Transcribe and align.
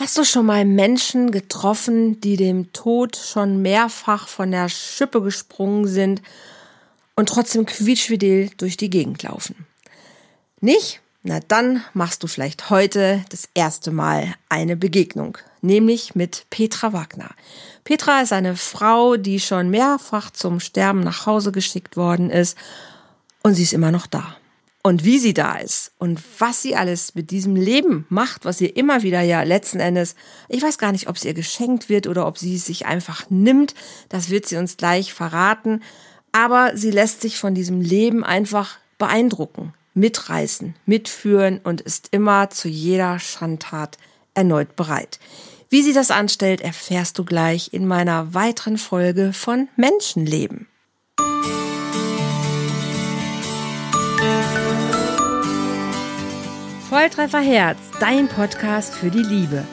Hast 0.00 0.16
du 0.16 0.24
schon 0.24 0.46
mal 0.46 0.64
Menschen 0.64 1.30
getroffen, 1.30 2.22
die 2.22 2.38
dem 2.38 2.72
Tod 2.72 3.16
schon 3.16 3.60
mehrfach 3.60 4.28
von 4.28 4.50
der 4.50 4.70
Schippe 4.70 5.20
gesprungen 5.20 5.86
sind 5.86 6.22
und 7.16 7.28
trotzdem 7.28 7.66
quietschfidel 7.66 8.48
durch 8.56 8.78
die 8.78 8.88
Gegend 8.88 9.22
laufen? 9.22 9.66
Nicht? 10.62 11.02
Na 11.22 11.40
dann 11.40 11.84
machst 11.92 12.22
du 12.22 12.28
vielleicht 12.28 12.70
heute 12.70 13.22
das 13.28 13.46
erste 13.52 13.90
Mal 13.90 14.34
eine 14.48 14.74
Begegnung, 14.74 15.36
nämlich 15.60 16.14
mit 16.14 16.46
Petra 16.48 16.94
Wagner. 16.94 17.32
Petra 17.84 18.22
ist 18.22 18.32
eine 18.32 18.56
Frau, 18.56 19.18
die 19.18 19.38
schon 19.38 19.68
mehrfach 19.68 20.30
zum 20.30 20.60
Sterben 20.60 21.00
nach 21.00 21.26
Hause 21.26 21.52
geschickt 21.52 21.98
worden 21.98 22.30
ist 22.30 22.56
und 23.42 23.52
sie 23.52 23.64
ist 23.64 23.74
immer 23.74 23.90
noch 23.90 24.06
da 24.06 24.39
und 24.82 25.04
wie 25.04 25.18
sie 25.18 25.34
da 25.34 25.56
ist 25.56 25.92
und 25.98 26.22
was 26.38 26.62
sie 26.62 26.74
alles 26.74 27.14
mit 27.14 27.30
diesem 27.30 27.54
Leben 27.54 28.06
macht, 28.08 28.44
was 28.44 28.60
ihr 28.60 28.76
immer 28.76 29.02
wieder 29.02 29.20
ja 29.20 29.42
letzten 29.42 29.80
Endes, 29.80 30.14
ich 30.48 30.62
weiß 30.62 30.78
gar 30.78 30.92
nicht, 30.92 31.08
ob 31.08 31.16
es 31.16 31.24
ihr 31.24 31.34
geschenkt 31.34 31.88
wird 31.88 32.06
oder 32.06 32.26
ob 32.26 32.38
sie 32.38 32.56
es 32.56 32.64
sich 32.64 32.86
einfach 32.86 33.28
nimmt, 33.28 33.74
das 34.08 34.30
wird 34.30 34.46
sie 34.46 34.56
uns 34.56 34.76
gleich 34.76 35.12
verraten, 35.12 35.82
aber 36.32 36.76
sie 36.76 36.90
lässt 36.90 37.20
sich 37.20 37.38
von 37.38 37.54
diesem 37.54 37.80
Leben 37.80 38.24
einfach 38.24 38.78
beeindrucken, 38.98 39.74
mitreißen, 39.94 40.74
mitführen 40.86 41.60
und 41.62 41.80
ist 41.80 42.08
immer 42.12 42.50
zu 42.50 42.68
jeder 42.68 43.18
Schandtat 43.18 43.98
erneut 44.34 44.76
bereit. 44.76 45.18
Wie 45.68 45.82
sie 45.82 45.92
das 45.92 46.10
anstellt, 46.10 46.62
erfährst 46.62 47.18
du 47.18 47.24
gleich 47.24 47.72
in 47.72 47.86
meiner 47.86 48.34
weiteren 48.34 48.78
Folge 48.78 49.32
von 49.32 49.68
Menschenleben. 49.76 50.66
Volltreffer 56.88 57.40
Herz, 57.40 57.78
dein 58.00 58.28
Podcast 58.28 58.94
für 58.94 59.10
die 59.10 59.22
Liebe. 59.22 59.64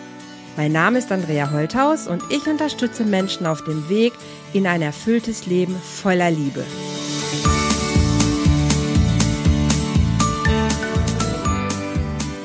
Mein 0.56 0.72
Name 0.72 1.00
ist 1.00 1.12
Andrea 1.12 1.52
Holthaus 1.52 2.08
und 2.08 2.24
ich 2.30 2.48
unterstütze 2.48 3.04
Menschen 3.04 3.46
auf 3.46 3.64
dem 3.64 3.90
Weg 3.90 4.14
in 4.54 4.68
ein 4.68 4.82
erfülltes 4.82 5.46
Leben 5.46 5.76
voller 5.76 6.32
Liebe. 6.32 6.64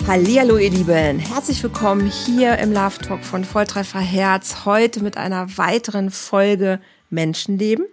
Hallihallo 0.06 0.58
ihr 0.58 0.70
Lieben, 0.70 1.18
herzlich 1.20 1.62
willkommen 1.62 2.10
hier 2.10 2.58
im 2.58 2.72
Love 2.72 2.98
Talk 2.98 3.24
von 3.24 3.44
Volltreffer 3.44 4.00
Herz, 4.00 4.64
heute 4.64 5.02
mit 5.02 5.16
einer 5.16 5.56
weiteren 5.56 6.10
Folge 6.10 6.80
Menschenleben. 7.08 7.86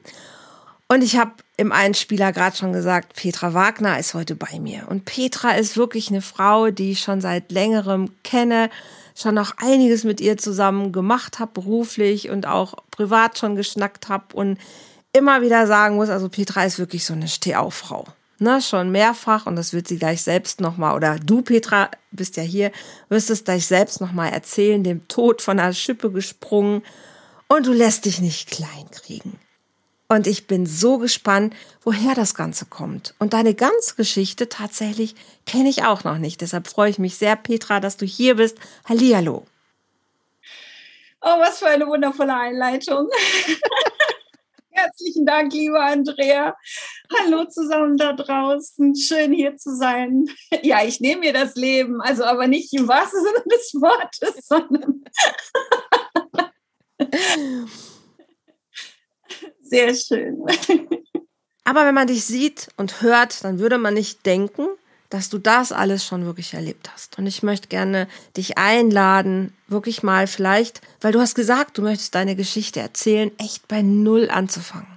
Und 0.87 1.03
ich 1.03 1.17
habe 1.17 1.31
im 1.59 1.73
Einspieler 1.73 2.31
gerade 2.31 2.55
schon 2.55 2.71
gesagt, 2.71 3.15
Petra 3.17 3.53
Wagner 3.53 3.99
ist 3.99 4.13
heute 4.13 4.33
bei 4.33 4.61
mir. 4.61 4.87
Und 4.87 5.03
Petra 5.03 5.51
ist 5.51 5.75
wirklich 5.75 6.07
eine 6.07 6.21
Frau, 6.21 6.71
die 6.71 6.91
ich 6.91 7.01
schon 7.01 7.19
seit 7.19 7.51
längerem 7.51 8.11
kenne, 8.23 8.69
schon 9.13 9.35
noch 9.35 9.57
einiges 9.57 10.05
mit 10.05 10.21
ihr 10.21 10.37
zusammen 10.37 10.93
gemacht 10.93 11.37
habe, 11.37 11.51
beruflich 11.53 12.29
und 12.29 12.47
auch 12.47 12.75
privat 12.91 13.37
schon 13.37 13.57
geschnackt 13.57 14.07
habe 14.07 14.33
und 14.35 14.57
immer 15.11 15.41
wieder 15.41 15.67
sagen 15.67 15.97
muss, 15.97 16.07
also 16.07 16.29
Petra 16.29 16.63
ist 16.63 16.79
wirklich 16.79 17.03
so 17.03 17.13
eine 17.13 17.27
Stehauffrau. 17.27 18.05
Ne, 18.41 18.61
schon 18.61 18.89
mehrfach 18.89 19.45
und 19.45 19.57
das 19.57 19.73
wird 19.73 19.89
sie 19.89 19.97
gleich 19.97 20.21
selbst 20.21 20.61
nochmal, 20.61 20.95
oder 20.95 21.19
du 21.19 21.41
Petra, 21.41 21.89
bist 22.11 22.37
ja 22.37 22.43
hier, 22.43 22.71
wirst 23.09 23.29
es 23.29 23.43
gleich 23.43 23.65
selbst 23.65 23.99
nochmal 23.99 24.31
erzählen, 24.31 24.81
dem 24.81 25.09
Tod 25.09 25.41
von 25.41 25.59
einer 25.59 25.73
Schippe 25.73 26.09
gesprungen 26.09 26.83
und 27.49 27.65
du 27.65 27.73
lässt 27.73 28.05
dich 28.05 28.21
nicht 28.21 28.49
klein 28.49 28.89
kriegen. 28.91 29.37
Und 30.11 30.25
ich 30.25 30.47
bin 30.47 30.65
so 30.65 30.97
gespannt, 30.97 31.55
woher 31.83 32.15
das 32.15 32.33
Ganze 32.33 32.65
kommt. 32.65 33.13
Und 33.19 33.33
deine 33.33 33.53
ganze 33.53 33.93
Geschichte 33.95 34.49
tatsächlich 34.49 35.13
kenne 35.45 35.69
ich 35.69 35.83
auch 35.83 36.03
noch 36.03 36.17
nicht. 36.17 36.41
Deshalb 36.41 36.67
freue 36.67 36.89
ich 36.89 36.97
mich 36.97 37.15
sehr, 37.15 37.35
Petra, 37.35 37.79
dass 37.79 37.95
du 37.95 38.07
hier 38.07 38.35
bist. 38.35 38.57
Hallihallo. 38.85 39.45
Oh, 41.21 41.39
was 41.39 41.59
für 41.59 41.67
eine 41.67 41.85
wundervolle 41.85 42.35
Einleitung. 42.35 43.07
Herzlichen 44.71 45.27
Dank, 45.27 45.53
liebe 45.53 45.79
Andrea. 45.79 46.55
Hallo 47.19 47.45
zusammen 47.45 47.95
da 47.95 48.13
draußen. 48.13 48.95
Schön 48.95 49.31
hier 49.31 49.57
zu 49.57 49.75
sein. 49.75 50.25
Ja, 50.63 50.83
ich 50.83 50.99
nehme 51.01 51.19
mir 51.21 51.33
das 51.33 51.53
Leben, 51.53 52.01
also 52.01 52.23
aber 52.23 52.47
nicht 52.47 52.73
im 52.73 52.87
wahrsten 52.87 53.21
Sinne 53.21 53.43
des 53.51 53.73
Wortes, 53.75 54.47
sondern 54.47 55.03
Sehr 59.69 59.93
schön. 59.93 60.43
Aber 61.63 61.85
wenn 61.85 61.93
man 61.93 62.07
dich 62.07 62.25
sieht 62.25 62.69
und 62.77 63.01
hört, 63.01 63.43
dann 63.43 63.59
würde 63.59 63.77
man 63.77 63.93
nicht 63.93 64.25
denken, 64.25 64.67
dass 65.09 65.29
du 65.29 65.37
das 65.37 65.71
alles 65.71 66.03
schon 66.03 66.25
wirklich 66.25 66.53
erlebt 66.53 66.91
hast. 66.91 67.19
Und 67.19 67.27
ich 67.27 67.43
möchte 67.43 67.67
gerne 67.67 68.07
dich 68.35 68.57
einladen, 68.57 69.53
wirklich 69.67 70.01
mal 70.01 70.25
vielleicht, 70.25 70.81
weil 71.01 71.11
du 71.11 71.19
hast 71.19 71.35
gesagt, 71.35 71.77
du 71.77 71.83
möchtest 71.83 72.15
deine 72.15 72.35
Geschichte 72.35 72.79
erzählen, 72.79 73.31
echt 73.37 73.67
bei 73.67 73.83
Null 73.83 74.29
anzufangen. 74.31 74.87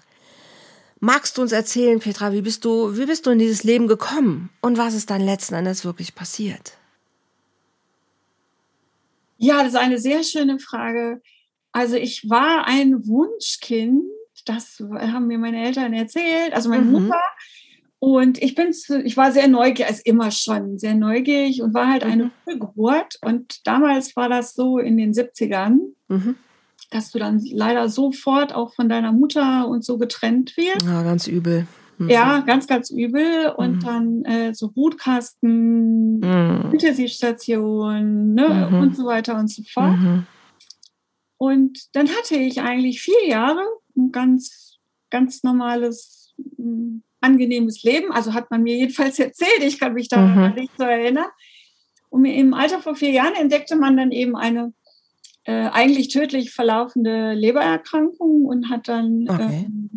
Magst 1.00 1.36
du 1.36 1.42
uns 1.42 1.52
erzählen, 1.52 1.98
Petra, 1.98 2.32
wie 2.32 2.42
bist 2.42 2.64
du, 2.64 2.96
wie 2.96 3.06
bist 3.06 3.26
du 3.26 3.30
in 3.30 3.38
dieses 3.38 3.64
Leben 3.64 3.88
gekommen 3.88 4.50
und 4.60 4.78
was 4.78 4.94
ist 4.94 5.10
dann 5.10 5.20
letzten 5.20 5.54
Endes 5.54 5.84
wirklich 5.84 6.14
passiert? 6.14 6.78
Ja, 9.36 9.58
das 9.58 9.74
ist 9.74 9.78
eine 9.78 9.98
sehr 9.98 10.22
schöne 10.22 10.58
Frage. 10.58 11.20
Also 11.72 11.96
ich 11.96 12.30
war 12.30 12.66
ein 12.66 13.06
Wunschkind 13.06 14.04
das 14.44 14.78
haben 14.80 15.26
mir 15.26 15.38
meine 15.38 15.64
Eltern 15.64 15.92
erzählt, 15.92 16.52
also 16.52 16.68
meine 16.68 16.84
mhm. 16.84 16.92
Mutter. 16.92 17.20
Und 17.98 18.42
ich 18.42 18.56
bin, 18.56 18.72
zu, 18.72 19.00
ich 19.00 19.16
war 19.16 19.30
sehr 19.30 19.46
neugierig, 19.46 19.88
also 19.88 20.02
immer 20.04 20.32
schon 20.32 20.76
sehr 20.76 20.96
neugierig 20.96 21.62
und 21.62 21.72
war 21.72 21.88
halt 21.88 22.02
eine 22.02 22.32
mhm. 22.46 22.58
Geburt. 22.58 23.16
Und 23.22 23.64
damals 23.64 24.16
war 24.16 24.28
das 24.28 24.54
so 24.54 24.78
in 24.78 24.96
den 24.96 25.12
70ern, 25.12 25.78
mhm. 26.08 26.34
dass 26.90 27.12
du 27.12 27.20
dann 27.20 27.40
leider 27.52 27.88
sofort 27.88 28.52
auch 28.52 28.74
von 28.74 28.88
deiner 28.88 29.12
Mutter 29.12 29.68
und 29.68 29.84
so 29.84 29.98
getrennt 29.98 30.56
wirst. 30.56 30.84
Ja, 30.84 31.04
ganz 31.04 31.28
übel. 31.28 31.68
Mhm. 31.98 32.08
Ja, 32.08 32.40
ganz, 32.40 32.66
ganz 32.66 32.90
übel. 32.90 33.52
Und 33.56 33.76
mhm. 33.76 33.80
dann 33.80 34.24
äh, 34.24 34.52
so 34.52 34.72
Brutkasten, 34.72 36.18
mhm. 36.18 36.70
Intensivstation 36.72 38.34
ne, 38.34 38.68
mhm. 38.68 38.78
und 38.80 38.96
so 38.96 39.06
weiter 39.06 39.38
und 39.38 39.48
so 39.48 39.62
fort. 39.62 39.96
Mhm. 39.96 40.26
Und 41.38 41.78
dann 41.92 42.08
hatte 42.08 42.34
ich 42.34 42.60
eigentlich 42.62 43.00
vier 43.00 43.28
Jahre 43.28 43.64
ein 43.96 44.12
ganz, 44.12 44.78
ganz 45.10 45.42
normales, 45.42 46.34
mm, 46.56 46.98
angenehmes 47.20 47.82
Leben. 47.82 48.12
Also 48.12 48.34
hat 48.34 48.50
man 48.50 48.62
mir 48.62 48.76
jedenfalls 48.76 49.18
erzählt. 49.18 49.62
Ich 49.62 49.78
kann 49.78 49.94
mich 49.94 50.08
da 50.08 50.18
mhm. 50.18 50.54
nicht 50.54 50.72
so 50.76 50.84
erinnern. 50.84 51.28
Und 52.10 52.24
im 52.24 52.52
Alter 52.52 52.80
von 52.80 52.96
vier 52.96 53.10
Jahren 53.10 53.34
entdeckte 53.34 53.76
man 53.76 53.96
dann 53.96 54.12
eben 54.12 54.36
eine 54.36 54.72
äh, 55.44 55.68
eigentlich 55.68 56.08
tödlich 56.08 56.52
verlaufende 56.52 57.32
Lebererkrankung 57.32 58.44
und 58.44 58.68
hat 58.68 58.88
dann. 58.88 59.26
Okay. 59.28 59.64
Ähm, 59.66 59.90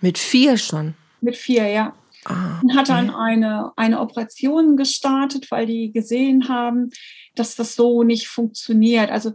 mit 0.00 0.18
vier 0.18 0.56
schon? 0.56 0.94
Mit 1.20 1.36
vier, 1.36 1.66
ja. 1.66 1.94
Ah, 2.24 2.60
und 2.62 2.76
hat 2.76 2.88
dann 2.88 3.10
eine, 3.10 3.72
eine 3.76 4.00
Operation 4.00 4.76
gestartet, 4.76 5.50
weil 5.50 5.66
die 5.66 5.92
gesehen 5.92 6.48
haben, 6.48 6.90
dass 7.34 7.54
das 7.54 7.74
so 7.74 8.02
nicht 8.02 8.28
funktioniert. 8.28 9.10
Also 9.10 9.32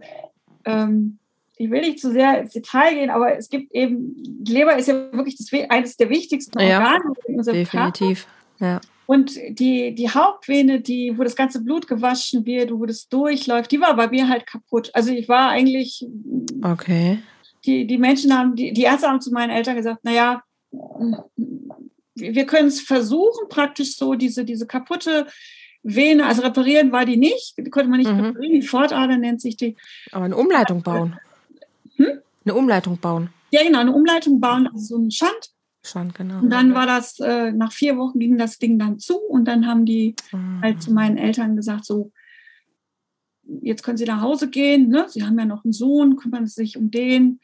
ähm, 0.65 1.19
ich 1.57 1.69
will 1.69 1.81
nicht 1.81 1.99
zu 1.99 2.11
sehr 2.11 2.41
ins 2.41 2.53
Detail 2.53 2.95
gehen, 2.95 3.09
aber 3.09 3.37
es 3.37 3.49
gibt 3.49 3.73
eben, 3.73 4.15
die 4.17 4.53
Leber 4.53 4.77
ist 4.77 4.87
ja 4.87 4.95
wirklich 5.13 5.37
das, 5.37 5.47
eines 5.69 5.97
der 5.97 6.09
wichtigsten 6.09 6.57
Organe 6.57 7.03
ja, 7.05 7.13
in 7.27 7.35
unserem 7.35 7.57
definitiv. 7.57 8.27
Körper. 8.59 8.73
Ja. 8.73 8.81
Und 9.05 9.37
die, 9.49 9.93
die 9.93 10.09
Hauptvene, 10.09 10.81
die, 10.81 11.17
wo 11.17 11.23
das 11.23 11.35
ganze 11.35 11.61
Blut 11.61 11.87
gewaschen 11.87 12.45
wird, 12.45 12.71
wo 12.71 12.85
das 12.85 13.09
durchläuft, 13.09 13.71
die 13.71 13.81
war 13.81 13.95
bei 13.95 14.07
mir 14.07 14.29
halt 14.29 14.47
kaputt. 14.47 14.91
Also 14.93 15.11
ich 15.11 15.27
war 15.27 15.49
eigentlich. 15.49 16.07
Okay. 16.63 17.19
Die, 17.65 17.85
die 17.85 17.97
Menschen 17.97 18.37
haben, 18.37 18.55
die, 18.55 18.73
die 18.73 18.83
Ärzte 18.83 19.07
haben 19.07 19.21
zu 19.21 19.31
meinen 19.31 19.49
Eltern 19.49 19.75
gesagt, 19.75 20.03
naja, 20.03 20.41
wir 22.15 22.45
können 22.45 22.67
es 22.67 22.81
versuchen, 22.81 23.47
praktisch 23.49 23.97
so 23.97 24.15
diese, 24.15 24.45
diese 24.45 24.67
kaputte 24.67 25.27
Vene, 25.83 26.25
also 26.25 26.41
reparieren 26.41 26.91
war 26.91 27.05
die 27.05 27.17
nicht, 27.17 27.55
die 27.57 27.69
konnte 27.69 27.89
man 27.89 27.99
nicht 27.99 28.11
mhm. 28.11 28.19
reparieren, 28.19 28.61
die 28.61 28.67
Fortader 28.67 29.17
nennt 29.17 29.41
sich 29.41 29.57
die. 29.57 29.75
Aber 30.11 30.25
eine 30.25 30.37
Umleitung 30.37 30.81
bauen. 30.81 31.17
Hm? 31.95 32.19
Eine 32.45 32.55
Umleitung 32.55 32.97
bauen. 32.97 33.29
Ja, 33.51 33.63
genau, 33.63 33.79
eine 33.79 33.93
Umleitung 33.93 34.39
bauen, 34.39 34.67
also 34.67 34.79
so 34.79 34.97
ein 34.97 35.11
Schand. 35.11 35.51
Schand, 35.85 36.15
genau. 36.15 36.39
Und 36.39 36.49
dann 36.49 36.73
war 36.73 36.85
das, 36.85 37.19
äh, 37.19 37.51
nach 37.51 37.71
vier 37.71 37.97
Wochen 37.97 38.19
ging 38.19 38.37
das 38.37 38.57
Ding 38.57 38.79
dann 38.79 38.99
zu 38.99 39.17
und 39.17 39.45
dann 39.45 39.67
haben 39.67 39.85
die 39.85 40.15
mhm. 40.31 40.61
halt 40.61 40.81
zu 40.81 40.93
meinen 40.93 41.17
Eltern 41.17 41.55
gesagt, 41.55 41.85
so, 41.85 42.11
jetzt 43.61 43.83
können 43.83 43.97
Sie 43.97 44.05
nach 44.05 44.21
Hause 44.21 44.49
gehen, 44.49 44.87
ne? 44.87 45.05
Sie 45.09 45.23
haben 45.23 45.37
ja 45.37 45.45
noch 45.45 45.63
einen 45.63 45.73
Sohn, 45.73 46.15
kümmern 46.15 46.47
Sie 46.47 46.53
sich 46.53 46.77
um 46.77 46.89
den. 46.89 47.39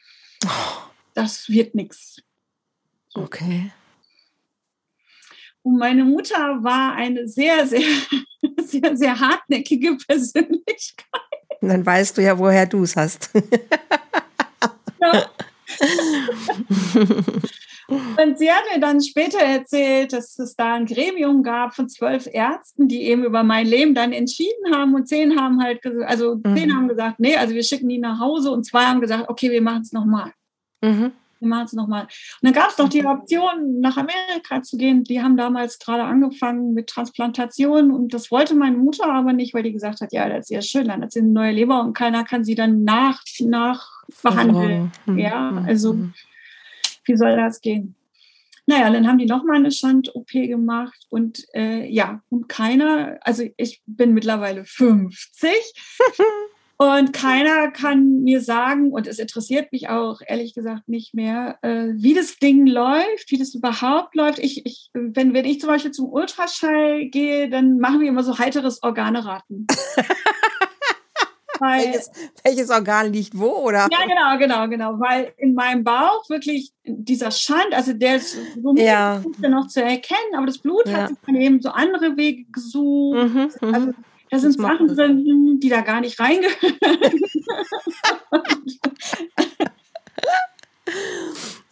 Das 1.14 1.48
wird 1.48 1.74
nichts. 1.74 2.22
So. 3.08 3.22
Okay. 3.22 3.72
Und 5.62 5.78
meine 5.78 6.04
Mutter 6.04 6.62
war 6.62 6.94
eine 6.94 7.28
sehr, 7.28 7.66
sehr, 7.66 7.82
sehr, 8.62 8.96
sehr 8.96 9.20
hartnäckige 9.20 9.96
Persönlichkeit. 10.06 11.06
Und 11.60 11.68
dann 11.68 11.84
weißt 11.84 12.16
du 12.16 12.22
ja, 12.22 12.38
woher 12.38 12.66
du 12.66 12.82
es 12.84 12.96
hast. 12.96 13.30
Und 17.90 18.38
sie 18.38 18.50
hat 18.50 18.62
mir 18.72 18.80
dann 18.80 19.00
später 19.00 19.40
erzählt, 19.40 20.12
dass 20.12 20.38
es 20.38 20.54
da 20.54 20.74
ein 20.74 20.86
Gremium 20.86 21.42
gab 21.42 21.74
von 21.74 21.88
zwölf 21.88 22.28
Ärzten, 22.32 22.86
die 22.86 23.02
eben 23.02 23.24
über 23.24 23.42
mein 23.42 23.66
Leben 23.66 23.96
dann 23.96 24.12
entschieden 24.12 24.72
haben 24.72 24.94
und 24.94 25.08
zehn 25.08 25.40
haben 25.40 25.60
halt, 25.60 25.80
also 26.06 26.36
zehn 26.36 26.68
mhm. 26.68 26.76
haben 26.76 26.88
gesagt, 26.88 27.18
nee, 27.18 27.36
also 27.36 27.52
wir 27.52 27.64
schicken 27.64 27.88
die 27.88 27.98
nach 27.98 28.20
Hause 28.20 28.52
und 28.52 28.64
zwei 28.64 28.84
haben 28.84 29.00
gesagt, 29.00 29.28
okay, 29.28 29.50
wir 29.50 29.60
machen 29.60 29.82
es 29.82 29.92
nochmal. 29.92 30.32
Mhm. 30.82 31.10
Wir 31.40 31.48
machen 31.48 31.64
es 31.64 31.72
nochmal. 31.72 32.02
Und 32.02 32.10
dann 32.42 32.52
gab 32.52 32.70
es 32.70 32.78
noch 32.78 32.88
die 32.88 33.04
Option, 33.04 33.80
nach 33.80 33.96
Amerika 33.96 34.62
zu 34.62 34.76
gehen. 34.76 35.04
Die 35.04 35.22
haben 35.22 35.36
damals 35.36 35.78
gerade 35.78 36.04
angefangen 36.04 36.74
mit 36.74 36.88
Transplantation 36.88 37.90
und 37.90 38.14
das 38.14 38.30
wollte 38.30 38.54
meine 38.54 38.76
Mutter 38.76 39.12
aber 39.12 39.32
nicht, 39.32 39.54
weil 39.54 39.62
die 39.62 39.72
gesagt 39.72 40.00
hat, 40.00 40.12
ja, 40.12 40.28
das 40.28 40.50
ist 40.50 40.50
ja 40.50 40.62
schön, 40.62 40.88
dann 40.88 41.02
hat 41.02 41.12
sie 41.12 41.20
eine 41.20 41.30
neue 41.30 41.52
Leber 41.52 41.80
und 41.80 41.94
keiner 41.94 42.24
kann 42.24 42.44
sie 42.44 42.54
dann 42.54 42.84
nach, 42.84 43.22
nach 43.40 43.88
behandeln. 44.22 44.92
Mhm. 45.06 45.18
Ja, 45.18 45.50
mhm. 45.50 45.66
also 45.66 45.94
mhm 45.94 46.14
wie 47.10 47.16
soll 47.16 47.36
das 47.36 47.60
gehen? 47.60 47.96
Naja, 48.66 48.90
dann 48.90 49.08
haben 49.08 49.18
die 49.18 49.26
nochmal 49.26 49.56
eine 49.56 49.72
Schand-OP 49.72 50.30
gemacht 50.30 51.06
und 51.08 51.44
äh, 51.54 51.86
ja, 51.86 52.22
und 52.28 52.48
keiner, 52.48 53.18
also 53.22 53.42
ich 53.56 53.82
bin 53.86 54.14
mittlerweile 54.14 54.64
50 54.64 55.50
und 56.80 57.12
keiner 57.12 57.70
kann 57.70 58.22
mir 58.22 58.40
sagen, 58.40 58.90
und 58.90 59.06
es 59.06 59.18
interessiert 59.18 59.70
mich 59.70 59.90
auch 59.90 60.22
ehrlich 60.26 60.54
gesagt 60.54 60.88
nicht 60.88 61.12
mehr, 61.12 61.58
äh, 61.60 61.88
wie 61.92 62.14
das 62.14 62.38
Ding 62.38 62.66
läuft, 62.66 63.30
wie 63.30 63.36
das 63.36 63.54
überhaupt 63.54 64.14
läuft. 64.14 64.38
Ich, 64.38 64.64
ich, 64.64 64.88
wenn, 64.94 65.34
wenn 65.34 65.44
ich 65.44 65.60
zum 65.60 65.68
Beispiel 65.68 65.90
zum 65.90 66.10
Ultraschall 66.10 67.04
gehe, 67.10 67.50
dann 67.50 67.80
machen 67.80 68.00
wir 68.00 68.08
immer 68.08 68.22
so 68.22 68.38
heiteres 68.38 68.82
Organeraten. 68.82 69.66
Weil, 71.58 71.84
welches, 71.84 72.10
welches, 72.42 72.70
Organ 72.70 73.12
liegt 73.12 73.38
wo, 73.38 73.50
oder? 73.66 73.86
Ja, 73.92 74.06
genau, 74.06 74.38
genau, 74.38 74.66
genau. 74.68 74.98
Weil 75.00 75.34
in 75.36 75.52
meinem 75.52 75.84
Bauch 75.84 76.30
wirklich 76.30 76.72
dieser 76.86 77.30
Schand, 77.30 77.74
also 77.74 77.92
der 77.92 78.16
ist 78.16 78.38
so 78.62 78.74
ja. 78.76 79.22
noch 79.46 79.66
zu 79.66 79.82
erkennen, 79.82 80.34
aber 80.34 80.46
das 80.46 80.56
Blut 80.56 80.88
ja. 80.88 80.94
hat 80.94 81.08
sich 81.08 81.18
dann 81.26 81.36
eben 81.36 81.60
so 81.60 81.68
andere 81.68 82.16
Wege 82.16 82.46
gesucht. 82.50 83.34
Mhm, 83.34 83.50
mhm. 83.60 83.74
also 83.74 83.92
da 84.30 84.38
sind 84.38 84.60
Sachen 84.60 84.88
drin, 84.88 85.58
die 85.60 85.68
da 85.68 85.80
gar 85.80 86.00
nicht 86.00 86.18
reingehören. 86.20 86.78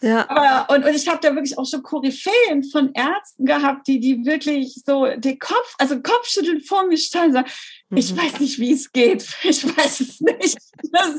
Ja. 0.01 0.29
Aber, 0.29 0.73
und, 0.73 0.85
und 0.85 0.95
ich 0.95 1.07
habe 1.09 1.19
da 1.21 1.35
wirklich 1.35 1.57
auch 1.57 1.65
schon 1.65 1.83
Koryphäen 1.83 2.63
von 2.63 2.93
Ärzten 2.93 3.45
gehabt, 3.45 3.87
die, 3.87 3.99
die 3.99 4.25
wirklich 4.25 4.81
so 4.85 5.07
den 5.17 5.39
Kopf, 5.39 5.75
also 5.77 6.01
Kopfschütteln 6.01 6.61
vor 6.61 6.87
mir 6.87 6.97
standen 6.97 7.29
und 7.29 7.33
sagen, 7.33 7.51
mhm. 7.89 7.97
ich 7.97 8.15
weiß 8.15 8.39
nicht, 8.39 8.59
wie 8.59 8.71
es 8.71 8.91
geht. 8.91 9.27
Ich 9.43 9.65
weiß 9.65 9.99
es 10.01 10.21
nicht. 10.21 10.57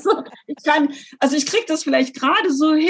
So, 0.02 0.22
ich 0.46 0.64
kann, 0.64 0.92
also 1.18 1.36
ich 1.36 1.44
kriege 1.44 1.64
das 1.68 1.84
vielleicht 1.84 2.18
gerade 2.18 2.52
so 2.52 2.74
hin, 2.74 2.88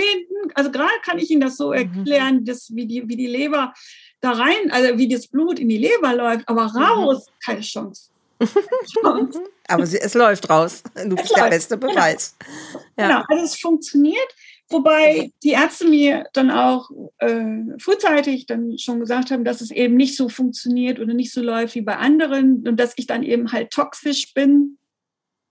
also 0.55 0.71
gerade 0.71 0.93
kann 1.03 1.19
ich 1.19 1.31
Ihnen 1.31 1.41
das 1.41 1.57
so 1.57 1.69
mhm. 1.69 1.75
erklären, 1.75 2.45
dass, 2.45 2.75
wie, 2.75 2.87
die, 2.87 3.09
wie 3.09 3.17
die 3.17 3.27
Leber 3.27 3.75
da 4.21 4.33
rein, 4.33 4.71
also 4.71 4.97
wie 4.97 5.09
das 5.09 5.27
Blut 5.27 5.59
in 5.59 5.69
die 5.69 5.79
Leber 5.79 6.15
läuft, 6.15 6.49
aber 6.49 6.69
mhm. 6.69 6.77
raus, 6.77 7.27
mhm. 7.27 7.33
keine 7.45 7.61
Chance. 7.63 8.11
aber 9.69 9.87
sie, 9.87 9.99
es 9.99 10.15
läuft 10.15 10.49
raus. 10.49 10.83
Du 10.95 11.17
bist 11.17 11.37
der 11.37 11.49
beste. 11.49 11.77
Beweis. 11.77 12.37
Genau. 12.41 12.83
Ja. 12.99 13.07
genau, 13.07 13.25
also 13.29 13.45
es 13.45 13.61
funktioniert. 13.61 14.35
Wobei 14.71 15.33
die 15.43 15.51
Ärzte 15.51 15.89
mir 15.89 16.29
dann 16.33 16.51
auch 16.51 16.91
äh, 17.19 17.79
frühzeitig 17.79 18.47
dann 18.47 18.79
schon 18.79 19.01
gesagt 19.01 19.33
haben, 19.33 19.45
dass 19.45 19.61
es 19.61 19.73
eben 19.73 19.97
nicht 19.97 20.17
so 20.17 20.29
funktioniert 20.29 21.01
oder 21.01 21.13
nicht 21.13 21.33
so 21.33 21.43
läuft 21.43 21.75
wie 21.75 21.81
bei 21.81 21.97
anderen 21.97 22.67
und 22.67 22.79
dass 22.79 22.95
ich 22.97 23.09
dann 23.09 23.25
eben 23.25 23.51
halt 23.51 23.73
toxisch 23.73 24.33
bin, 24.33 24.79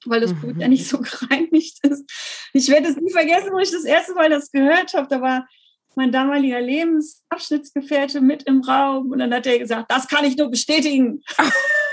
weil 0.05 0.21
das 0.21 0.33
Blut 0.33 0.55
mhm. 0.55 0.61
ja 0.61 0.67
nicht 0.69 0.87
so 0.87 0.99
gereinigt 1.01 1.79
ist. 1.85 2.09
Ich 2.53 2.69
werde 2.69 2.87
es 2.87 2.95
nie 2.95 3.11
vergessen, 3.11 3.51
wo 3.51 3.59
ich 3.59 3.71
das 3.71 3.83
erste 3.83 4.13
Mal 4.13 4.29
das 4.29 4.51
gehört 4.51 4.93
habe. 4.93 5.07
Da 5.09 5.21
war 5.21 5.47
mein 5.95 6.13
damaliger 6.13 6.61
Lebensabschnittsgefährte 6.61 8.21
mit 8.21 8.43
im 8.43 8.61
Raum 8.61 9.11
und 9.11 9.19
dann 9.19 9.33
hat 9.33 9.45
er 9.47 9.59
gesagt, 9.59 9.91
das 9.91 10.07
kann 10.07 10.23
ich 10.23 10.37
nur 10.37 10.49
bestätigen. 10.49 11.23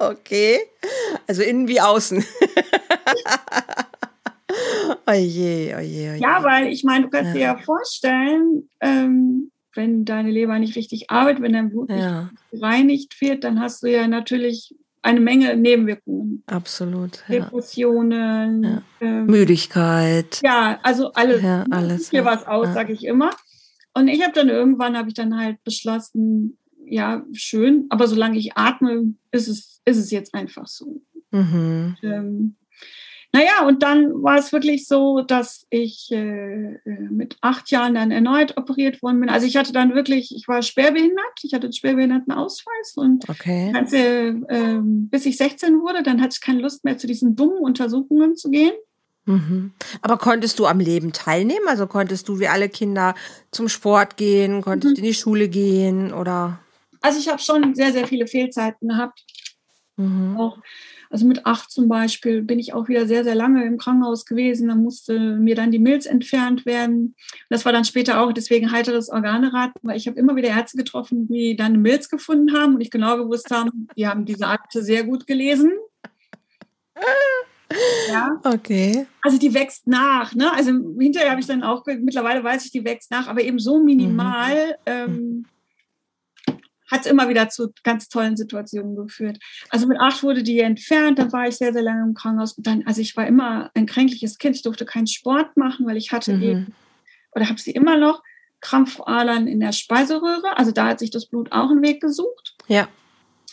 Okay, 0.00 0.58
also 1.26 1.42
innen 1.42 1.68
wie 1.68 1.80
außen. 1.80 2.24
Oje, 5.06 5.76
oje, 5.76 6.10
oje. 6.12 6.16
Ja, 6.20 6.42
weil 6.42 6.68
ich 6.68 6.82
meine, 6.84 7.04
du 7.04 7.10
kannst 7.10 7.28
ja. 7.28 7.32
dir 7.34 7.40
ja 7.40 7.56
vorstellen, 7.58 8.68
ähm, 8.80 9.50
wenn 9.74 10.04
deine 10.04 10.30
Leber 10.30 10.58
nicht 10.58 10.74
richtig 10.76 11.10
arbeitet, 11.10 11.42
wenn 11.42 11.52
dein 11.52 11.70
Blut 11.70 11.90
ja. 11.90 12.22
nicht 12.22 12.50
gereinigt 12.50 13.20
wird, 13.20 13.44
dann 13.44 13.60
hast 13.60 13.82
du 13.82 13.88
ja 13.88 14.08
natürlich 14.08 14.74
eine 15.02 15.20
Menge 15.20 15.56
Nebenwirkungen. 15.56 16.42
Absolut. 16.46 17.22
Ja. 17.28 17.40
Depressionen, 17.40 18.64
ja. 18.64 18.82
Ähm, 19.00 19.26
Müdigkeit. 19.26 20.40
Ja, 20.42 20.80
also 20.82 21.12
alles. 21.12 21.42
Ja, 21.42 21.64
alles. 21.70 22.10
Hier 22.10 22.24
was 22.24 22.46
aus, 22.46 22.72
sage 22.74 22.92
ich 22.92 23.04
immer. 23.04 23.30
Und 23.94 24.08
ich 24.08 24.22
habe 24.22 24.32
dann 24.32 24.48
irgendwann 24.48 24.96
habe 24.96 25.08
ich 25.08 25.14
dann 25.14 25.38
halt 25.38 25.62
beschlossen, 25.64 26.58
ja 26.90 27.24
schön, 27.32 27.86
aber 27.88 28.06
solange 28.06 28.38
ich 28.38 28.56
atme, 28.56 29.14
ist 29.30 29.48
es 29.48 29.80
ist 29.84 29.96
es 29.96 30.10
jetzt 30.10 30.34
einfach 30.34 30.66
so. 30.66 31.02
Mhm. 31.30 31.96
Und, 32.02 32.08
ähm, 32.08 32.56
naja, 33.32 33.64
und 33.66 33.82
dann 33.84 34.22
war 34.24 34.38
es 34.38 34.52
wirklich 34.52 34.88
so, 34.88 35.22
dass 35.22 35.64
ich 35.70 36.10
äh, 36.10 36.74
äh, 36.74 37.00
mit 37.10 37.36
acht 37.40 37.70
Jahren 37.70 37.94
dann 37.94 38.10
erneut 38.10 38.56
operiert 38.56 39.02
worden 39.02 39.20
bin. 39.20 39.28
Also 39.28 39.46
ich 39.46 39.56
hatte 39.56 39.72
dann 39.72 39.94
wirklich, 39.94 40.34
ich 40.34 40.48
war 40.48 40.62
schwerbehindert, 40.62 41.38
ich 41.42 41.54
hatte 41.54 41.66
einen 41.66 41.72
Schwerbehindertenausweis 41.72 42.94
und 42.96 43.28
okay. 43.28 43.70
ganze, 43.72 43.98
äh, 43.98 44.80
bis 44.82 45.26
ich 45.26 45.36
16 45.36 45.80
wurde, 45.80 46.02
dann 46.02 46.20
hatte 46.20 46.34
ich 46.34 46.40
keine 46.40 46.60
Lust 46.60 46.84
mehr 46.84 46.98
zu 46.98 47.06
diesen 47.06 47.36
dummen 47.36 47.58
Untersuchungen 47.58 48.34
zu 48.34 48.50
gehen. 48.50 48.72
Mhm. 49.26 49.74
Aber 50.02 50.18
konntest 50.18 50.58
du 50.58 50.66
am 50.66 50.80
Leben 50.80 51.12
teilnehmen? 51.12 51.68
Also 51.68 51.86
konntest 51.86 52.28
du 52.28 52.40
wie 52.40 52.48
alle 52.48 52.68
Kinder 52.68 53.14
zum 53.52 53.68
Sport 53.68 54.16
gehen, 54.16 54.60
konntest 54.60 54.96
mhm. 54.96 55.04
in 55.04 55.04
die 55.04 55.14
Schule 55.14 55.48
gehen 55.48 56.12
oder? 56.12 56.58
Also 57.00 57.18
ich 57.18 57.28
habe 57.28 57.40
schon 57.40 57.74
sehr, 57.74 57.92
sehr 57.92 58.06
viele 58.06 58.26
Fehlzeiten 58.26 58.88
gehabt. 58.88 59.24
Mhm. 59.96 60.36
Auch 60.38 60.58
also 61.10 61.26
mit 61.26 61.44
acht 61.44 61.72
zum 61.72 61.88
Beispiel 61.88 62.42
bin 62.42 62.60
ich 62.60 62.72
auch 62.72 62.88
wieder 62.88 63.04
sehr, 63.04 63.24
sehr 63.24 63.34
lange 63.34 63.64
im 63.64 63.78
Krankenhaus 63.78 64.24
gewesen. 64.24 64.68
Da 64.68 64.76
musste 64.76 65.18
mir 65.18 65.56
dann 65.56 65.72
die 65.72 65.80
Milz 65.80 66.06
entfernt 66.06 66.64
werden. 66.64 67.16
Das 67.48 67.64
war 67.64 67.72
dann 67.72 67.84
später 67.84 68.20
auch 68.20 68.32
deswegen 68.32 68.70
heiteres 68.70 69.08
Organerat, 69.08 69.72
weil 69.82 69.96
ich 69.96 70.06
habe 70.06 70.18
immer 70.18 70.36
wieder 70.36 70.50
Ärzte 70.50 70.76
getroffen, 70.76 71.26
die 71.26 71.56
dann 71.56 71.72
eine 71.72 71.78
Milz 71.78 72.08
gefunden 72.08 72.56
haben 72.56 72.76
und 72.76 72.80
ich 72.80 72.92
genau 72.92 73.16
gewusst 73.16 73.50
haben, 73.50 73.88
die 73.96 74.06
haben 74.06 74.24
diese 74.24 74.46
Akte 74.46 74.84
sehr 74.84 75.02
gut 75.02 75.26
gelesen. 75.26 75.72
Ja. 78.08 78.40
Okay. 78.44 79.06
Also 79.22 79.36
die 79.38 79.52
wächst 79.52 79.88
nach. 79.88 80.32
Ne? 80.34 80.52
Also 80.52 80.70
hinterher 80.98 81.30
habe 81.30 81.40
ich 81.40 81.46
dann 81.46 81.64
auch, 81.64 81.84
mittlerweile 81.86 82.42
weiß 82.44 82.64
ich, 82.66 82.70
die 82.70 82.84
wächst 82.84 83.10
nach, 83.10 83.26
aber 83.26 83.42
eben 83.42 83.58
so 83.58 83.82
minimal. 83.82 84.54
Mhm. 84.68 84.74
Ähm, 84.86 85.46
hat 86.90 87.00
es 87.00 87.06
immer 87.06 87.28
wieder 87.28 87.48
zu 87.48 87.72
ganz 87.84 88.08
tollen 88.08 88.36
Situationen 88.36 88.96
geführt. 88.96 89.38
Also 89.68 89.86
mit 89.86 89.98
acht 90.00 90.22
wurde 90.22 90.42
die 90.42 90.60
entfernt, 90.60 91.18
dann 91.18 91.32
war 91.32 91.48
ich 91.48 91.56
sehr, 91.56 91.72
sehr 91.72 91.82
lange 91.82 92.02
im 92.02 92.14
Krankenhaus. 92.14 92.54
Und 92.54 92.66
dann, 92.66 92.82
also 92.86 93.00
ich 93.00 93.16
war 93.16 93.26
immer 93.26 93.70
ein 93.74 93.86
kränkliches 93.86 94.38
Kind, 94.38 94.56
ich 94.56 94.62
durfte 94.62 94.84
keinen 94.84 95.06
Sport 95.06 95.56
machen, 95.56 95.86
weil 95.86 95.96
ich 95.96 96.12
hatte 96.12 96.34
mhm. 96.34 96.42
eben, 96.42 96.74
oder 97.32 97.48
habe 97.48 97.60
sie 97.60 97.70
immer 97.70 97.96
noch, 97.96 98.22
Krampfadern 98.60 99.46
in 99.46 99.60
der 99.60 99.72
Speiseröhre. 99.72 100.56
Also 100.56 100.70
da 100.70 100.88
hat 100.88 100.98
sich 100.98 101.10
das 101.10 101.26
Blut 101.26 101.50
auch 101.52 101.70
einen 101.70 101.82
Weg 101.82 102.00
gesucht. 102.00 102.56
Ja. 102.68 102.88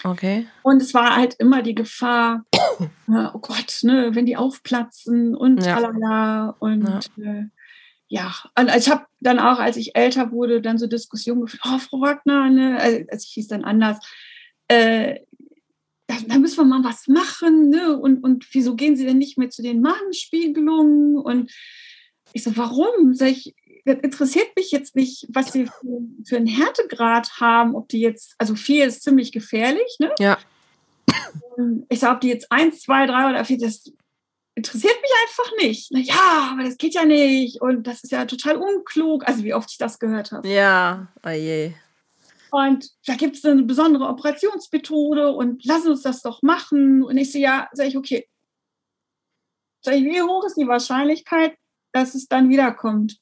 Okay. 0.04 0.48
Und 0.62 0.82
es 0.82 0.94
war 0.94 1.16
halt 1.16 1.36
immer 1.40 1.64
die 1.64 1.74
Gefahr, 1.74 2.46
oh 3.08 3.40
Gott, 3.40 3.80
ne, 3.82 4.14
wenn 4.14 4.28
die 4.28 4.38
aufplatzen 4.38 5.36
und 5.36 5.66
ja. 5.66 5.80
tralala 5.80 6.56
und 6.60 7.10
ja. 7.16 7.24
Äh, 7.24 7.46
ja, 8.10 8.34
und 8.58 8.74
ich 8.76 8.90
habe 8.90 9.06
dann 9.20 9.40
auch, 9.40 9.60
als 9.60 9.76
ich 9.76 9.96
älter 9.96 10.32
wurde, 10.32 10.62
dann 10.62 10.78
so 10.78 10.88
Diskussionen 10.88 11.42
geführt, 11.42 11.64
oh, 11.66 11.78
Frau 11.80 12.02
Wagner, 12.02 12.50
ne, 12.50 12.78
also, 12.80 13.00
also 13.12 13.26
ich 13.26 13.34
hieß 13.34 13.48
dann 13.50 13.66
anders, 13.66 13.98
äh, 14.70 15.20
da, 16.08 16.16
da, 16.26 16.38
müssen 16.38 16.58
wir 16.58 16.64
mal 16.64 16.84
was 16.86 17.08
machen, 17.10 17.70
ne? 17.70 17.98
Und, 17.98 18.24
und 18.24 18.48
wieso 18.54 18.76
gehen 18.76 18.96
Sie 18.96 19.06
denn 19.06 19.18
nicht 19.18 19.38
mehr 19.38 19.50
zu 19.50 19.62
den 19.62 19.82
Magenspiegelungen? 19.82 21.18
Und 21.18 21.52
ich 22.32 22.44
so, 22.44 22.56
warum? 22.56 23.14
Sag 23.14 23.28
ich, 23.28 23.56
das 23.84 23.98
interessiert 24.00 24.56
mich 24.56 24.72
jetzt 24.72 24.96
nicht, 24.96 25.28
was 25.30 25.52
Sie 25.52 25.66
für, 25.66 26.02
für 26.26 26.38
einen 26.38 26.48
Härtegrad 26.48 27.42
haben, 27.42 27.76
ob 27.76 27.90
die 27.90 28.00
jetzt, 28.00 28.36
also 28.38 28.56
vier 28.56 28.86
ist 28.86 29.04
ziemlich 29.04 29.34
gefährlich, 29.34 29.98
ne? 30.00 30.14
Ja. 30.20 30.38
Ich 31.90 32.00
sage, 32.00 32.16
ob 32.16 32.22
die 32.22 32.30
jetzt 32.30 32.52
eins, 32.52 32.82
zwei, 32.82 33.06
drei 33.06 33.30
oder 33.30 33.44
vier, 33.44 33.58
das 33.58 33.92
interessiert 34.58 34.96
mich 35.02 35.12
einfach 35.22 35.52
nicht. 35.62 35.92
Na 35.92 36.00
ja, 36.00 36.50
aber 36.52 36.64
das 36.64 36.78
geht 36.78 36.96
ja 36.96 37.06
nicht 37.06 37.62
und 37.62 37.86
das 37.86 38.04
ist 38.04 38.12
ja 38.12 38.26
total 38.26 38.58
unklug. 38.58 39.28
Also 39.28 39.44
wie 39.44 39.54
oft 39.54 39.70
ich 39.72 39.78
das 39.78 40.00
gehört 40.00 40.32
habe. 40.32 40.48
Ja, 40.48 41.08
oh 41.24 41.30
je. 41.30 41.74
Und 42.50 42.90
da 43.06 43.16
gibt 43.16 43.36
es 43.36 43.46
eine 43.46 43.64
besondere 43.64 44.08
Operationsmethode 44.08 45.32
und 45.32 45.64
lassen 45.64 45.92
uns 45.92 46.02
das 46.02 46.24
doch 46.24 46.42
machen. 46.42 47.04
Und 47.04 47.18
ich 47.18 47.32
so, 47.32 47.38
ja, 47.38 47.70
sage 47.74 47.90
ich, 47.90 47.98
okay. 47.98 48.28
Sag 49.82 49.94
ich, 49.94 50.06
wie 50.06 50.22
hoch 50.22 50.44
ist 50.46 50.58
die 50.58 50.68
Wahrscheinlichkeit, 50.68 51.56
dass 51.92 52.16
es 52.16 52.28
dann 52.28 52.50
wiederkommt? 52.50 53.20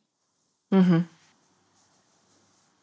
Mhm. 0.70 1.10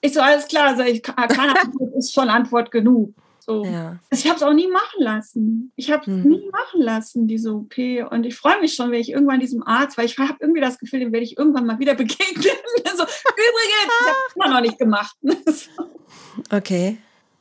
Ich 0.03 0.13
so, 0.13 0.21
alles 0.21 0.47
klar, 0.47 0.77
sag 0.77 0.89
ich, 0.89 1.03
keine 1.03 1.59
Antwort 1.59 1.95
ist 1.97 2.13
schon 2.13 2.29
Antwort 2.29 2.71
genug. 2.71 3.15
So. 3.45 3.65
Ja. 3.65 3.99
Ich 4.11 4.27
habe 4.27 4.37
es 4.37 4.43
auch 4.45 4.53
nie 4.53 4.69
machen 4.69 5.01
lassen. 5.01 5.73
Ich 5.75 5.91
habe 5.91 6.03
es 6.03 6.07
mhm. 6.07 6.23
nie 6.31 6.49
machen 6.53 6.81
lassen, 6.81 7.27
diese 7.27 7.53
OP. 7.53 7.77
Und 8.11 8.25
ich 8.25 8.37
freue 8.37 8.61
mich 8.61 8.75
schon, 8.75 8.93
wenn 8.93 9.01
ich 9.01 9.11
irgendwann 9.11 9.41
diesem 9.41 9.67
Arzt, 9.67 9.99
weil 9.99 10.07
ich 10.07 10.17
habe 10.17 10.37
irgendwie 10.39 10.61
das 10.61 10.79
Gefühl, 10.79 11.01
dem 11.01 11.13
werde 11.13 11.25
ich 11.25 11.37
irgendwann 11.37 11.67
mal 11.67 11.81
wieder 11.81 11.95
begegnen. 11.97 12.37
so, 12.37 13.03
übrigens, 13.03 13.93
ich 14.01 14.07
habe 14.07 14.19
es 14.29 14.37
immer 14.37 14.49
noch 14.55 14.61
nicht 14.61 14.79
gemacht. 14.79 15.17
okay, 16.53 16.99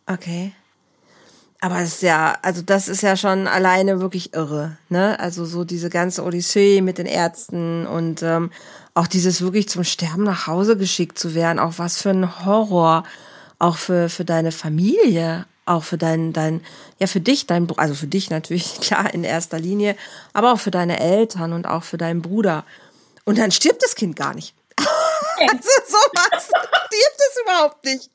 okay. 0.08 0.54
Aber 1.64 1.80
es 1.82 1.94
ist 1.94 2.02
ja, 2.02 2.36
also 2.42 2.64
das 2.64 2.88
ist 2.88 3.04
ja 3.04 3.16
schon 3.16 3.48
alleine 3.48 4.02
wirklich 4.02 4.34
irre, 4.34 4.78
ne? 4.90 5.20
Also 5.20 5.46
so 5.46 5.64
diese 5.64 5.92
ganze 5.92 6.24
Odyssee 6.24 6.82
mit 6.82 6.98
den 6.98 7.06
Ärzten 7.06 7.86
und 7.86 8.24
ähm, 8.24 8.50
auch 8.96 9.06
dieses 9.06 9.42
wirklich 9.42 9.70
zum 9.70 9.84
Sterben 9.84 10.24
nach 10.24 10.48
Hause 10.48 10.76
geschickt 10.76 11.20
zu 11.20 11.36
werden, 11.36 11.60
auch 11.60 11.74
was 11.78 12.02
für 12.02 12.10
ein 12.10 12.46
Horror, 12.46 13.04
auch 13.60 13.78
für, 13.78 14.10
für 14.10 14.26
deine 14.26 14.52
Familie, 14.52 15.46
auch 15.72 15.84
für 15.84 15.98
dein, 15.98 16.34
dein, 16.34 16.62
ja, 17.00 17.08
für 17.08 17.22
dich, 17.22 17.48
dein, 17.48 17.68
also 17.78 17.94
für 17.94 18.08
dich 18.08 18.30
natürlich, 18.30 18.80
klar, 18.82 19.14
in 19.14 19.24
erster 19.24 19.60
Linie, 19.60 19.96
aber 20.34 20.54
auch 20.54 20.60
für 20.60 20.72
deine 20.72 21.00
Eltern 21.00 21.54
und 21.54 21.66
auch 21.66 21.84
für 21.84 21.98
deinen 21.98 22.22
Bruder. 22.22 22.66
Und 23.26 23.38
dann 23.38 23.52
stirbt 23.52 23.84
das 23.84 23.96
Kind 23.96 24.16
gar 24.16 24.34
nicht. 24.34 24.54
also 24.78 25.70
sowas 25.88 26.46
stirbt 26.46 27.20
es 27.20 27.42
überhaupt 27.44 27.86
nicht. 27.86 28.12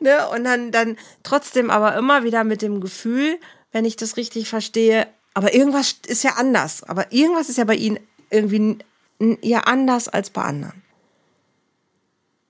Ne? 0.00 0.28
Und 0.28 0.44
dann, 0.44 0.72
dann 0.72 0.96
trotzdem 1.22 1.70
aber 1.70 1.96
immer 1.96 2.24
wieder 2.24 2.44
mit 2.44 2.62
dem 2.62 2.80
Gefühl, 2.80 3.38
wenn 3.72 3.84
ich 3.84 3.96
das 3.96 4.16
richtig 4.16 4.48
verstehe, 4.48 5.06
aber 5.34 5.54
irgendwas 5.54 5.96
ist 6.06 6.24
ja 6.24 6.32
anders. 6.36 6.82
Aber 6.82 7.12
irgendwas 7.12 7.48
ist 7.48 7.58
ja 7.58 7.64
bei 7.64 7.74
ihnen 7.74 8.00
irgendwie 8.30 8.78
ja 9.42 9.60
anders 9.60 10.08
als 10.08 10.30
bei 10.30 10.42
anderen. 10.42 10.82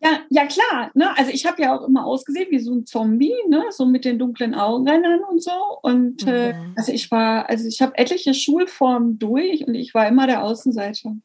Ja, 0.01 0.21
ja 0.29 0.47
klar. 0.47 0.91
Ne? 0.95 1.17
Also 1.17 1.31
ich 1.33 1.45
habe 1.47 1.61
ja 1.63 1.77
auch 1.77 1.87
immer 1.87 2.07
ausgesehen 2.07 2.49
wie 2.51 2.61
so 2.61 2.73
ein 2.73 2.87
Zombie, 2.87 3.35
ne? 3.49 3.65
so 3.71 3.85
mit 3.85 4.05
den 4.05 4.19
dunklen 4.19 4.55
Augenrändern 4.55 5.21
und 5.29 5.43
so. 5.43 5.51
Und 5.83 6.27
äh, 6.27 6.53
mhm. 6.53 6.75
also 6.77 6.93
ich 6.93 7.11
war, 7.11 7.49
also 7.49 7.67
ich 7.67 7.83
habe 7.83 7.99
etliche 7.99 8.33
Schulformen 8.35 9.19
durch 9.19 9.67
und 9.67 9.75
ich 9.75 9.95
war 9.95 10.07
immer 10.07 10.27
der 10.27 10.45
Außenseiter. 10.45 11.17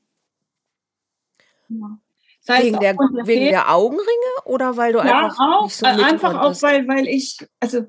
Ja. 1.70 2.00
Das 2.46 2.58
heißt, 2.58 2.66
wegen, 2.66 2.80
der, 2.80 2.96
wegen 2.96 3.46
der 3.46 3.74
Augenringe 3.74 4.06
oder 4.46 4.76
weil 4.76 4.92
du 4.92 5.00
ja, 5.00 5.26
einfach 5.26 5.40
auch, 5.40 5.64
nicht 5.64 5.76
so 5.76 5.86
äh, 5.86 5.90
einfach 5.90 6.42
auch, 6.42 6.62
weil, 6.62 6.88
weil 6.88 7.08
ich, 7.08 7.38
also 7.60 7.84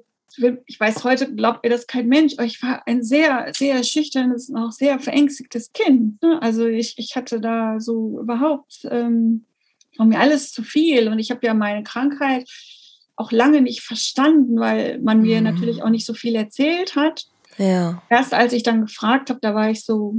ich 0.66 0.80
weiß 0.80 1.04
heute, 1.04 1.32
glaubt 1.34 1.62
mir 1.62 1.70
das 1.70 1.86
kein 1.86 2.08
Mensch, 2.08 2.34
aber 2.34 2.44
ich 2.44 2.62
war 2.62 2.86
ein 2.86 3.02
sehr, 3.02 3.52
sehr 3.56 3.82
schüchternes 3.84 4.48
und 4.48 4.56
auch 4.56 4.72
sehr 4.72 4.98
verängstigtes 4.98 5.72
Kind. 5.72 6.22
Ne? 6.22 6.40
Also 6.42 6.66
ich, 6.66 6.94
ich 6.98 7.16
hatte 7.16 7.40
da 7.40 7.80
so 7.80 8.20
überhaupt 8.20 8.86
ähm, 8.90 9.44
von 9.96 10.08
mir 10.08 10.20
alles 10.20 10.52
zu 10.52 10.62
viel 10.62 11.08
und 11.08 11.18
ich 11.18 11.30
habe 11.30 11.46
ja 11.46 11.54
meine 11.54 11.82
Krankheit 11.82 12.48
auch 13.16 13.32
lange 13.32 13.62
nicht 13.62 13.82
verstanden, 13.82 14.58
weil 14.58 14.98
man 15.00 15.20
mir 15.20 15.38
mhm. 15.38 15.44
natürlich 15.44 15.82
auch 15.82 15.90
nicht 15.90 16.06
so 16.06 16.14
viel 16.14 16.34
erzählt 16.34 16.96
hat. 16.96 17.26
Ja. 17.58 18.02
Erst 18.10 18.34
als 18.34 18.52
ich 18.52 18.64
dann 18.64 18.80
gefragt 18.80 19.30
habe, 19.30 19.38
da 19.40 19.54
war 19.54 19.70
ich 19.70 19.84
so 19.84 20.16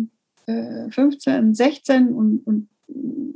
äh, 0.47 0.89
15, 0.89 1.53
16 1.53 2.13
und, 2.13 2.39
und 2.45 2.69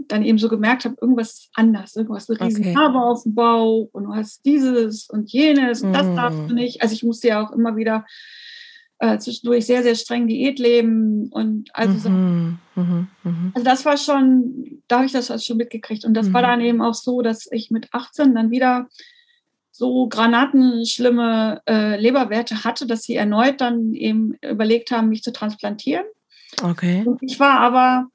dann 0.08 0.24
eben 0.24 0.38
so 0.38 0.50
gemerkt 0.50 0.86
habe, 0.86 0.96
irgendwas 1.02 1.32
ist 1.32 1.50
anders. 1.54 1.96
Irgendwas 1.96 2.30
eine 2.30 2.40
riesen 2.40 2.64
okay. 2.64 2.74
Farbe 2.74 3.00
auf 3.00 3.24
dem 3.24 3.36
Bauch 3.36 3.90
und 3.92 4.06
du 4.06 4.16
hast 4.16 4.46
dieses 4.46 5.08
und 5.10 5.32
jenes 5.32 5.82
und 5.82 5.94
das 5.94 6.08
mm. 6.08 6.16
darfst 6.16 6.40
du 6.48 6.54
nicht. 6.54 6.82
Also 6.82 6.94
ich 6.94 7.04
musste 7.04 7.28
ja 7.28 7.44
auch 7.44 7.52
immer 7.52 7.76
wieder 7.76 8.06
äh, 9.00 9.18
zwischendurch 9.18 9.66
sehr, 9.66 9.82
sehr 9.82 9.96
streng 9.96 10.28
Diät 10.28 10.60
leben 10.60 11.30
und 11.32 11.70
also 11.74 11.98
so. 11.98 12.10
Mhm. 12.10 12.60
Mhm. 12.76 13.08
Mhm. 13.24 13.52
Also 13.56 13.66
das 13.66 13.86
war 13.86 13.98
schon, 13.98 14.82
da 14.88 14.98
habe 14.98 15.06
ich 15.06 15.14
das 15.14 15.46
schon 15.46 15.58
mitgekriegt. 15.58 16.06
Und 16.06 16.14
das 16.14 16.32
war 16.34 16.42
mhm. 16.42 16.48
dann 16.48 16.62
eben 16.62 16.82
auch 16.82 16.94
so, 16.94 17.22
dass 17.22 17.50
ich 17.52 17.72
mit 17.72 17.88
18 17.94 18.36
dann 18.36 18.52
wieder 18.52 18.88
so 19.72 20.08
granatenschlimme 20.08 21.62
äh, 21.66 21.98
Leberwerte 21.98 22.66
hatte, 22.66 22.86
dass 22.86 23.04
sie 23.04 23.16
erneut 23.16 23.62
dann 23.62 23.94
eben 23.94 24.34
überlegt 24.42 24.92
haben, 24.92 25.08
mich 25.08 25.24
zu 25.24 25.32
transplantieren. 25.32 26.06
Okay. 26.62 27.04
Und 27.06 27.24
ich 27.24 27.40
war 27.40 27.62
aber 27.62 28.08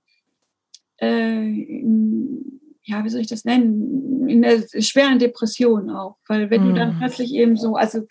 äh, 1.01 1.47
in, 1.47 2.61
ja, 2.83 3.03
wie 3.05 3.09
soll 3.09 3.23
ich 3.23 3.29
das 3.29 3.47
nennen, 3.47 4.29
in 4.29 4.43
der 4.43 4.63
schweren 4.81 5.19
Depression 5.19 5.89
auch. 5.89 6.17
Weil 6.29 6.51
wenn 6.51 6.67
du 6.69 6.75
dann 6.75 6.97
mhm. 6.97 6.99
plötzlich 6.99 7.33
eben 7.33 7.57
so, 7.57 7.77
also 7.77 8.03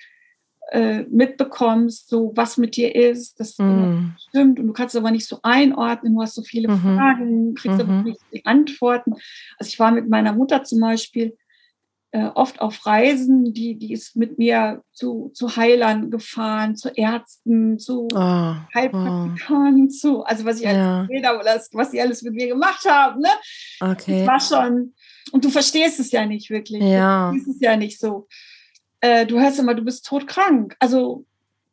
äh, 0.71 1.03
mitbekommst, 1.03 2.09
so 2.09 2.31
was 2.35 2.57
mit 2.57 2.75
dir 2.75 2.95
ist, 2.95 3.39
das 3.39 3.57
mm. 3.57 4.15
stimmt 4.29 4.59
und 4.59 4.67
du 4.67 4.73
kannst 4.73 4.95
es 4.95 4.99
aber 4.99 5.11
nicht 5.11 5.27
so 5.27 5.39
einordnen, 5.43 6.15
du 6.15 6.21
hast 6.21 6.35
so 6.35 6.41
viele 6.41 6.69
mm 6.69 6.71
-hmm. 6.71 6.97
Fragen, 6.97 7.53
kriegst 7.53 7.79
aber 7.79 7.91
mhm. 7.91 8.03
nicht 8.03 8.19
die 8.33 8.45
Antworten. 8.45 9.13
Also 9.57 9.69
ich 9.69 9.79
war 9.79 9.91
mit 9.91 10.09
meiner 10.09 10.33
Mutter 10.33 10.63
zum 10.63 10.79
Beispiel 10.79 11.35
äh, 12.13 12.29
oft 12.35 12.61
auf 12.61 12.85
Reisen, 12.85 13.53
die, 13.53 13.75
die 13.75 13.91
ist 13.91 14.15
mit 14.15 14.37
mir 14.37 14.83
zu, 14.91 15.31
zu 15.33 15.55
Heilern 15.55 16.11
gefahren, 16.11 16.75
zu 16.75 16.89
Ärzten, 16.89 17.79
zu 17.79 18.07
oh, 18.13 18.55
Heilpraktikern, 18.75 19.85
oh. 19.85 19.87
zu, 19.87 20.23
also 20.23 20.45
was 20.45 20.57
ich 20.57 20.65
ja. 20.65 21.07
alles 21.09 21.25
habe, 21.25 21.43
was 21.73 21.89
sie 21.89 21.99
alles 21.99 22.21
mit 22.21 22.35
mir 22.35 22.47
gemacht 22.47 22.85
haben. 22.87 23.21
Ne? 23.21 23.29
Okay. 23.79 24.25
Das 24.25 24.51
war 24.51 24.67
schon, 24.67 24.93
und 25.31 25.43
du 25.43 25.49
verstehst 25.49 25.99
es 25.99 26.11
ja 26.11 26.27
nicht 26.27 26.51
wirklich. 26.51 26.83
Ja. 26.83 27.31
Du 27.31 27.51
es 27.55 27.61
ja 27.61 27.75
nicht 27.75 27.99
so. 27.99 28.27
Äh, 29.03 29.25
du 29.25 29.39
hörst 29.39 29.59
immer, 29.59 29.75
du 29.75 29.83
bist 29.83 30.05
todkrank. 30.05 30.75
Also 30.79 31.25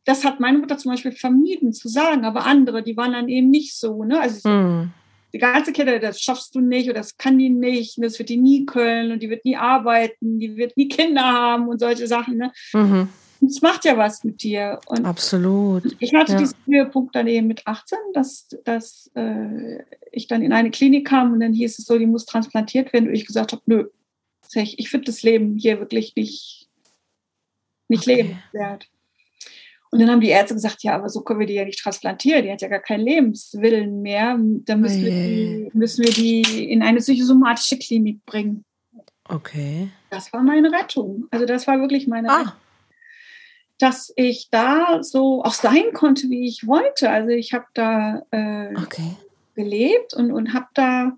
das 0.04 0.24
hat 0.24 0.40
meine 0.40 0.58
Mutter 0.58 0.78
zum 0.78 0.90
Beispiel 0.90 1.12
vermieden 1.12 1.72
zu 1.72 1.88
sagen, 1.88 2.24
aber 2.24 2.46
andere, 2.46 2.82
die 2.82 2.96
waren 2.96 3.12
dann 3.12 3.28
eben 3.28 3.50
nicht 3.50 3.76
so. 3.76 4.04
Ne? 4.04 4.20
Also 4.20 4.48
mm 4.48 4.92
die 5.32 5.38
ganze 5.38 5.72
Kette, 5.72 6.00
das 6.00 6.20
schaffst 6.20 6.54
du 6.54 6.60
nicht 6.60 6.88
oder 6.88 6.98
das 6.98 7.16
kann 7.16 7.38
die 7.38 7.50
nicht, 7.50 8.02
das 8.02 8.18
wird 8.18 8.28
die 8.28 8.36
nie 8.36 8.66
können 8.66 9.12
und 9.12 9.22
die 9.22 9.30
wird 9.30 9.44
nie 9.44 9.56
arbeiten, 9.56 10.38
die 10.38 10.56
wird 10.56 10.76
nie 10.76 10.88
Kinder 10.88 11.22
haben 11.22 11.68
und 11.68 11.78
solche 11.78 12.06
Sachen. 12.06 12.36
Ne? 12.36 12.52
Mhm. 12.72 13.08
Das 13.40 13.62
macht 13.62 13.84
ja 13.84 13.96
was 13.96 14.22
mit 14.24 14.42
dir. 14.42 14.80
Und 14.86 15.06
Absolut. 15.06 15.96
Ich 15.98 16.12
hatte 16.14 16.32
ja. 16.32 16.38
diesen 16.38 16.58
Höhepunkt 16.66 17.14
dann 17.14 17.26
eben 17.26 17.46
mit 17.46 17.66
18, 17.66 17.98
dass, 18.12 18.48
dass 18.64 19.10
äh, 19.14 19.82
ich 20.12 20.26
dann 20.26 20.42
in 20.42 20.52
eine 20.52 20.70
Klinik 20.70 21.06
kam 21.06 21.32
und 21.32 21.40
dann 21.40 21.54
hieß 21.54 21.78
es 21.78 21.86
so, 21.86 21.96
die 21.96 22.06
muss 22.06 22.26
transplantiert 22.26 22.92
werden. 22.92 23.08
Und 23.08 23.14
ich 23.14 23.26
gesagt 23.26 23.52
habe, 23.52 23.62
nö, 23.66 23.86
ich, 24.54 24.78
ich 24.78 24.90
finde 24.90 25.06
das 25.06 25.22
Leben 25.22 25.56
hier 25.56 25.78
wirklich 25.78 26.14
nicht, 26.16 26.59
nicht 27.90 28.02
okay. 28.02 28.22
lebenswert. 28.22 28.88
Und 29.90 29.98
dann 29.98 30.10
haben 30.10 30.20
die 30.20 30.28
Ärzte 30.28 30.54
gesagt, 30.54 30.84
ja, 30.84 30.94
aber 30.94 31.08
so 31.08 31.22
können 31.22 31.40
wir 31.40 31.48
die 31.48 31.54
ja 31.54 31.64
nicht 31.64 31.80
transplantieren, 31.80 32.44
die 32.44 32.52
hat 32.52 32.62
ja 32.62 32.68
gar 32.68 32.80
keinen 32.80 33.04
Lebenswillen 33.04 34.02
mehr. 34.02 34.38
Da 34.38 34.76
müssen, 34.76 35.04
wir 35.04 35.10
die, 35.10 35.70
müssen 35.72 36.04
wir 36.04 36.12
die 36.12 36.70
in 36.70 36.82
eine 36.82 37.00
psychosomatische 37.00 37.76
Klinik 37.76 38.24
bringen. 38.24 38.64
Okay. 39.28 39.88
Das 40.10 40.32
war 40.32 40.42
meine 40.42 40.70
Rettung. 40.72 41.26
Also 41.32 41.44
das 41.44 41.66
war 41.66 41.80
wirklich 41.80 42.06
meine 42.06 42.30
ah. 42.30 42.36
Rettung. 42.38 42.52
Dass 43.78 44.12
ich 44.14 44.48
da 44.50 45.02
so 45.02 45.42
auch 45.42 45.54
sein 45.54 45.92
konnte, 45.92 46.28
wie 46.28 46.46
ich 46.46 46.66
wollte. 46.66 47.10
Also 47.10 47.30
ich 47.30 47.52
habe 47.52 47.66
da 47.74 48.22
äh, 48.30 48.76
okay. 48.76 49.16
gelebt 49.54 50.14
und, 50.14 50.30
und 50.30 50.52
habe 50.52 50.66
da 50.74 51.16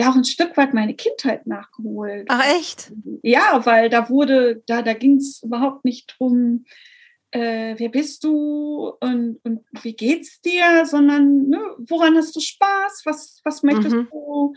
ja 0.00 0.10
auch 0.10 0.16
ein 0.16 0.24
Stück 0.24 0.56
weit 0.56 0.74
meine 0.74 0.94
Kindheit 0.94 1.46
nachgeholt. 1.46 2.26
Ach 2.28 2.44
echt? 2.56 2.92
Ja, 3.22 3.64
weil 3.64 3.88
da 3.88 4.08
wurde, 4.08 4.62
da, 4.66 4.82
da 4.82 4.94
ging 4.94 5.16
es 5.16 5.42
überhaupt 5.42 5.84
nicht 5.84 6.16
drum, 6.18 6.64
äh, 7.32 7.74
wer 7.78 7.88
bist 7.88 8.24
du 8.24 8.92
und, 9.00 9.38
und 9.44 9.60
wie 9.82 9.94
geht's 9.94 10.40
dir, 10.40 10.84
sondern 10.86 11.48
ne, 11.48 11.58
woran 11.78 12.16
hast 12.16 12.34
du 12.34 12.40
Spaß, 12.40 13.02
was, 13.04 13.40
was 13.44 13.62
möchtest 13.62 13.94
mhm. 13.94 14.08
du? 14.10 14.54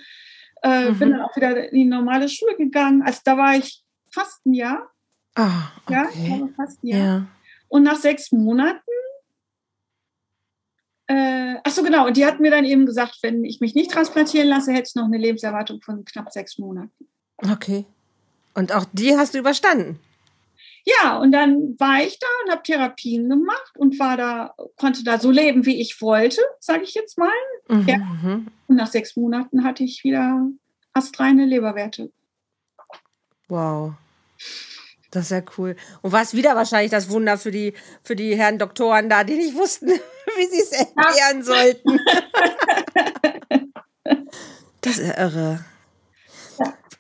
Äh, 0.63 0.89
mhm. 0.89 0.99
Bin 0.99 1.09
dann 1.11 1.21
auch 1.21 1.35
wieder 1.35 1.69
in 1.71 1.75
die 1.75 1.85
normale 1.85 2.29
Schule 2.29 2.55
gegangen. 2.55 3.03
Also 3.03 3.19
da 3.25 3.37
war 3.37 3.55
ich 3.55 3.83
fast 4.09 4.45
ein 4.45 4.53
Jahr. 4.53 4.89
Ah, 5.35 5.71
okay. 5.83 5.93
Ja, 5.93 6.09
ich 6.13 6.55
fast 6.55 6.83
ein 6.83 6.87
Jahr. 6.87 6.99
Ja. 6.99 7.27
Und 7.67 7.83
nach 7.83 7.97
sechs 7.97 8.31
Monaten 8.31 8.81
äh, 11.07 11.55
ach 11.63 11.71
so, 11.71 11.83
genau. 11.83 12.07
Und 12.07 12.17
die 12.17 12.25
hat 12.25 12.39
mir 12.39 12.51
dann 12.51 12.65
eben 12.65 12.85
gesagt, 12.85 13.19
wenn 13.21 13.43
ich 13.43 13.59
mich 13.59 13.75
nicht 13.75 13.91
transplantieren 13.91 14.47
lasse, 14.47 14.71
hätte 14.71 14.89
ich 14.89 14.95
noch 14.95 15.05
eine 15.05 15.17
Lebenserwartung 15.17 15.81
von 15.81 16.05
knapp 16.05 16.31
sechs 16.31 16.57
Monaten. 16.57 17.07
Okay. 17.37 17.85
Und 18.53 18.73
auch 18.73 18.85
die 18.93 19.17
hast 19.17 19.33
du 19.33 19.39
überstanden? 19.39 19.99
Ja, 20.85 21.17
und 21.17 21.31
dann 21.31 21.79
war 21.79 22.03
ich 22.03 22.19
da 22.19 22.27
und 22.43 22.51
habe 22.51 22.63
Therapien 22.63 23.29
gemacht 23.29 23.71
und 23.77 23.99
war 23.99 24.17
da, 24.17 24.53
konnte 24.77 25.03
da 25.03 25.17
so 25.17 25.31
leben, 25.31 25.65
wie 25.65 25.79
ich 25.79 26.01
wollte, 26.01 26.41
sage 26.59 26.83
ich 26.83 26.93
jetzt 26.93 27.17
mal. 27.17 27.31
Mhm, 27.69 27.87
ja. 27.87 27.97
Mhm. 27.97 28.47
Und 28.67 28.75
nach 28.75 28.87
sechs 28.87 29.15
Monaten 29.15 29.63
hatte 29.63 29.83
ich 29.83 30.03
wieder 30.03 30.45
astreine 30.93 31.45
Leberwerte. 31.45 32.11
Wow. 33.47 33.93
Das 35.13 35.25
ist 35.25 35.31
ja 35.31 35.43
cool. 35.59 35.75
Und 36.01 36.11
war 36.11 36.23
es 36.23 36.33
wieder 36.33 36.55
wahrscheinlich 36.55 36.89
das 36.89 37.07
Wunder 37.07 37.37
für 37.37 37.51
die, 37.51 37.75
für 38.01 38.15
die 38.15 38.35
Herren 38.35 38.57
Doktoren 38.57 39.09
da, 39.09 39.23
die 39.23 39.35
nicht 39.35 39.55
wussten, 39.55 39.89
wie 40.37 40.47
sie 40.47 40.59
es 40.59 40.71
erklären 40.71 41.37
ja. 41.37 41.43
sollten. 41.43 41.99
das 44.81 44.97
ist 44.97 45.07
ja 45.07 45.17
irre. 45.23 45.63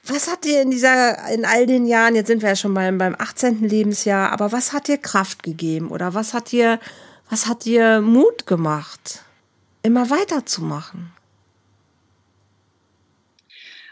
Was 0.05 0.29
hat 0.29 0.43
dir 0.43 0.61
in 0.61 0.69
dieser, 0.69 1.27
in 1.33 1.43
all 1.43 1.65
den 1.65 1.87
Jahren, 1.87 2.13
jetzt 2.13 2.27
sind 2.27 2.43
wir 2.43 2.49
ja 2.49 2.55
schon 2.55 2.75
beim, 2.75 2.99
beim 2.99 3.15
18. 3.17 3.61
Lebensjahr, 3.67 4.31
aber 4.31 4.51
was 4.51 4.73
hat 4.73 4.87
dir 4.87 4.99
Kraft 4.99 5.41
gegeben 5.41 5.89
oder 5.89 6.13
was 6.13 6.35
hat 6.35 6.51
dir, 6.51 6.79
was 7.31 7.47
hat 7.47 7.65
dir 7.65 8.01
Mut 8.01 8.45
gemacht, 8.45 9.23
immer 9.81 10.11
weiterzumachen? 10.11 11.13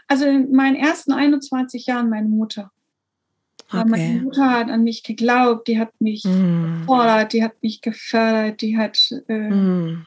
Also 0.06 0.26
in 0.26 0.52
meinen 0.52 0.76
ersten 0.76 1.12
21 1.12 1.86
Jahren 1.86 2.08
meine 2.08 2.28
Mutter. 2.28 2.70
Okay. 3.72 3.88
Meine 3.88 4.20
Mutter 4.22 4.50
hat 4.50 4.70
an 4.70 4.84
mich 4.84 5.02
geglaubt, 5.02 5.66
die 5.66 5.78
hat 5.78 5.98
mich 5.98 6.24
mm. 6.24 6.80
gefordert, 6.80 7.32
die 7.32 7.42
hat 7.42 7.62
mich 7.62 7.80
gefördert, 7.80 8.60
die 8.60 8.76
hat 8.76 8.98
äh, 9.28 9.50
mm. 9.50 10.06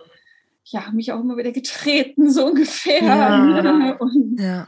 ja, 0.66 0.92
mich 0.94 1.12
auch 1.12 1.20
immer 1.20 1.36
wieder 1.38 1.52
getreten, 1.52 2.30
so 2.30 2.48
ungefähr. 2.48 3.04
Ja. 3.04 3.92
Und 4.00 4.40
ja. 4.40 4.68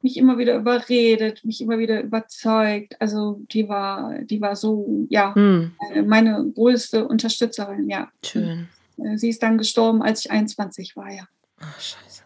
mich 0.00 0.16
immer 0.16 0.38
wieder 0.38 0.56
überredet, 0.56 1.44
mich 1.44 1.60
immer 1.60 1.78
wieder 1.78 2.02
überzeugt. 2.02 2.96
Also 3.00 3.42
die 3.52 3.68
war, 3.68 4.18
die 4.20 4.40
war 4.40 4.56
so, 4.56 5.06
ja, 5.10 5.30
mm. 5.36 5.72
meine 6.06 6.50
größte 6.54 7.06
Unterstützerin, 7.06 7.90
ja. 7.90 8.10
Schön. 8.24 8.68
Äh, 8.96 9.18
sie 9.18 9.28
ist 9.28 9.42
dann 9.42 9.58
gestorben, 9.58 10.02
als 10.02 10.24
ich 10.24 10.30
21 10.30 10.96
war, 10.96 11.10
ja. 11.12 11.28
Ach, 11.60 11.78
scheiße. 11.78 12.22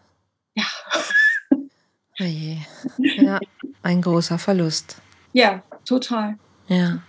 Ja. 0.55 0.65
Oh 2.21 2.23
je. 2.23 2.57
Ja, 2.97 3.39
ein 3.83 4.01
großer 4.01 4.39
Verlust. 4.39 5.01
Ja, 5.33 5.61
total. 5.85 6.37
Ja. 6.67 7.03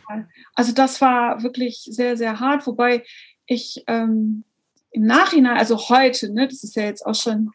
Also 0.54 0.73
das 0.73 1.00
war 1.00 1.42
wirklich 1.42 1.83
sehr, 1.90 2.16
sehr 2.16 2.40
hart, 2.40 2.66
wobei 2.66 3.04
ich 3.47 3.83
ähm, 3.87 4.45
im 4.90 5.04
Nachhinein, 5.04 5.56
also 5.56 5.88
heute, 5.88 6.33
ne, 6.33 6.49
das 6.49 6.64
ist 6.64 6.76
ja 6.76 6.85
jetzt 6.85 7.04
auch 7.04 7.14
schon 7.14 7.50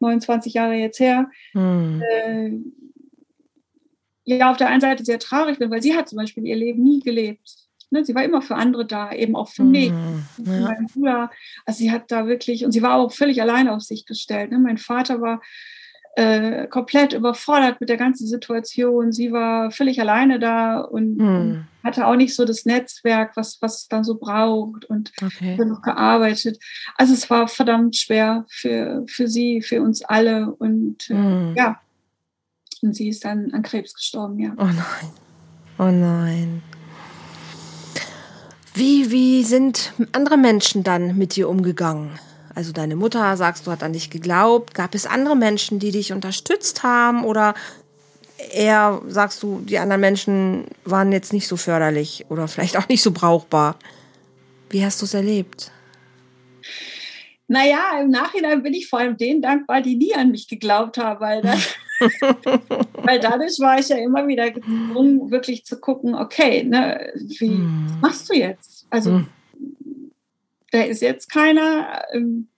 29 0.00 0.54
Jahre 0.54 0.74
jetzt 0.74 1.00
her, 1.00 1.30
hm. 1.52 2.02
äh, 2.02 2.50
ja, 4.24 4.50
auf 4.50 4.56
der 4.56 4.68
einen 4.68 4.80
Seite 4.80 5.04
sehr 5.04 5.18
traurig 5.18 5.58
bin, 5.58 5.70
weil 5.70 5.82
sie 5.82 5.96
hat 5.96 6.08
zum 6.08 6.16
Beispiel 6.16 6.46
ihr 6.46 6.56
Leben 6.56 6.82
nie 6.82 7.00
gelebt. 7.00 7.54
Ne, 7.90 8.04
sie 8.04 8.14
war 8.14 8.24
immer 8.24 8.42
für 8.42 8.56
andere 8.56 8.84
da, 8.84 9.12
eben 9.12 9.36
auch 9.36 9.48
für 9.48 9.62
mich. 9.62 9.90
Hm. 9.90 10.24
Ja. 10.44 10.60
Mein 10.60 10.86
Bruder, 10.86 11.30
also 11.64 11.78
sie 11.78 11.92
hat 11.92 12.10
da 12.10 12.26
wirklich, 12.26 12.64
und 12.64 12.72
sie 12.72 12.82
war 12.82 12.96
auch 12.96 13.12
völlig 13.12 13.40
alleine 13.40 13.72
auf 13.72 13.82
sich 13.82 14.04
gestellt. 14.04 14.50
Ne? 14.50 14.58
Mein 14.58 14.78
Vater 14.78 15.20
war 15.20 15.40
äh, 16.16 16.66
komplett 16.66 17.12
überfordert 17.12 17.78
mit 17.78 17.90
der 17.90 17.98
ganzen 17.98 18.26
Situation. 18.26 19.12
Sie 19.12 19.32
war 19.32 19.70
völlig 19.70 20.00
alleine 20.00 20.38
da 20.38 20.80
und, 20.80 21.20
hm. 21.20 21.28
und 21.28 21.66
hatte 21.84 22.06
auch 22.06 22.16
nicht 22.16 22.34
so 22.34 22.46
das 22.46 22.64
Netzwerk, 22.64 23.36
was, 23.36 23.58
was 23.60 23.82
es 23.82 23.88
dann 23.88 24.02
so 24.02 24.16
braucht 24.16 24.86
und 24.86 25.12
okay. 25.22 25.56
noch 25.62 25.82
gearbeitet. 25.82 26.58
Also 26.96 27.12
es 27.12 27.28
war 27.28 27.48
verdammt 27.48 27.96
schwer 27.96 28.46
für, 28.48 29.04
für 29.06 29.28
sie, 29.28 29.60
für 29.60 29.82
uns 29.82 30.02
alle 30.02 30.54
und 30.54 31.10
äh, 31.10 31.14
hm. 31.14 31.54
ja. 31.54 31.80
Und 32.80 32.94
sie 32.94 33.08
ist 33.08 33.24
dann 33.24 33.52
an 33.52 33.62
Krebs 33.62 33.92
gestorben, 33.92 34.38
ja. 34.38 34.52
Oh 34.56 34.64
nein. 34.64 35.10
Oh 35.78 35.90
nein. 35.90 36.62
Wie, 38.72 39.10
wie 39.10 39.44
sind 39.44 39.92
andere 40.12 40.38
Menschen 40.38 40.82
dann 40.82 41.18
mit 41.18 41.36
dir 41.36 41.48
umgegangen? 41.50 42.18
Also 42.56 42.72
deine 42.72 42.96
Mutter, 42.96 43.36
sagst 43.36 43.66
du, 43.66 43.70
hat 43.70 43.82
an 43.82 43.92
dich 43.92 44.08
geglaubt. 44.08 44.72
Gab 44.72 44.94
es 44.94 45.04
andere 45.04 45.36
Menschen, 45.36 45.78
die 45.78 45.90
dich 45.90 46.14
unterstützt 46.14 46.82
haben? 46.82 47.22
Oder 47.22 47.52
eher, 48.50 49.02
sagst 49.08 49.42
du, 49.42 49.60
die 49.60 49.78
anderen 49.78 50.00
Menschen 50.00 50.64
waren 50.82 51.12
jetzt 51.12 51.34
nicht 51.34 51.48
so 51.48 51.58
förderlich 51.58 52.24
oder 52.30 52.48
vielleicht 52.48 52.78
auch 52.78 52.88
nicht 52.88 53.02
so 53.02 53.10
brauchbar? 53.10 53.76
Wie 54.70 54.82
hast 54.82 55.02
du 55.02 55.04
es 55.04 55.12
erlebt? 55.12 55.70
Naja, 57.46 58.00
im 58.00 58.08
Nachhinein 58.08 58.62
bin 58.62 58.72
ich 58.72 58.88
vor 58.88 59.00
allem 59.00 59.18
denen 59.18 59.42
dankbar, 59.42 59.82
die 59.82 59.96
nie 59.96 60.14
an 60.14 60.30
mich 60.30 60.48
geglaubt 60.48 60.96
haben, 60.96 61.20
weil, 61.20 61.42
das, 61.42 61.74
weil 63.02 63.20
dadurch 63.20 63.60
war 63.60 63.78
ich 63.78 63.90
ja 63.90 63.98
immer 63.98 64.26
wieder 64.26 64.50
gezwungen, 64.50 65.30
wirklich 65.30 65.66
zu 65.66 65.78
gucken, 65.78 66.14
okay, 66.14 66.64
ne, 66.64 67.12
wie 67.38 67.48
hm. 67.48 67.98
machst 68.00 68.30
du 68.30 68.34
jetzt? 68.34 68.86
Also 68.88 69.10
hm 69.10 69.28
da 70.76 70.82
ist 70.82 71.00
jetzt 71.00 71.30
keiner. 71.30 72.04
Ähm, 72.12 72.48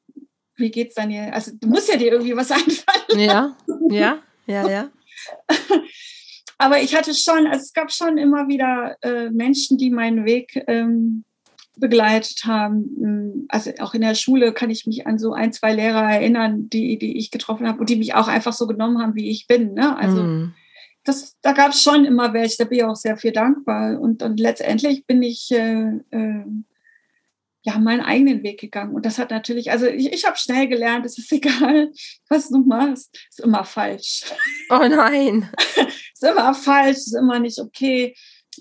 wie 0.56 0.70
geht's 0.70 0.96
dann 0.96 1.10
hier? 1.10 1.32
Also 1.32 1.52
du 1.54 1.68
musst 1.68 1.88
ja 1.88 1.96
dir 1.96 2.12
irgendwie 2.12 2.36
was 2.36 2.50
einfallen. 2.50 3.20
Ja, 3.20 3.56
ja, 3.90 4.18
ja, 4.46 4.68
ja. 4.68 4.90
Aber 6.58 6.82
ich 6.82 6.96
hatte 6.96 7.14
schon, 7.14 7.46
also 7.46 7.62
es 7.62 7.72
gab 7.72 7.92
schon 7.92 8.18
immer 8.18 8.48
wieder 8.48 8.96
äh, 9.02 9.30
Menschen, 9.30 9.78
die 9.78 9.90
meinen 9.90 10.24
Weg 10.24 10.64
ähm, 10.66 11.24
begleitet 11.76 12.42
haben. 12.44 13.46
Also 13.48 13.70
auch 13.78 13.94
in 13.94 14.00
der 14.00 14.16
Schule 14.16 14.52
kann 14.52 14.68
ich 14.68 14.84
mich 14.84 15.06
an 15.06 15.20
so 15.20 15.32
ein, 15.32 15.52
zwei 15.52 15.72
Lehrer 15.72 16.02
erinnern, 16.10 16.68
die, 16.68 16.98
die 16.98 17.16
ich 17.16 17.30
getroffen 17.30 17.68
habe 17.68 17.78
und 17.78 17.88
die 17.88 17.94
mich 17.94 18.14
auch 18.14 18.26
einfach 18.26 18.52
so 18.52 18.66
genommen 18.66 19.00
haben, 19.00 19.14
wie 19.14 19.30
ich 19.30 19.46
bin. 19.46 19.74
Ne? 19.74 19.96
Also 19.96 20.24
mm. 20.24 20.54
das, 21.04 21.36
da 21.42 21.52
gab 21.52 21.70
es 21.70 21.82
schon 21.84 22.04
immer 22.04 22.32
welche, 22.32 22.56
da 22.58 22.64
bin 22.64 22.78
ich 22.78 22.84
auch 22.84 22.96
sehr 22.96 23.16
viel 23.16 23.30
dankbar. 23.30 24.00
Und, 24.00 24.24
und 24.24 24.40
letztendlich 24.40 25.06
bin 25.06 25.22
ich 25.22 25.52
äh, 25.52 26.00
äh, 26.10 26.44
ja, 27.68 27.78
meinen 27.78 28.00
eigenen 28.00 28.42
Weg 28.42 28.60
gegangen. 28.60 28.94
Und 28.94 29.04
das 29.04 29.18
hat 29.18 29.30
natürlich, 29.30 29.70
also 29.70 29.86
ich, 29.86 30.10
ich 30.10 30.24
habe 30.24 30.38
schnell 30.38 30.68
gelernt, 30.68 31.04
es 31.04 31.18
ist 31.18 31.30
egal, 31.38 31.90
was 32.30 32.48
du 32.48 32.60
machst, 32.60 33.14
ist 33.28 33.40
immer 33.40 33.64
falsch. 33.64 34.24
Oh 34.70 34.86
nein. 34.88 35.50
ist 36.14 36.24
immer 36.24 36.54
falsch, 36.54 36.96
ist 36.96 37.14
immer 37.14 37.38
nicht 37.38 37.58
okay. 37.58 38.14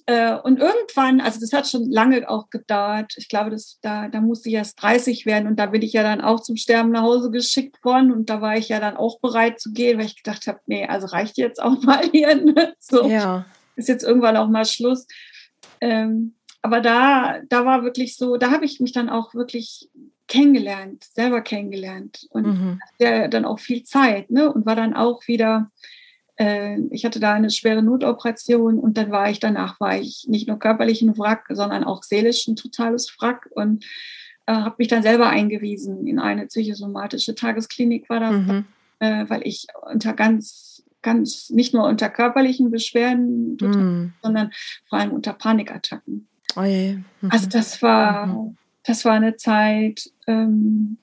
Äh, 0.07 0.35
und 0.35 0.59
irgendwann, 0.59 1.21
also 1.21 1.39
das 1.39 1.53
hat 1.53 1.69
schon 1.69 1.89
lange 1.89 2.29
auch 2.29 2.49
gedauert. 2.49 3.13
Ich 3.15 3.29
glaube, 3.29 3.49
das, 3.49 3.79
da, 3.81 4.09
da 4.09 4.19
musste 4.19 4.49
ich 4.49 4.55
erst 4.55 4.81
30 4.81 5.25
werden 5.25 5.47
und 5.47 5.57
da 5.57 5.67
bin 5.67 5.81
ich 5.81 5.93
ja 5.93 6.03
dann 6.03 6.19
auch 6.19 6.41
zum 6.41 6.57
Sterben 6.57 6.91
nach 6.91 7.01
Hause 7.01 7.31
geschickt 7.31 7.83
worden 7.85 8.11
und 8.11 8.29
da 8.29 8.41
war 8.41 8.57
ich 8.57 8.67
ja 8.67 8.81
dann 8.81 8.97
auch 8.97 9.21
bereit 9.21 9.59
zu 9.59 9.71
gehen, 9.71 9.97
weil 9.97 10.05
ich 10.05 10.21
gedacht 10.21 10.47
habe, 10.47 10.59
nee, 10.65 10.85
also 10.85 11.07
reicht 11.07 11.37
jetzt 11.37 11.61
auch 11.63 11.81
mal 11.81 12.03
hier. 12.11 12.35
Ne? 12.35 12.75
So 12.79 13.07
ja. 13.07 13.45
ist 13.77 13.87
jetzt 13.87 14.03
irgendwann 14.03 14.35
auch 14.35 14.49
mal 14.49 14.65
Schluss. 14.65 15.07
Ähm, 15.79 16.36
aber 16.61 16.81
da, 16.81 17.39
da 17.49 17.65
war 17.65 17.83
wirklich 17.83 18.15
so, 18.15 18.37
da 18.37 18.51
habe 18.51 18.65
ich 18.65 18.79
mich 18.79 18.91
dann 18.91 19.09
auch 19.09 19.33
wirklich 19.33 19.89
kennengelernt, 20.27 21.05
selber 21.13 21.41
kennengelernt 21.41 22.27
und 22.29 22.45
mhm. 22.45 22.79
hatte 22.81 23.29
dann 23.29 23.45
auch 23.45 23.59
viel 23.59 23.83
Zeit, 23.83 24.29
ne? 24.29 24.51
Und 24.51 24.65
war 24.65 24.75
dann 24.75 24.93
auch 24.93 25.25
wieder, 25.27 25.71
äh, 26.35 26.79
ich 26.91 27.05
hatte 27.05 27.19
da 27.19 27.33
eine 27.33 27.49
schwere 27.49 27.81
Notoperation 27.81 28.79
und 28.79 28.97
dann 28.97 29.11
war 29.11 29.29
ich 29.29 29.39
danach, 29.39 29.79
war 29.79 29.97
ich 29.97 30.25
nicht 30.27 30.47
nur 30.47 30.59
körperlich 30.59 31.01
ein 31.01 31.17
Wrack, 31.17 31.45
sondern 31.49 31.83
auch 31.83 32.03
seelisch 32.03 32.47
ein 32.47 32.57
totales 32.57 33.15
Wrack 33.19 33.49
und 33.51 33.85
äh, 34.45 34.53
habe 34.53 34.75
mich 34.79 34.89
dann 34.89 35.03
selber 35.03 35.29
eingewiesen 35.29 36.05
in 36.07 36.19
eine 36.19 36.47
psychosomatische 36.47 37.35
Tagesklinik 37.35 38.09
war 38.09 38.19
das, 38.19 38.33
mhm. 38.33 38.65
äh, 38.99 39.29
weil 39.29 39.47
ich 39.47 39.67
unter 39.89 40.13
ganz 40.13 40.83
ganz 41.01 41.49
nicht 41.51 41.73
nur 41.73 41.85
unter 41.85 42.09
körperlichen 42.09 42.69
Beschwerden, 42.69 43.57
mhm. 43.61 44.13
sondern 44.21 44.51
vor 44.89 44.99
allem 44.99 45.11
unter 45.11 45.31
Panikattacken. 45.31 46.27
Oh. 46.55 46.61
Mhm. 46.61 47.05
Also 47.29 47.47
das 47.47 47.81
war, 47.81 48.27
mhm. 48.27 48.57
das 48.83 49.05
war 49.05 49.13
eine 49.13 49.35
Zeit, 49.35 50.11
ähm, 50.27 50.97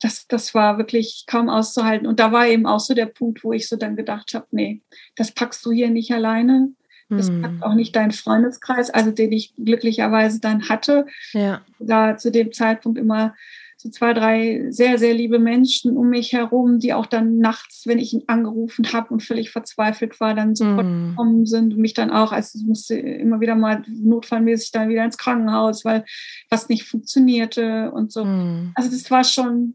das, 0.00 0.26
das 0.28 0.54
war 0.54 0.78
wirklich 0.78 1.24
kaum 1.26 1.48
auszuhalten. 1.48 2.06
Und 2.06 2.20
da 2.20 2.32
war 2.32 2.46
eben 2.46 2.66
auch 2.66 2.80
so 2.80 2.94
der 2.94 3.06
Punkt, 3.06 3.42
wo 3.44 3.52
ich 3.52 3.68
so 3.68 3.76
dann 3.76 3.96
gedacht 3.96 4.34
habe, 4.34 4.46
nee, 4.50 4.82
das 5.16 5.32
packst 5.32 5.64
du 5.64 5.72
hier 5.72 5.90
nicht 5.90 6.12
alleine. 6.12 6.72
Das 7.08 7.30
mhm. 7.30 7.42
packt 7.42 7.62
auch 7.62 7.74
nicht 7.74 7.94
dein 7.94 8.10
Freundeskreis, 8.10 8.90
also 8.90 9.12
den 9.12 9.30
ich 9.32 9.54
glücklicherweise 9.56 10.40
dann 10.40 10.68
hatte. 10.68 11.06
Ja. 11.32 11.62
Da 11.78 12.16
zu 12.16 12.32
dem 12.32 12.52
Zeitpunkt 12.52 12.98
immer 12.98 13.34
so 13.78 13.90
zwei, 13.90 14.14
drei 14.14 14.66
sehr, 14.70 14.98
sehr 14.98 15.12
liebe 15.12 15.38
Menschen 15.38 15.96
um 15.96 16.08
mich 16.08 16.32
herum, 16.32 16.78
die 16.78 16.94
auch 16.94 17.06
dann 17.06 17.38
nachts, 17.38 17.86
wenn 17.86 17.98
ich 17.98 18.14
ihn 18.14 18.24
angerufen 18.26 18.92
habe 18.92 19.12
und 19.12 19.22
völlig 19.22 19.50
verzweifelt 19.50 20.18
war, 20.18 20.34
dann 20.34 20.54
sofort 20.54 20.86
mm. 20.86 21.10
gekommen 21.10 21.46
sind 21.46 21.74
und 21.74 21.80
mich 21.80 21.92
dann 21.92 22.10
auch, 22.10 22.32
also 22.32 22.58
ich 22.58 22.66
musste 22.66 22.96
immer 22.96 23.40
wieder 23.40 23.54
mal 23.54 23.82
notfallmäßig 23.86 24.72
dann 24.72 24.88
wieder 24.88 25.04
ins 25.04 25.18
Krankenhaus, 25.18 25.84
weil 25.84 26.04
was 26.48 26.70
nicht 26.70 26.84
funktionierte 26.84 27.90
und 27.92 28.12
so. 28.12 28.24
Mm. 28.24 28.72
Also 28.74 28.90
das 28.90 29.10
war 29.10 29.24
schon, 29.24 29.74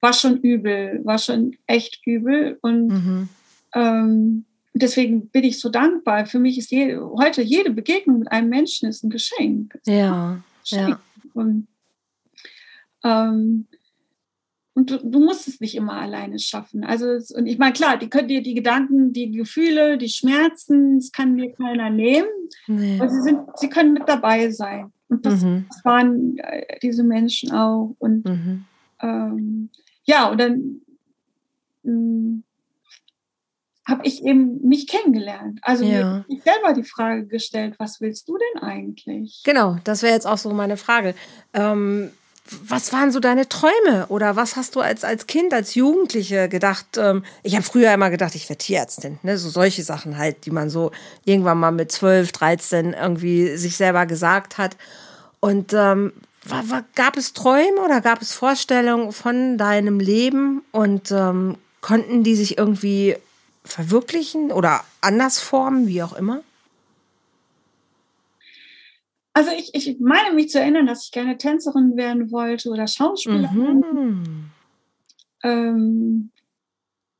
war 0.00 0.12
schon 0.12 0.38
übel, 0.38 1.00
war 1.04 1.18
schon 1.18 1.56
echt 1.66 2.06
übel 2.06 2.58
und 2.62 2.88
mhm. 2.88 3.28
ähm, 3.74 4.44
deswegen 4.74 5.28
bin 5.28 5.44
ich 5.44 5.60
so 5.60 5.68
dankbar. 5.70 6.26
Für 6.26 6.38
mich 6.38 6.58
ist 6.58 6.70
je, 6.70 6.98
heute 6.98 7.42
jede 7.42 7.70
Begegnung 7.70 8.20
mit 8.20 8.30
einem 8.30 8.48
Menschen 8.48 8.88
ist 8.88 9.04
ein 9.04 9.10
Geschenk. 9.10 9.78
Ja. 9.86 10.42
Geschenk. 10.62 10.88
ja. 10.88 11.00
Und 11.34 11.68
ähm, 13.04 13.66
und 14.74 14.90
du, 14.90 14.98
du, 14.98 15.20
musst 15.20 15.48
es 15.48 15.60
nicht 15.60 15.74
immer 15.74 15.94
alleine 15.94 16.38
schaffen. 16.38 16.82
Also, 16.82 17.06
und 17.36 17.46
ich 17.46 17.58
meine, 17.58 17.74
klar, 17.74 17.98
die 17.98 18.08
können 18.08 18.28
dir 18.28 18.42
die 18.42 18.54
Gedanken, 18.54 19.12
die 19.12 19.30
Gefühle, 19.30 19.98
die 19.98 20.08
Schmerzen, 20.08 20.98
das 20.98 21.12
kann 21.12 21.36
dir 21.36 21.52
keiner 21.52 21.90
nehmen. 21.90 22.28
Nee. 22.66 22.98
Aber 22.98 23.10
sie, 23.10 23.20
sind, 23.20 23.40
sie 23.56 23.68
können 23.68 23.92
mit 23.92 24.08
dabei 24.08 24.50
sein. 24.50 24.90
Und 25.08 25.26
das, 25.26 25.42
mhm. 25.42 25.66
das 25.68 25.84
waren 25.84 26.38
äh, 26.38 26.78
diese 26.82 27.04
Menschen 27.04 27.52
auch. 27.52 27.94
Und 27.98 28.24
mhm. 28.24 28.64
ähm, 29.02 29.68
ja, 30.04 30.30
und 30.30 30.40
dann 30.40 30.80
hm, 31.84 32.44
habe 33.86 34.06
ich 34.06 34.24
eben 34.24 34.66
mich 34.66 34.86
kennengelernt. 34.86 35.58
Also 35.62 35.84
ja. 35.84 35.90
mir 35.90 36.24
ich 36.28 36.42
selber 36.42 36.72
die 36.72 36.84
Frage 36.84 37.26
gestellt, 37.26 37.74
was 37.78 38.00
willst 38.00 38.26
du 38.26 38.38
denn 38.38 38.62
eigentlich? 38.62 39.42
Genau, 39.44 39.76
das 39.84 40.02
wäre 40.02 40.14
jetzt 40.14 40.26
auch 40.26 40.38
so 40.38 40.50
meine 40.54 40.78
Frage. 40.78 41.14
Ähm, 41.52 42.10
was 42.66 42.92
waren 42.92 43.12
so 43.12 43.20
deine 43.20 43.48
Träume 43.48 44.06
oder 44.08 44.36
was 44.36 44.56
hast 44.56 44.74
du 44.74 44.80
als, 44.80 45.04
als 45.04 45.26
Kind, 45.26 45.54
als 45.54 45.74
Jugendliche 45.74 46.48
gedacht? 46.48 46.86
Ähm, 46.96 47.24
ich 47.42 47.54
habe 47.54 47.64
früher 47.64 47.92
immer 47.94 48.10
gedacht, 48.10 48.34
ich 48.34 48.48
werde 48.48 48.58
Tierärztin, 48.58 49.18
ne? 49.22 49.38
so 49.38 49.48
solche 49.48 49.82
Sachen 49.82 50.18
halt, 50.18 50.44
die 50.44 50.50
man 50.50 50.68
so 50.68 50.90
irgendwann 51.24 51.58
mal 51.58 51.70
mit 51.70 51.92
12, 51.92 52.32
13 52.32 52.92
irgendwie 52.94 53.56
sich 53.56 53.76
selber 53.76 54.06
gesagt 54.06 54.58
hat. 54.58 54.76
Und 55.40 55.72
ähm, 55.72 56.12
war, 56.44 56.68
war, 56.68 56.84
gab 56.94 57.16
es 57.16 57.32
Träume 57.32 57.80
oder 57.84 58.00
gab 58.00 58.20
es 58.20 58.32
Vorstellungen 58.32 59.12
von 59.12 59.56
deinem 59.56 60.00
Leben 60.00 60.62
und 60.72 61.10
ähm, 61.12 61.56
konnten 61.80 62.24
die 62.24 62.34
sich 62.34 62.58
irgendwie 62.58 63.16
verwirklichen 63.64 64.50
oder 64.50 64.82
anders 65.00 65.38
formen, 65.38 65.86
wie 65.86 66.02
auch 66.02 66.12
immer? 66.12 66.42
Also 69.34 69.50
ich, 69.50 69.74
ich 69.74 69.98
meine 69.98 70.34
mich 70.34 70.50
zu 70.50 70.60
erinnern, 70.60 70.86
dass 70.86 71.06
ich 71.06 71.12
gerne 71.12 71.38
Tänzerin 71.38 71.96
werden 71.96 72.30
wollte 72.30 72.68
oder 72.68 72.86
Schauspielerin. 72.86 73.84
Mhm. 73.92 74.50
Ähm, 75.42 76.30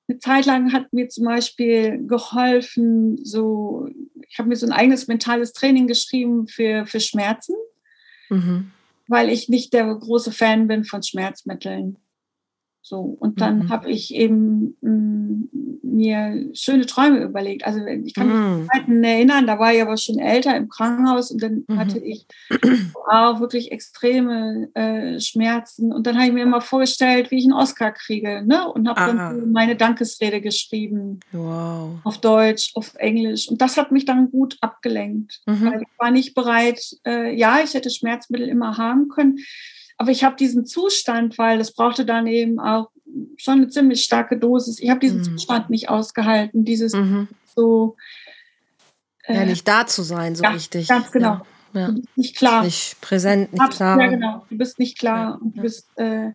eine 0.08 0.18
Zeit 0.18 0.46
lang 0.46 0.72
hat 0.72 0.92
mir 0.92 1.08
zum 1.08 1.24
Beispiel 1.24 2.06
geholfen, 2.06 3.24
so, 3.24 3.88
ich 4.28 4.38
habe 4.38 4.48
mir 4.48 4.56
so 4.56 4.66
ein 4.66 4.72
eigenes 4.72 5.08
mentales 5.08 5.52
Training 5.52 5.86
geschrieben 5.86 6.48
für, 6.48 6.86
für 6.86 7.00
Schmerzen, 7.00 7.54
mhm. 8.28 8.70
weil 9.08 9.30
ich 9.30 9.48
nicht 9.48 9.72
der 9.72 9.94
große 9.94 10.32
Fan 10.32 10.68
bin 10.68 10.84
von 10.84 11.02
Schmerzmitteln. 11.02 11.96
So, 12.84 13.16
und 13.20 13.40
dann 13.40 13.60
mhm. 13.60 13.68
habe 13.68 13.90
ich 13.90 14.12
eben 14.12 14.76
mh, 14.80 14.90
mm, 14.90 15.48
mir 15.82 16.50
schöne 16.52 16.84
Träume 16.86 17.22
überlegt. 17.22 17.64
Also 17.64 17.78
ich 17.86 18.12
kann 18.12 18.66
mich 18.66 18.88
mhm. 18.88 19.04
erinnern, 19.04 19.46
da 19.46 19.60
war 19.60 19.72
ich 19.72 19.80
aber 19.80 19.96
schon 19.96 20.18
älter 20.18 20.56
im 20.56 20.68
Krankenhaus 20.68 21.30
und 21.30 21.40
dann 21.40 21.64
mhm. 21.68 21.78
hatte 21.78 22.00
ich 22.00 22.26
auch 23.08 23.38
wirklich 23.38 23.70
extreme 23.70 24.68
äh, 24.74 25.20
Schmerzen. 25.20 25.92
Und 25.92 26.08
dann 26.08 26.16
habe 26.16 26.26
ich 26.26 26.32
mir 26.32 26.42
immer 26.42 26.60
vorgestellt, 26.60 27.30
wie 27.30 27.38
ich 27.38 27.44
einen 27.44 27.52
Oscar 27.52 27.92
kriege, 27.92 28.42
ne? 28.44 28.68
Und 28.68 28.88
habe 28.88 29.00
dann 29.00 29.52
meine 29.52 29.76
Dankesrede 29.76 30.40
geschrieben. 30.40 31.20
Wow. 31.30 32.00
Auf 32.02 32.18
Deutsch, 32.18 32.72
auf 32.74 32.96
Englisch. 32.96 33.48
Und 33.48 33.60
das 33.60 33.76
hat 33.76 33.92
mich 33.92 34.06
dann 34.06 34.30
gut 34.32 34.58
abgelenkt. 34.60 35.40
Mhm. 35.46 35.66
Weil 35.66 35.82
ich 35.82 35.98
war 35.98 36.10
nicht 36.10 36.34
bereit, 36.34 36.80
äh, 37.06 37.32
ja, 37.32 37.60
ich 37.62 37.74
hätte 37.74 37.90
Schmerzmittel 37.90 38.48
immer 38.48 38.76
haben 38.76 39.08
können 39.08 39.38
aber 40.02 40.10
ich 40.10 40.24
habe 40.24 40.34
diesen 40.34 40.66
Zustand, 40.66 41.38
weil 41.38 41.58
das 41.58 41.72
brauchte 41.72 42.04
dann 42.04 42.26
eben 42.26 42.58
auch 42.58 42.90
schon 43.36 43.58
eine 43.58 43.68
ziemlich 43.68 44.02
starke 44.02 44.36
Dosis. 44.36 44.80
Ich 44.80 44.90
habe 44.90 44.98
diesen 44.98 45.18
mhm. 45.18 45.22
Zustand 45.22 45.70
nicht 45.70 45.88
ausgehalten, 45.88 46.64
dieses 46.64 46.92
mhm. 46.92 47.28
so. 47.54 47.96
Äh, 49.22 49.34
ja, 49.34 49.44
nicht 49.44 49.68
da 49.68 49.86
zu 49.86 50.02
sein, 50.02 50.34
so 50.34 50.42
ja, 50.42 50.50
richtig. 50.50 50.88
Ganz 50.88 51.12
genau. 51.12 51.42
Ja. 51.72 51.80
Ja. 51.80 51.86
Du 51.86 51.94
bist 51.94 52.16
nicht 52.16 52.36
klar. 52.36 52.64
Nicht 52.64 53.00
präsent, 53.00 53.52
nicht 53.52 53.70
klar. 53.70 54.00
Ja, 54.00 54.08
genau. 54.08 54.44
Du 54.50 54.58
bist 54.58 54.80
nicht 54.80 54.98
klar 54.98 55.38
und 55.40 55.56
du 55.56 55.62
bist 55.62 55.88
äh, 55.94 56.32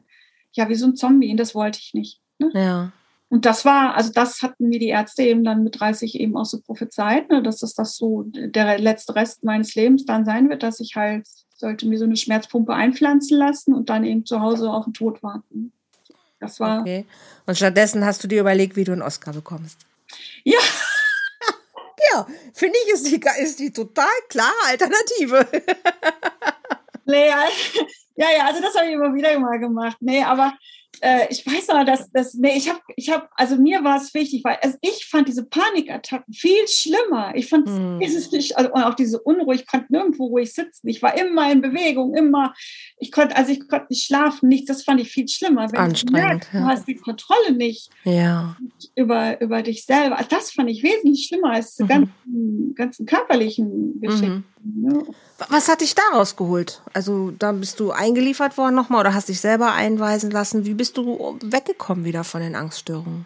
ja 0.54 0.70
wie 0.70 0.76
so 0.76 0.86
ein 0.86 0.96
Zombie 0.96 1.30
und 1.30 1.38
das 1.38 1.54
wollte 1.54 1.80
ich 1.80 1.94
nicht. 1.94 2.22
Ne? 2.40 2.52
Ja. 2.54 2.92
Und 3.28 3.46
das 3.46 3.66
war, 3.66 3.96
also 3.96 4.14
das 4.14 4.42
hatten 4.42 4.70
mir 4.70 4.80
die 4.80 4.88
Ärzte 4.88 5.24
eben 5.24 5.44
dann 5.44 5.66
mit 5.66 5.78
30 5.78 6.18
eben 6.22 6.38
auch 6.38 6.46
so 6.46 6.62
prophezeit, 6.62 7.30
ne, 7.30 7.44
dass 7.44 7.60
das, 7.60 7.74
das 7.74 7.98
so 7.98 8.24
der 8.26 8.80
letzte 8.80 9.16
Rest 9.16 9.44
meines 9.44 9.76
Lebens 9.76 10.06
dann 10.06 10.24
sein 10.24 10.50
wird, 10.50 10.64
dass 10.64 10.80
ich 10.80 10.96
halt 10.96 11.28
sollte 11.58 11.88
mir 11.88 11.98
so 11.98 12.06
eine 12.06 12.16
Schmerzpumpe 12.16 12.74
einpflanzen 12.74 13.38
lassen 13.38 13.74
und 13.74 13.90
dann 13.90 14.06
eben 14.06 14.26
zu 14.26 14.40
Hause 14.40 14.70
auf 14.70 14.86
den 14.86 14.94
Tod 14.94 15.22
warten. 15.24 15.74
Das 16.40 16.60
war. 16.60 16.82
Okay. 16.82 17.06
Und 17.46 17.58
stattdessen 17.58 18.06
hast 18.06 18.24
du 18.24 18.28
dir 18.28 18.42
überlegt, 18.42 18.76
wie 18.76 18.84
du 18.84 18.92
einen 18.92 19.02
Oscar 19.02 19.34
bekommst. 19.34 19.80
Ja. 20.44 20.60
ja, 22.14 22.28
finde 22.54 22.78
ich, 22.86 22.94
ist 22.94 23.08
die, 23.08 23.20
ist 23.42 23.60
die 23.60 23.72
total 23.72 24.06
klare 24.30 24.54
Alternative. 24.68 25.48
nee, 27.06 27.28
ja, 28.16 28.28
ja, 28.38 28.46
also 28.46 28.62
das 28.62 28.76
habe 28.76 28.88
ich 28.88 28.94
immer 28.94 29.14
wieder 29.14 29.38
mal 29.40 29.60
gemacht. 29.60 29.98
Nee, 30.00 30.24
aber 30.24 30.54
äh, 31.02 31.28
ich 31.30 31.46
weiß 31.46 31.68
noch, 31.70 31.86
dass 31.86 32.12
das, 32.12 32.34
nee, 32.34 32.56
ich 32.56 32.70
habe, 32.70 32.80
ich 32.96 33.10
habe, 33.10 33.28
also 33.36 33.56
mir 33.56 33.84
war 33.84 33.98
es 33.98 34.14
wichtig, 34.14 34.44
weil 34.44 34.58
also 34.62 34.78
ich 34.82 35.06
fand 35.06 35.28
diese 35.28 35.46
Panikattacken 35.46 36.34
viel 36.34 36.68
schlimmer. 36.68 37.34
Ich 37.36 37.48
fand 37.48 37.68
hm. 37.68 38.02
es 38.02 38.32
nicht, 38.32 38.58
also 38.58 38.74
auch 38.74 38.94
diese 38.94 39.20
Unruhe, 39.20 39.56
ich 39.56 39.68
konnte 39.68 39.88
nirgendwo 39.90 40.28
ruhig 40.28 40.54
sitzen. 40.54 40.88
Ich 40.88 41.02
war 41.02 41.18
immer 41.18 41.52
in 41.52 41.62
Bewegung, 41.62 42.16
immer, 42.16 42.54
ich 43.00 43.12
konnte, 43.12 43.36
also 43.36 43.52
ich 43.52 43.68
konnte 43.68 43.88
nicht 43.90 44.06
schlafen, 44.06 44.50
nichts, 44.50 44.68
das 44.68 44.84
fand 44.84 45.02
ich 45.02 45.10
viel 45.10 45.28
schlimmer. 45.28 45.72
Wenn 45.72 45.80
Anstrengend. 45.80 46.18
Du, 46.18 46.28
merkst, 46.28 46.54
ja. 46.54 46.60
du 46.60 46.66
hast 46.66 46.88
die 46.88 46.96
Kontrolle 46.96 47.54
nicht 47.54 47.90
ja. 48.04 48.58
über, 48.96 49.40
über 49.42 49.62
dich 49.64 49.86
selber. 49.86 50.20
Das 50.30 50.52
fand 50.52 50.70
ich 50.70 50.84
wesentlich 50.84 51.28
schlimmer 51.28 51.52
als 51.52 51.76
die 51.76 51.84
mhm. 51.84 51.88
ganzen, 51.88 52.76
ganzen 52.76 53.06
körperlichen 53.06 54.00
Geschichten. 54.02 54.28
Mhm. 54.28 54.57
Was 55.50 55.70
hat 55.70 55.82
dich 55.82 55.96
daraus 55.96 56.36
geholt? 56.36 56.82
Also 56.94 57.32
da 57.32 57.52
bist 57.52 57.80
du 57.80 57.92
eingeliefert 57.92 58.58
worden 58.58 58.76
nochmal 58.76 59.02
oder 59.02 59.14
hast 59.14 59.30
dich 59.30 59.40
selber 59.40 59.74
einweisen 59.74 60.32
lassen? 60.32 60.66
Wie 60.66 60.74
bist 60.74 60.98
du 60.98 61.38
weggekommen 61.42 62.06
wieder 62.06 62.24
von 62.24 62.42
den 62.42 62.56
Angststörungen? 62.56 63.26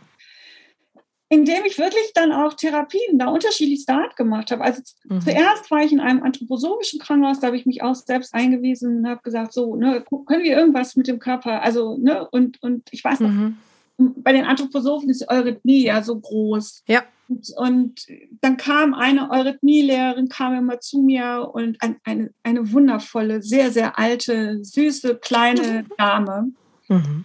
Indem 1.29 1.63
ich 1.63 1.77
wirklich 1.77 2.11
dann 2.13 2.33
auch 2.33 2.55
Therapien 2.55 3.17
da 3.17 3.27
unterschiedlichste 3.27 3.93
Art 3.93 4.17
gemacht 4.17 4.51
habe. 4.51 4.63
Also 4.63 4.81
mhm. 5.05 5.21
zuerst 5.21 5.71
war 5.71 5.79
ich 5.79 5.93
in 5.93 6.01
einem 6.01 6.23
anthroposophischen 6.23 6.99
Krankenhaus, 6.99 7.39
da 7.39 7.47
habe 7.47 7.55
ich 7.55 7.65
mich 7.65 7.81
auch 7.81 7.95
selbst 7.95 8.33
eingewiesen 8.33 8.97
und 8.97 9.07
habe 9.07 9.21
gesagt, 9.23 9.53
so, 9.53 9.77
ne, 9.77 10.03
können 10.27 10.43
wir 10.43 10.57
irgendwas 10.57 10.97
mit 10.97 11.07
dem 11.07 11.19
Körper, 11.19 11.61
also, 11.63 11.97
ne, 11.97 12.27
und, 12.29 12.61
und 12.61 12.89
ich 12.91 13.01
weiß 13.01 13.21
noch, 13.21 13.29
mhm. 13.29 13.57
bei 13.97 14.33
den 14.33 14.43
Anthroposophen 14.43 15.09
ist 15.09 15.29
eure 15.29 15.55
Knie 15.55 15.85
ja 15.85 16.03
so 16.03 16.19
groß. 16.19 16.83
Ja. 16.87 17.03
Und, 17.31 17.47
und 17.55 18.05
dann 18.41 18.57
kam 18.57 18.93
eine 18.93 19.29
Eurythmielehrerin, 19.31 20.27
kam 20.27 20.53
immer 20.53 20.79
zu 20.79 21.01
mir 21.01 21.49
und 21.53 21.81
ein, 21.81 21.97
eine, 22.03 22.31
eine 22.43 22.73
wundervolle, 22.73 23.41
sehr, 23.41 23.71
sehr 23.71 23.97
alte, 23.97 24.63
süße, 24.63 25.15
kleine 25.15 25.85
Dame, 25.97 26.51
mhm. 26.89 27.23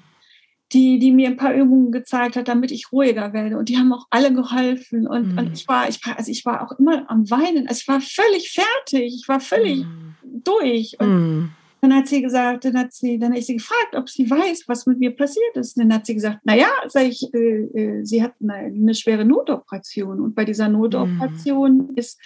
die, 0.73 0.99
die 1.01 1.11
mir 1.11 1.29
ein 1.29 1.37
paar 1.37 1.55
Übungen 1.55 1.91
gezeigt 1.91 2.37
hat, 2.37 2.47
damit 2.47 2.71
ich 2.71 2.93
ruhiger 2.93 3.33
werde. 3.33 3.59
Und 3.59 3.69
die 3.69 3.79
haben 3.79 3.93
auch 3.93 4.07
alle 4.11 4.33
geholfen. 4.33 5.09
Und, 5.09 5.33
mhm. 5.33 5.39
und 5.39 5.53
ich 5.55 5.67
war, 5.67 5.89
ich 5.89 6.05
war, 6.07 6.17
also 6.17 6.31
ich 6.31 6.45
war 6.45 6.63
auch 6.63 6.79
immer 6.79 7.11
am 7.11 7.29
Weinen. 7.29 7.67
Also 7.67 7.81
ich 7.81 7.89
war 7.89 8.01
völlig 8.01 8.53
fertig. 8.53 9.15
Ich 9.15 9.29
war 9.29 9.41
völlig 9.41 9.85
mhm. 9.85 10.15
durch. 10.23 10.97
Und 11.01 11.09
mhm. 11.09 11.51
Dann 11.87 11.99
hat 11.99 12.09
sie 12.09 12.21
gesagt, 12.21 12.65
dann 12.65 12.77
hat 12.77 12.93
sie, 12.93 13.17
dann 13.17 13.31
habe 13.31 13.39
ich 13.39 13.47
sie 13.47 13.59
gefragt, 13.59 13.95
ob 13.95 14.09
sie 14.09 14.29
weiß, 14.29 14.65
was 14.67 14.87
mit 14.87 14.99
mir 14.99 15.15
passiert 15.15 15.57
ist. 15.57 15.77
Und 15.77 15.85
dann 15.85 15.95
hat 15.95 16.07
sie 16.07 16.15
gesagt, 16.15 16.41
naja, 16.45 16.67
sag 16.89 17.05
ich, 17.05 17.33
äh, 17.33 17.39
äh, 17.39 18.05
sie 18.05 18.25
hat 18.25 18.35
eine, 18.43 18.55
eine, 18.55 18.93
schwere 18.93 19.25
Notoperation. 19.25 20.21
Und 20.21 20.35
bei 20.35 20.45
dieser 20.45 20.69
Notoperation 20.69 21.77
mhm. 21.77 21.95
ist 21.95 22.19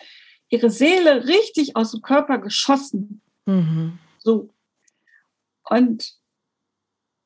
ihre 0.48 0.70
Seele 0.70 1.26
richtig 1.26 1.76
aus 1.76 1.90
dem 1.92 2.00
Körper 2.00 2.38
geschossen. 2.38 3.20
Mhm. 3.44 3.98
So. 4.16 4.48
Und 5.68 6.10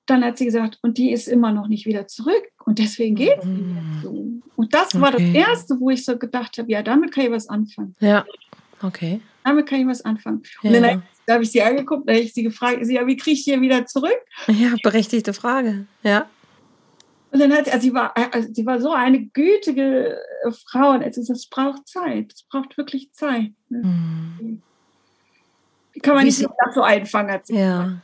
dann 0.07 0.25
hat 0.25 0.37
sie 0.37 0.47
gesagt, 0.47 0.81
und 0.83 0.99
die 0.99 1.13
ist 1.13 1.29
immer 1.29 1.53
noch 1.53 1.69
nicht 1.69 1.87
wieder 1.87 2.09
zurück. 2.09 2.49
Und 2.65 2.81
deswegen 2.81 3.15
geht 3.15 3.39
es 3.39 3.45
mhm. 3.45 3.75
nicht 3.75 4.03
so. 4.03 4.27
Und 4.57 4.75
das 4.75 4.89
okay. 4.89 5.01
war 5.01 5.13
das 5.13 5.23
Erste, 5.23 5.79
wo 5.79 5.91
ich 5.91 6.05
so 6.05 6.19
gedacht 6.19 6.59
habe, 6.59 6.69
ja, 6.69 6.83
damit 6.83 7.13
kann 7.13 7.27
ich 7.27 7.31
was 7.31 7.49
anfangen. 7.49 7.95
Ja, 8.01 8.25
okay. 8.83 9.21
Damit 9.45 9.69
kann 9.69 9.83
ich 9.83 9.87
was 9.87 10.05
anfangen. 10.05 10.43
Und 10.65 10.73
ja. 10.73 10.81
dann 10.81 11.03
da 11.27 11.35
habe 11.35 11.45
ich 11.45 11.51
sie 11.51 11.63
angeguckt, 11.63 12.09
da 12.09 12.13
habe 12.13 12.23
ich 12.23 12.33
sie 12.33 12.43
gefragt, 12.43 12.79
sie, 12.83 12.95
ja, 12.95 13.07
wie 13.07 13.17
kriege 13.17 13.37
ich 13.37 13.45
die 13.45 13.61
wieder 13.61 13.87
zurück? 13.87 14.19
Ja, 14.47 14.75
berechtigte 14.83 15.33
Frage, 15.33 15.87
ja. 16.03 16.29
Und 17.35 17.41
dann 17.41 17.53
hat 17.53 17.65
sie, 17.65 17.73
also 17.73 17.89
sie 17.89 17.95
war, 17.95 18.17
also 18.33 18.49
sie 18.53 18.65
war 18.65 18.81
so 18.81 18.93
eine 18.93 19.25
gütige 19.27 20.17
äh, 20.45 20.53
Frau 20.71 20.91
und 20.91 21.03
gesagt, 21.03 21.31
es 21.31 21.49
braucht 21.49 21.89
Zeit, 21.89 22.33
es 22.33 22.45
braucht 22.45 22.79
wirklich 22.79 23.13
Zeit. 23.13 23.51
Ne? 23.69 23.83
Hm. 23.83 24.63
Kann 26.01 26.15
man 26.15 26.23
wie 26.23 26.27
nicht 26.27 26.39
sie, 26.39 26.47
so 26.75 26.83
einfangen. 26.83 27.33
Hat 27.33 27.47
sie 27.49 27.57
ja. 27.57 28.01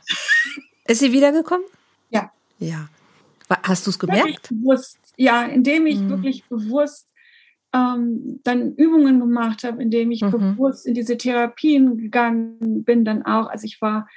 Ist 0.85 0.99
sie 0.99 1.13
wiedergekommen? 1.13 1.65
Ja. 2.09 2.29
Ja. 2.59 2.89
Hast 3.63 3.85
du 3.85 3.91
es 3.91 3.99
gemerkt? 3.99 4.49
Bewusst, 4.49 4.97
ja, 5.15 5.43
indem 5.45 5.87
ich 5.87 5.99
hm. 5.99 6.09
wirklich 6.09 6.43
bewusst 6.49 7.07
ähm, 7.73 8.39
dann 8.43 8.73
Übungen 8.75 9.19
gemacht 9.19 9.63
habe, 9.63 9.81
indem 9.81 10.11
ich 10.11 10.21
mhm. 10.21 10.31
bewusst 10.31 10.85
in 10.85 10.93
diese 10.93 11.17
Therapien 11.17 11.97
gegangen 11.97 12.83
bin, 12.83 13.05
dann 13.05 13.23
auch. 13.23 13.47
Also 13.47 13.65
ich 13.65 13.81
war 13.81 14.07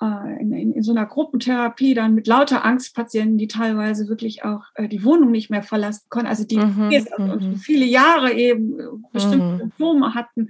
äh, 0.00 0.40
in, 0.40 0.52
in, 0.52 0.72
in, 0.72 0.82
so 0.82 0.92
einer 0.92 1.06
Gruppentherapie 1.06 1.94
dann 1.94 2.14
mit 2.14 2.26
lauter 2.26 2.64
Angstpatienten, 2.64 3.38
die 3.38 3.48
teilweise 3.48 4.08
wirklich 4.08 4.44
auch 4.44 4.62
äh, 4.74 4.88
die 4.88 5.04
Wohnung 5.04 5.30
nicht 5.30 5.50
mehr 5.50 5.62
verlassen 5.62 6.06
konnten, 6.08 6.28
also 6.28 6.44
die 6.44 6.58
mhm. 6.58 6.90
also 7.16 7.56
viele 7.56 7.84
Jahre 7.84 8.32
eben 8.32 8.78
äh, 8.78 8.84
bestimmte 9.12 9.46
mhm. 9.46 9.58
Symptome 9.58 10.14
hatten. 10.14 10.48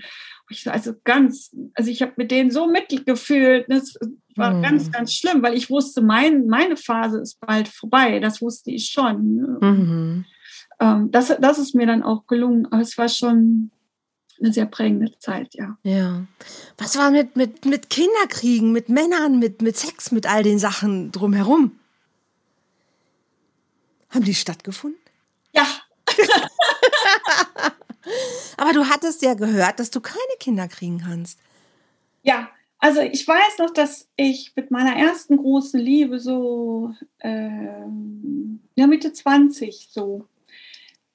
Ich, 0.50 0.70
also 0.70 0.92
ganz, 1.04 1.54
also 1.74 1.90
ich 1.90 2.00
habe 2.00 2.12
mit 2.16 2.30
denen 2.30 2.50
so 2.50 2.66
mitgefühlt, 2.66 3.66
das 3.68 3.98
war 4.37 4.54
mhm. 4.54 4.62
ganz, 4.62 4.90
ganz 4.90 5.12
schlimm, 5.12 5.42
weil 5.42 5.54
ich 5.54 5.68
wusste, 5.68 6.00
mein, 6.00 6.46
meine 6.46 6.76
Phase 6.76 7.18
ist 7.18 7.40
bald 7.40 7.68
vorbei, 7.68 8.20
das 8.20 8.40
wusste 8.40 8.70
ich 8.70 8.87
schon. 8.87 9.34
Ne? 9.34 9.58
Mhm 9.61 10.24
ähm, 10.81 11.11
das, 11.11 11.35
das 11.41 11.59
ist 11.59 11.75
mir 11.75 11.87
dann 11.87 12.03
auch 12.03 12.27
gelungen. 12.27 12.67
Aber 12.67 12.81
es 12.81 12.97
war 12.99 13.09
schon 13.09 13.71
eine 14.41 14.53
sehr 14.53 14.67
prägende 14.67 15.19
Zeit, 15.19 15.55
ja. 15.55 15.77
Ja. 15.83 16.25
Was 16.77 16.97
war 16.97 17.11
mit, 17.11 17.37
mit, 17.37 17.64
mit 17.64 17.91
Kinderkriegen, 17.91 18.73
mit 18.73 18.88
Männern, 18.88 19.38
mit, 19.38 19.62
mit 19.62 19.77
Sex, 19.77 20.12
mit 20.12 20.27
all 20.27 20.43
den 20.43 20.59
Sachen 20.59 21.11
drumherum? 21.11 21.73
Haben 24.11 24.25
die 24.25 24.35
stattgefunden? 24.35 25.01
Ja. 25.53 25.67
Aber 28.57 28.73
du 28.73 28.88
hattest 28.88 29.23
ja 29.23 29.35
gehört, 29.35 29.81
dass 29.81 29.91
du 29.91 30.01
keine 30.01 30.19
Kinder 30.38 30.69
kriegen 30.69 30.99
kannst. 30.99 31.38
Ja, 32.23 32.49
also 32.79 33.01
ich 33.01 33.27
weiß 33.27 33.59
noch, 33.59 33.71
dass 33.71 34.09
ich 34.17 34.53
mit 34.55 34.71
meiner 34.71 34.97
ersten 34.97 35.37
großen 35.37 35.81
Liebe 35.81 36.21
so 36.21 36.95
äh, 37.19 37.83
ja, 38.77 38.87
Mitte 38.87 39.12
20 39.12 39.88
so 39.91 40.27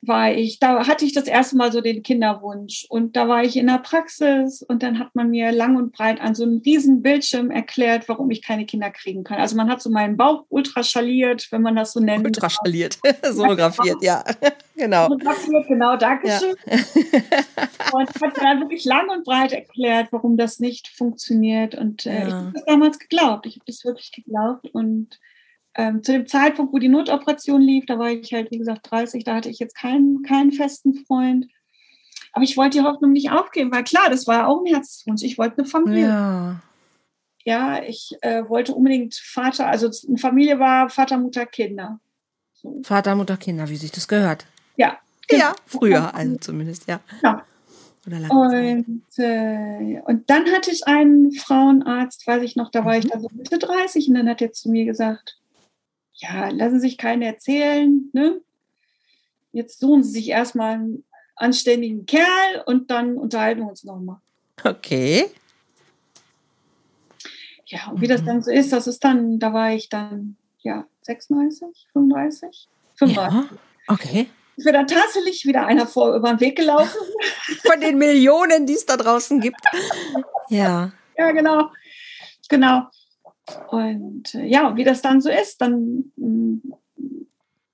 war 0.08 0.32
ich, 0.32 0.60
da 0.60 0.88
hatte 0.88 1.06
ich 1.06 1.14
das 1.14 1.26
erste 1.26 1.56
Mal 1.56 1.72
so 1.72 1.82
den 1.82 2.04
Kinderwunsch 2.04 2.86
und 2.90 3.16
da 3.16 3.28
war 3.28 3.44
ich 3.44 3.56
in 3.56 3.68
der 3.68 3.80
Praxis 3.80 4.62
und 4.62 4.84
dann 4.84 5.00
hat 5.00 5.16
man 5.16 5.30
mir 5.30 5.52
lang 5.52 5.76
und 5.76 5.94
breit 5.94 6.20
an 6.22 6.36
so 6.36 6.44
einem 6.44 6.62
riesen 6.66 7.02
Bildschirm 7.02 7.52
erklärt, 7.52 8.10
warum 8.10 8.30
ich 8.32 8.42
keine 8.42 8.66
Kinder 8.66 8.90
kriegen 8.92 9.24
kann. 9.24 9.40
Also 9.40 9.56
man 9.56 9.70
hat 9.70 9.82
so 9.82 9.90
meinen 9.90 10.18
Bauch 10.18 10.46
ultraschalliert, 10.50 11.48
wenn 11.52 11.62
man 11.62 11.76
das 11.76 11.94
so 11.94 12.00
nennt. 12.00 12.26
Ultraschalliert, 12.26 13.00
sonografiert, 13.32 14.02
ja, 14.02 14.24
genau. 14.76 15.08
Sonografiert, 15.08 15.68
genau, 15.68 15.96
Dankeschön. 15.96 16.56
Ja. 16.66 16.78
und 17.94 18.10
hat 18.22 18.38
dann 18.38 18.60
wirklich 18.62 18.86
lang 18.86 19.10
und 19.10 19.24
breit 19.24 19.54
erklärt, 19.54 20.08
warum 20.12 20.38
das 20.38 20.60
nicht 20.60 20.88
funktioniert 20.88 21.76
und 21.76 22.06
äh, 22.06 22.20
ja. 22.20 22.28
ich 22.28 22.34
habe 22.34 22.52
das 22.54 22.66
damals 22.66 23.00
geglaubt. 23.00 23.46
Ich 23.46 23.56
habe 23.56 23.66
das 23.66 23.86
wirklich 23.86 24.12
geglaubt 24.12 24.68
und 24.74 25.20
ähm, 25.76 26.04
zu 26.04 26.12
dem 26.12 26.28
Zeitpunkt, 26.28 26.74
wo 26.74 26.78
die 26.78 26.90
Notoperation 26.90 27.62
lief, 27.62 27.86
da 27.86 27.98
war 27.98 28.12
ich 28.12 28.34
halt, 28.34 28.52
wie 28.52 28.60
gesagt, 28.60 28.90
30, 28.92 29.24
da 29.24 29.36
hatte 29.36 29.50
ich 29.50 29.60
jetzt 29.60 29.76
keinen, 29.76 30.22
keinen 30.24 30.52
festen 30.52 30.94
Freund. 31.06 31.48
Aber 32.32 32.44
ich 32.44 32.58
wollte 32.58 32.80
die 32.80 32.84
Hoffnung 32.84 33.12
nicht 33.12 33.32
aufgeben, 33.32 33.72
weil 33.72 33.84
klar, 33.84 34.10
das 34.10 34.28
war 34.28 34.36
ja 34.36 34.48
auch 34.48 34.62
ein 34.62 34.74
Herzenswunsch. 34.74 35.24
Ich 35.24 35.38
wollte 35.38 35.60
eine 35.60 35.68
Familie. 35.68 36.08
Ja, 36.08 36.62
ja 37.44 37.84
ich 37.84 38.16
äh, 38.22 38.48
wollte 38.48 38.74
unbedingt 38.74 39.16
Vater, 39.16 39.68
also 39.68 39.90
eine 40.08 40.18
Familie 40.18 40.60
war 40.60 40.90
Vater, 40.90 41.18
Mutter, 41.18 41.46
Kinder. 41.46 42.00
So. 42.54 42.82
Vater, 42.84 43.16
Mutter, 43.16 43.38
Kinder, 43.38 43.70
wie 43.70 43.76
sich 43.76 43.92
das 43.92 44.08
gehört. 44.08 44.46
Ja. 44.78 44.98
Ja, 45.30 45.56
früher, 45.66 46.14
also 46.14 46.36
zumindest, 46.38 46.88
ja. 46.88 47.00
ja. 47.24 47.46
Und, 48.06 49.02
äh, 49.18 50.02
und 50.06 50.30
dann 50.30 50.52
hatte 50.52 50.72
ich 50.72 50.86
einen 50.88 51.32
Frauenarzt, 51.32 52.28
weiß 52.28 52.44
ich 52.44 52.58
noch, 52.58 52.70
da 52.70 52.84
war 52.84 52.94
mhm. 52.94 53.00
ich 53.00 53.08
da 53.08 53.20
so 53.20 53.30
Mitte 53.34 53.58
30 53.58 54.10
und 54.10 54.16
dann 54.16 54.28
hat 54.28 54.42
er 54.42 54.52
zu 54.52 54.70
mir 54.70 54.84
gesagt, 54.84 55.38
ja, 56.16 56.50
lassen 56.50 56.80
sich 56.80 56.98
keine 56.98 57.26
erzählen. 57.26 58.10
Ne? 58.14 58.42
Jetzt 59.52 59.80
suchen 59.80 60.04
Sie 60.04 60.12
sich 60.12 60.30
erstmal 60.30 60.76
einen 60.76 61.04
anständigen 61.36 62.06
Kerl 62.06 62.64
und 62.66 62.92
dann 62.92 63.18
unterhalten 63.18 63.62
wir 63.62 63.70
uns 63.70 63.84
nochmal. 63.84 64.18
Okay. 64.64 65.26
Ja, 67.66 67.88
und 67.90 68.02
wie 68.02 68.08
das 68.08 68.22
mhm. 68.22 68.26
dann 68.26 68.44
so 68.44 68.52
ist, 68.52 68.72
das 68.72 68.88
ist 68.88 69.04
dann, 69.04 69.40
da 69.40 69.54
war 69.54 69.74
ich 69.74 69.90
dann, 69.90 70.38
ja, 70.60 70.86
36, 71.02 71.88
35, 71.94 72.68
35. 72.96 73.18
Ja, 73.18 73.58
okay. 73.88 74.28
Ist 74.56 74.66
mir 74.66 74.74
dann 74.74 74.88
tatsächlich 74.88 75.46
wieder 75.46 75.66
einer 75.66 75.88
vor 75.88 76.16
über 76.16 76.30
den 76.30 76.40
Weg 76.40 76.58
gelaufen. 76.58 77.00
Von 77.66 77.82
den 77.82 77.98
Millionen, 77.98 78.68
die 78.68 78.74
es 78.74 78.86
da 78.86 78.98
draußen 78.98 79.40
gibt. 79.40 79.60
Ja. 80.50 80.92
Ja, 81.18 81.32
genau. 81.32 81.72
Genau. 82.50 82.84
Und 83.70 84.36
äh, 84.36 84.46
ja, 84.46 84.76
wie 84.76 84.84
das 84.84 85.02
dann 85.02 85.22
so 85.22 85.30
ist, 85.30 85.60
dann 85.62 86.12
mm, 86.16 86.74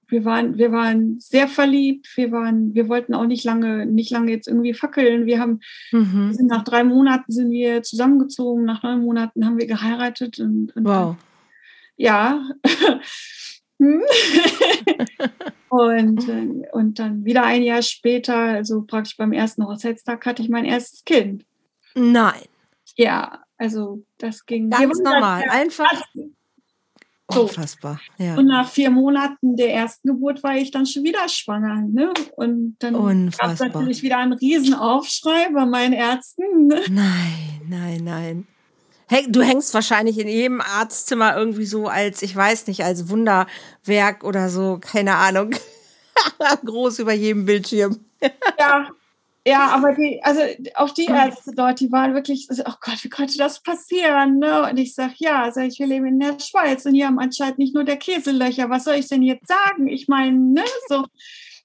wir 0.07 0.25
waren, 0.25 0.57
wir 0.57 0.71
waren 0.71 1.19
sehr 1.19 1.47
verliebt, 1.47 2.11
wir 2.15 2.31
waren, 2.31 2.73
wir 2.73 2.89
wollten 2.89 3.13
auch 3.13 3.25
nicht 3.25 3.43
lange, 3.43 3.85
nicht 3.85 4.09
lange 4.09 4.31
jetzt 4.31 4.47
irgendwie 4.47 4.73
fackeln. 4.73 5.25
Wir 5.25 5.39
haben, 5.39 5.59
mhm. 5.91 6.29
wir 6.29 6.33
sind 6.33 6.47
nach 6.47 6.63
drei 6.63 6.83
Monaten 6.83 7.31
sind 7.31 7.51
wir 7.51 7.83
zusammengezogen, 7.83 8.65
nach 8.65 8.83
neun 8.83 9.01
Monaten 9.01 9.45
haben 9.45 9.59
wir 9.59 9.67
geheiratet 9.67 10.39
und, 10.39 10.75
und 10.75 10.85
wow. 10.85 11.15
ja. 11.95 12.43
Hm? 13.81 14.01
und, 15.69 16.27
äh, 16.27 16.67
und 16.73 16.99
dann 16.99 17.23
wieder 17.23 17.45
ein 17.45 17.63
Jahr 17.63 17.81
später, 17.81 18.35
also 18.35 18.81
praktisch 18.81 19.15
beim 19.15 19.31
ersten 19.31 19.65
Hochzeitstag, 19.65 20.25
hatte 20.25 20.41
ich 20.41 20.49
mein 20.49 20.65
erstes 20.65 21.05
Kind. 21.05 21.45
Nein. 21.95 22.41
Ja, 22.97 23.41
also 23.59 24.01
das 24.17 24.45
ging 24.45 24.69
ganz 24.69 24.99
normal, 24.99 25.43
einfach 25.49 25.91
so. 27.29 27.41
unfassbar. 27.41 27.99
Ja. 28.17 28.35
Und 28.35 28.45
nach 28.45 28.69
vier 28.69 28.89
Monaten 28.89 29.57
der 29.57 29.73
ersten 29.73 30.07
Geburt 30.07 30.41
war 30.43 30.55
ich 30.55 30.71
dann 30.71 30.85
schon 30.85 31.03
wieder 31.03 31.27
schwanger. 31.27 31.81
Ne? 31.81 32.13
Und 32.37 32.77
dann 32.79 33.29
gab 33.37 33.51
es 33.51 33.59
natürlich 33.59 34.01
wieder 34.01 34.17
einen 34.17 34.33
Riesenaufschrei 34.33 35.49
bei 35.53 35.65
meinen 35.65 35.93
Ärzten. 35.93 36.67
Ne? 36.67 36.81
Nein, 36.89 37.61
nein, 37.67 38.03
nein. 38.03 38.47
Du 39.27 39.41
hängst 39.41 39.73
wahrscheinlich 39.73 40.19
in 40.19 40.27
jedem 40.29 40.61
Arztzimmer 40.61 41.35
irgendwie 41.35 41.65
so 41.65 41.87
als, 41.87 42.21
ich 42.21 42.33
weiß 42.33 42.67
nicht, 42.67 42.83
als 42.83 43.09
Wunderwerk 43.09 44.23
oder 44.23 44.49
so, 44.49 44.77
keine 44.79 45.15
Ahnung. 45.15 45.51
Groß 46.65 46.99
über 46.99 47.13
jedem 47.13 47.45
Bildschirm. 47.45 47.99
ja, 48.57 48.89
ja, 49.47 49.69
aber 49.69 49.93
die, 49.93 50.21
also 50.23 50.41
auch 50.75 50.91
die 50.91 51.05
Ärzte 51.05 51.51
dort, 51.55 51.79
die 51.79 51.91
waren 51.91 52.13
wirklich, 52.13 52.47
also, 52.49 52.63
oh 52.67 52.73
Gott, 52.81 53.03
wie 53.03 53.09
konnte 53.09 53.37
das 53.37 53.61
passieren? 53.61 54.39
Ne? 54.39 54.69
Und 54.69 54.77
ich 54.77 54.93
sage, 54.93 55.13
ja, 55.17 55.43
also 55.43 55.61
ich 55.61 55.79
lebe 55.79 56.07
in 56.07 56.19
der 56.19 56.39
Schweiz 56.39 56.85
und 56.85 56.93
hier 56.93 57.07
haben 57.07 57.19
anscheinend 57.19 57.57
nicht 57.57 57.73
nur 57.73 57.83
der 57.83 57.97
Käselöcher. 57.97 58.69
Was 58.69 58.83
soll 58.83 58.95
ich 58.95 59.07
denn 59.07 59.23
jetzt 59.23 59.47
sagen? 59.47 59.87
Ich 59.87 60.07
meine, 60.07 60.37
ne, 60.37 60.63
so 60.87 61.05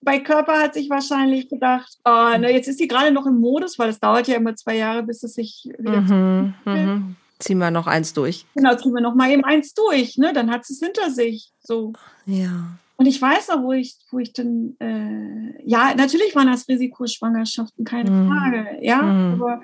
bei 0.01 0.21
Körper 0.21 0.61
hat 0.61 0.75
sich 0.75 0.89
wahrscheinlich 0.91 1.49
gedacht, 1.49 1.99
oh, 2.05 2.39
ne, 2.39 2.53
jetzt 2.53 2.69
ist 2.69 2.79
sie 2.79 2.89
gerade 2.89 3.11
noch 3.11 3.27
im 3.27 3.41
Modus, 3.41 3.79
weil 3.79 3.89
es 3.89 4.01
dauert 4.01 4.29
ja 4.29 4.37
immer 4.37 4.55
zwei 4.55 4.77
Jahre, 4.77 5.03
bis 5.03 5.23
es 5.23 5.35
sich 5.35 5.69
wieder 5.79 6.03
mhm, 6.03 6.55
mhm. 6.65 7.17
Ziehen 7.41 7.59
wir 7.59 7.71
noch 7.71 7.87
eins 7.87 8.13
durch. 8.13 8.47
Genau, 8.55 8.77
ziehen 8.77 8.93
wir 8.93 9.01
noch 9.01 9.15
mal 9.15 9.31
eben 9.31 9.45
eins 9.45 9.75
durch, 9.75 10.17
ne? 10.17 10.33
Dann 10.33 10.51
hat 10.51 10.65
sie 10.65 10.75
es 10.75 10.81
hinter 10.81 11.11
sich. 11.11 11.51
So. 11.61 11.93
Ja. 12.27 12.79
Und 13.05 13.11
ich 13.11 13.21
weiß 13.21 13.49
noch, 13.49 13.63
wo 13.63 13.73
ich, 13.73 13.99
wo 14.11 14.19
ich 14.19 14.33
dann, 14.33 14.77
äh, 14.81 15.63
ja, 15.63 15.95
natürlich 15.95 16.35
waren 16.35 16.47
das 16.47 16.67
Risikoschwangerschaften, 16.67 17.85
keine 17.85 18.11
mm. 18.11 18.29
Frage, 18.29 18.79
ja, 18.81 19.03
mm. 19.03 19.35
aber 19.35 19.61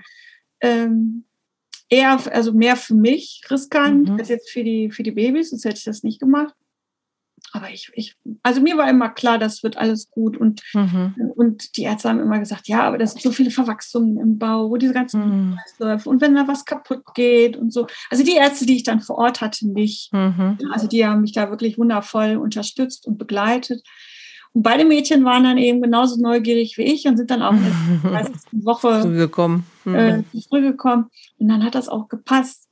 ähm, 0.61 1.25
eher, 1.89 2.21
also 2.35 2.53
mehr 2.53 2.77
für 2.77 2.95
mich 2.95 3.41
riskant 3.51 4.11
mhm. 4.11 4.19
als 4.19 4.29
jetzt 4.29 4.51
für 4.51 4.63
die, 4.63 4.91
für 4.91 5.03
die 5.03 5.13
Babys, 5.13 5.49
sonst 5.49 5.65
hätte 5.65 5.79
ich 5.79 5.85
das 5.85 6.03
nicht 6.03 6.21
gemacht. 6.21 6.55
Aber 7.53 7.71
ich, 7.71 7.91
ich, 7.95 8.17
also 8.43 8.61
mir 8.61 8.77
war 8.77 8.89
immer 8.89 9.09
klar, 9.09 9.39
das 9.39 9.63
wird 9.63 9.77
alles 9.77 10.11
gut. 10.11 10.37
Und, 10.37 10.63
mhm. 10.73 11.15
und 11.35 11.77
die 11.77 11.83
Ärzte 11.83 12.09
haben 12.09 12.21
immer 12.21 12.39
gesagt, 12.39 12.69
ja, 12.69 12.83
aber 12.83 12.99
das 12.99 13.13
sind 13.13 13.23
so 13.23 13.33
viele 13.33 13.51
Verwachsungen 13.51 14.19
im 14.19 14.39
Bau, 14.39 14.71
wo 14.71 14.77
diese 14.77 14.93
ganzen 14.93 15.51
mhm. 15.51 15.59
und 16.05 16.21
wenn 16.21 16.35
da 16.35 16.47
was 16.47 16.65
kaputt 16.65 17.03
geht 17.15 17.57
und 17.57 17.73
so. 17.73 17.87
Also 18.11 18.25
die 18.25 18.37
Ärzte, 18.37 18.67
die 18.67 18.77
ich 18.77 18.85
dann 18.85 19.01
vor 19.01 19.19
Ort 19.19 19.41
hatte, 19.41 19.69
nicht. 19.69 20.13
Mhm. 20.13 20.59
Also 20.73 20.87
die 20.87 21.05
haben 21.05 21.23
mich 21.23 21.33
da 21.33 21.51
wirklich 21.51 21.79
wundervoll 21.79 22.37
unterstützt 22.37 23.07
und 23.07 23.19
begleitet. 23.19 23.83
Und 24.53 24.63
beide 24.63 24.85
Mädchen 24.85 25.25
waren 25.25 25.45
dann 25.45 25.59
eben 25.59 25.81
genauso 25.81 26.21
neugierig 26.21 26.77
wie 26.77 26.83
ich 26.83 27.07
und 27.07 27.17
sind 27.17 27.31
dann 27.31 27.43
auch 27.43 27.53
in 27.53 27.63
der 28.03 28.11
30. 28.11 28.35
Woche 28.65 29.03
früh 29.03 29.17
gekommen. 29.17 29.65
Äh, 29.85 30.23
früh 30.49 30.63
gekommen. 30.63 31.07
Und 31.39 31.49
dann 31.49 31.65
hat 31.65 31.75
das 31.75 31.89
auch 31.89 32.09
gepasst. 32.09 32.70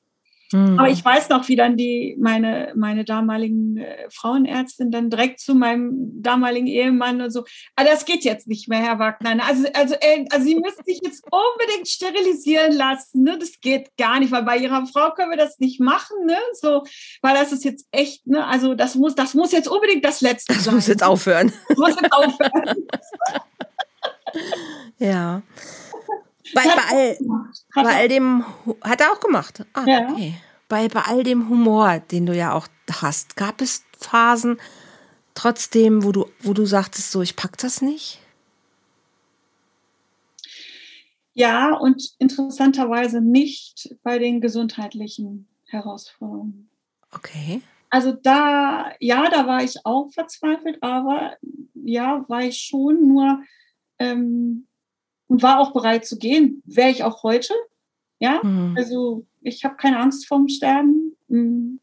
Mhm. 0.52 0.78
Aber 0.78 0.88
ich 0.88 1.04
weiß 1.04 1.28
noch, 1.28 1.48
wie 1.48 1.56
dann 1.56 1.76
die, 1.76 2.16
meine, 2.18 2.72
meine 2.74 3.04
damaligen 3.04 3.76
äh, 3.76 4.08
Frauenärztin 4.11 4.90
dann 4.90 5.11
direkt 5.11 5.40
zu 5.40 5.54
meinem 5.54 6.22
damaligen 6.22 6.66
Ehemann 6.66 7.20
und 7.20 7.30
so, 7.30 7.44
ah, 7.76 7.84
das 7.84 8.04
geht 8.04 8.24
jetzt 8.24 8.48
nicht 8.48 8.68
mehr, 8.68 8.80
Herr 8.80 8.98
Wagner. 8.98 9.37
Also, 9.46 9.66
also, 9.74 9.94
äh, 10.00 10.24
also 10.30 10.46
Sie 10.46 10.54
müssen 10.54 10.84
sich 10.84 11.00
jetzt 11.02 11.24
unbedingt 11.30 11.88
sterilisieren 11.88 12.72
lassen. 12.72 13.24
Ne? 13.24 13.38
Das 13.38 13.61
geht 13.61 13.96
gar 13.98 14.20
nicht, 14.20 14.32
weil 14.32 14.44
bei 14.44 14.56
Ihrer 14.56 14.87
Frau 14.87 15.12
können 15.12 15.30
wir 15.30 15.37
das 15.37 15.58
nicht 15.58 15.80
machen. 15.80 16.16
Ne? 16.24 16.38
So, 16.54 16.84
weil 17.20 17.34
das 17.34 17.52
ist 17.52 17.64
jetzt 17.64 17.87
echt, 17.90 18.26
ne? 18.26 18.46
also 18.46 18.74
das 18.74 18.94
muss, 18.94 19.14
das 19.14 19.34
muss 19.34 19.52
jetzt 19.52 19.68
unbedingt 19.68 20.04
das 20.04 20.22
Letzte 20.22 20.54
das 20.54 20.64
sein. 20.64 20.72
Das 20.72 20.74
muss 20.74 20.87
jetzt 20.87 21.04
aufhören. 21.04 21.52
Das 21.68 21.78
muss 21.78 21.96
jetzt 22.00 22.12
aufhören. 22.12 22.87
ja. 24.98 25.42
Bei, 26.54 26.64
bei, 26.64 26.82
all, 26.90 27.18
bei 27.74 27.96
all 27.96 28.08
dem, 28.08 28.44
hat 28.82 29.00
er 29.00 29.12
auch 29.12 29.20
gemacht. 29.20 29.64
Ah, 29.74 29.84
ja. 29.87 30.08
okay. 30.11 30.34
Bei, 30.68 30.88
bei 30.88 31.00
all 31.02 31.22
dem 31.22 31.48
Humor, 31.48 32.00
den 32.11 32.26
du 32.26 32.34
ja 32.34 32.52
auch 32.52 32.68
hast, 32.90 33.37
gab 33.37 33.61
es 33.61 33.84
Phasen 33.98 34.58
trotzdem, 35.34 36.04
wo 36.04 36.12
du, 36.12 36.26
wo 36.40 36.52
du 36.52 36.66
sagtest, 36.66 37.11
so, 37.11 37.22
ich 37.22 37.37
pack 37.37 37.56
das 37.58 37.80
nicht? 37.80 38.18
Ja, 41.34 41.72
und 41.74 42.14
interessanterweise 42.18 43.20
nicht 43.20 43.94
bei 44.02 44.18
den 44.18 44.40
gesundheitlichen 44.40 45.46
Herausforderungen. 45.66 46.68
Okay. 47.12 47.62
Also 47.90 48.12
da, 48.12 48.92
ja, 49.00 49.30
da 49.30 49.46
war 49.46 49.62
ich 49.62 49.76
auch 49.84 50.11
verzweifelt, 50.11 50.82
aber 50.82 51.37
ja, 51.74 52.24
war 52.28 52.42
ich 52.42 52.58
schon 52.58 53.06
nur 53.06 53.42
ähm, 53.98 54.67
und 55.28 55.42
war 55.42 55.60
auch 55.60 55.72
bereit 55.72 56.06
zu 56.06 56.18
gehen. 56.18 56.62
Wäre 56.64 56.90
ich 56.90 57.04
auch 57.04 57.22
heute. 57.22 57.54
Ja, 58.18 58.40
mhm. 58.42 58.74
also 58.76 59.24
ich 59.42 59.64
habe 59.64 59.76
keine 59.76 60.00
Angst 60.00 60.26
vorm 60.26 60.48
Sterben. 60.48 61.16
Mhm. 61.28 61.80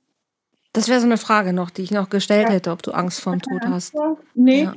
Das 0.74 0.90
wäre 0.90 1.00
so 1.00 1.06
eine 1.06 1.18
Frage 1.18 1.54
noch, 1.54 1.70
die 1.70 1.84
ich 1.84 1.92
noch 1.92 2.10
gestellt 2.10 2.50
ja. 2.50 2.56
hätte, 2.56 2.72
ob 2.72 2.84
du 2.84 2.92
Angst 2.92 3.22
vorm 3.22 3.42
Tod 3.42 3.62
hast. 3.62 3.96
Nee, 4.34 4.64
ja. 4.64 4.76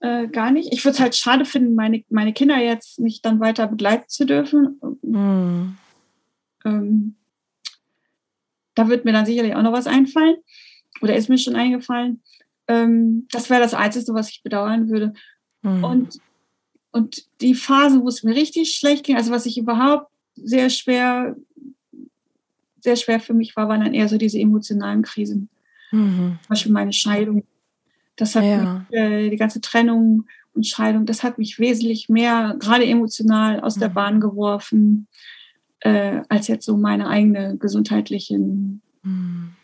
äh, 0.00 0.26
gar 0.26 0.50
nicht. 0.50 0.72
Ich 0.72 0.84
würde 0.84 0.94
es 0.94 1.00
halt 1.00 1.14
schade 1.14 1.44
finden, 1.44 1.76
meine, 1.76 2.02
meine 2.08 2.32
Kinder 2.32 2.56
jetzt 2.56 2.98
nicht 2.98 3.24
dann 3.24 3.38
weiter 3.38 3.68
begleiten 3.68 4.08
zu 4.08 4.26
dürfen. 4.26 4.80
Mhm. 5.02 5.76
Ähm, 6.64 7.14
da 8.74 8.88
wird 8.88 9.04
mir 9.04 9.12
dann 9.12 9.26
sicherlich 9.26 9.54
auch 9.54 9.62
noch 9.62 9.72
was 9.72 9.86
einfallen. 9.86 10.36
Oder 11.02 11.14
ist 11.14 11.28
mir 11.28 11.38
schon 11.38 11.56
eingefallen. 11.56 12.22
Ähm, 12.66 13.28
das 13.30 13.48
wäre 13.48 13.60
das 13.60 13.74
Einzige, 13.74 14.14
was 14.14 14.28
ich 14.30 14.42
bedauern 14.42 14.88
würde. 14.88 15.12
Mhm. 15.62 15.84
Und 15.84 16.18
und 16.92 17.24
die 17.40 17.54
Phase, 17.54 18.00
wo 18.02 18.08
es 18.08 18.22
mir 18.22 18.34
richtig 18.34 18.76
schlecht 18.76 19.04
ging, 19.04 19.16
also 19.16 19.32
was 19.32 19.46
ich 19.46 19.58
überhaupt 19.58 20.10
sehr 20.36 20.70
schwer, 20.70 21.34
sehr 22.80 22.96
schwer 22.96 23.18
für 23.18 23.34
mich 23.34 23.56
war, 23.56 23.68
waren 23.68 23.80
dann 23.80 23.94
eher 23.94 24.08
so 24.08 24.18
diese 24.18 24.38
emotionalen 24.38 25.02
Krisen. 25.02 25.48
Mhm. 25.90 26.38
Zum 26.42 26.48
Beispiel 26.48 26.72
meine 26.72 26.92
Scheidung. 26.92 27.44
Das 28.16 28.34
hat 28.34 28.44
ja. 28.44 28.86
mich, 28.90 28.98
äh, 28.98 29.30
die 29.30 29.36
ganze 29.36 29.60
Trennung 29.60 30.26
und 30.54 30.66
Scheidung, 30.66 31.06
das 31.06 31.22
hat 31.22 31.38
mich 31.38 31.58
wesentlich 31.58 32.10
mehr, 32.10 32.56
gerade 32.58 32.84
emotional, 32.84 33.60
aus 33.60 33.76
mhm. 33.76 33.80
der 33.80 33.88
Bahn 33.88 34.20
geworfen, 34.20 35.06
äh, 35.80 36.20
als 36.28 36.48
jetzt 36.48 36.66
so 36.66 36.76
meine 36.76 37.08
eigene 37.08 37.56
gesundheitlichen 37.56 38.82
mhm. 39.02 39.54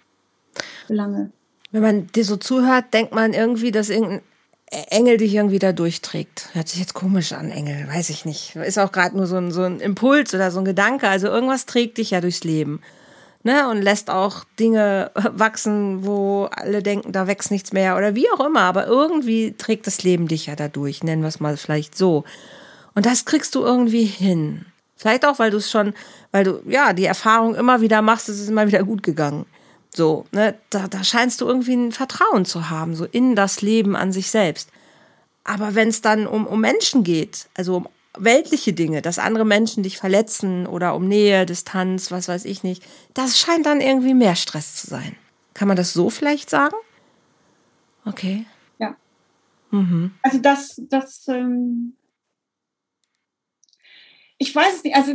Belange. 0.86 1.30
Wenn 1.72 1.82
man 1.82 2.06
dir 2.06 2.24
so 2.24 2.36
zuhört, 2.36 2.94
denkt 2.94 3.14
man 3.14 3.34
irgendwie, 3.34 3.70
dass 3.70 3.90
irgendein 3.90 4.22
Engel 4.70 5.16
dich 5.16 5.34
irgendwie 5.34 5.58
da 5.58 5.72
durchträgt. 5.72 6.50
Hört 6.52 6.68
sich 6.68 6.80
jetzt 6.80 6.94
komisch 6.94 7.32
an, 7.32 7.50
Engel, 7.50 7.88
weiß 7.88 8.10
ich 8.10 8.24
nicht. 8.24 8.54
Ist 8.56 8.78
auch 8.78 8.92
gerade 8.92 9.16
nur 9.16 9.26
so 9.26 9.36
ein, 9.36 9.50
so 9.50 9.62
ein 9.62 9.80
Impuls 9.80 10.34
oder 10.34 10.50
so 10.50 10.58
ein 10.58 10.64
Gedanke. 10.64 11.08
Also 11.08 11.28
irgendwas 11.28 11.66
trägt 11.66 11.98
dich 11.98 12.10
ja 12.10 12.20
durchs 12.20 12.44
Leben. 12.44 12.80
Ne? 13.44 13.68
Und 13.68 13.80
lässt 13.80 14.10
auch 14.10 14.44
Dinge 14.58 15.10
wachsen, 15.14 16.04
wo 16.04 16.48
alle 16.50 16.82
denken, 16.82 17.12
da 17.12 17.26
wächst 17.26 17.50
nichts 17.50 17.72
mehr 17.72 17.96
oder 17.96 18.14
wie 18.14 18.30
auch 18.30 18.44
immer. 18.44 18.60
Aber 18.60 18.86
irgendwie 18.86 19.54
trägt 19.56 19.86
das 19.86 20.02
Leben 20.02 20.28
dich 20.28 20.46
ja 20.46 20.56
dadurch, 20.56 21.02
nennen 21.02 21.22
wir 21.22 21.28
es 21.28 21.40
mal 21.40 21.56
vielleicht 21.56 21.96
so. 21.96 22.24
Und 22.94 23.06
das 23.06 23.24
kriegst 23.24 23.54
du 23.54 23.62
irgendwie 23.62 24.04
hin. 24.04 24.66
Vielleicht 24.96 25.24
auch, 25.24 25.38
weil 25.38 25.52
du 25.52 25.58
es 25.58 25.70
schon, 25.70 25.94
weil 26.32 26.44
du 26.44 26.60
ja 26.66 26.92
die 26.92 27.04
Erfahrung 27.04 27.54
immer 27.54 27.80
wieder 27.80 28.02
machst, 28.02 28.28
es 28.28 28.40
ist 28.40 28.48
immer 28.48 28.66
wieder 28.66 28.82
gut 28.82 29.02
gegangen. 29.02 29.46
So, 29.94 30.26
ne, 30.32 30.54
da, 30.70 30.86
da 30.88 31.02
scheinst 31.02 31.40
du 31.40 31.46
irgendwie 31.46 31.74
ein 31.74 31.92
Vertrauen 31.92 32.44
zu 32.44 32.70
haben, 32.70 32.94
so 32.94 33.04
in 33.04 33.34
das 33.34 33.62
Leben 33.62 33.96
an 33.96 34.12
sich 34.12 34.30
selbst. 34.30 34.70
Aber 35.44 35.74
wenn 35.74 35.88
es 35.88 36.02
dann 36.02 36.26
um, 36.26 36.46
um 36.46 36.60
Menschen 36.60 37.04
geht, 37.04 37.48
also 37.54 37.76
um 37.76 37.88
weltliche 38.16 38.72
Dinge, 38.72 39.02
dass 39.02 39.18
andere 39.18 39.44
Menschen 39.44 39.82
dich 39.82 39.96
verletzen 39.96 40.66
oder 40.66 40.94
um 40.94 41.08
Nähe, 41.08 41.46
Distanz, 41.46 42.10
was 42.10 42.28
weiß 42.28 42.44
ich 42.44 42.62
nicht, 42.62 42.82
das 43.14 43.38
scheint 43.38 43.66
dann 43.66 43.80
irgendwie 43.80 44.14
mehr 44.14 44.36
Stress 44.36 44.74
zu 44.76 44.88
sein. 44.88 45.16
Kann 45.54 45.68
man 45.68 45.76
das 45.76 45.92
so 45.92 46.10
vielleicht 46.10 46.50
sagen? 46.50 46.76
Okay. 48.04 48.46
Ja. 48.78 48.96
Mhm. 49.70 50.12
Also 50.22 50.38
das, 50.38 50.80
das, 50.88 51.26
ähm 51.28 51.94
ich 54.38 54.54
weiß 54.54 54.76
es 54.76 54.84
nicht, 54.84 54.96
also 54.96 55.14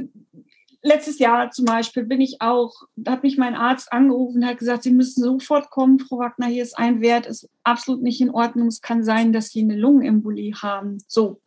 letztes 0.83 1.17
Jahr 1.17 1.49
zum 1.51 1.65
Beispiel 1.65 2.03
bin 2.03 2.21
ich 2.21 2.41
auch, 2.41 2.73
da 2.95 3.13
hat 3.13 3.23
mich 3.23 3.37
mein 3.37 3.55
Arzt 3.55 3.91
angerufen 3.91 4.37
und 4.37 4.45
hat 4.45 4.59
gesagt, 4.59 4.83
Sie 4.83 4.91
müssen 4.91 5.23
sofort 5.23 5.69
kommen, 5.69 5.99
Frau 5.99 6.19
Wagner, 6.19 6.47
hier 6.47 6.63
ist 6.63 6.77
ein 6.77 7.01
Wert, 7.01 7.25
ist 7.25 7.49
absolut 7.63 8.01
nicht 8.01 8.21
in 8.21 8.29
Ordnung. 8.29 8.67
Es 8.67 8.81
kann 8.81 9.03
sein, 9.03 9.33
dass 9.33 9.49
Sie 9.49 9.61
eine 9.61 9.77
Lungenembolie 9.77 10.53
haben. 10.61 10.99
So. 11.07 11.39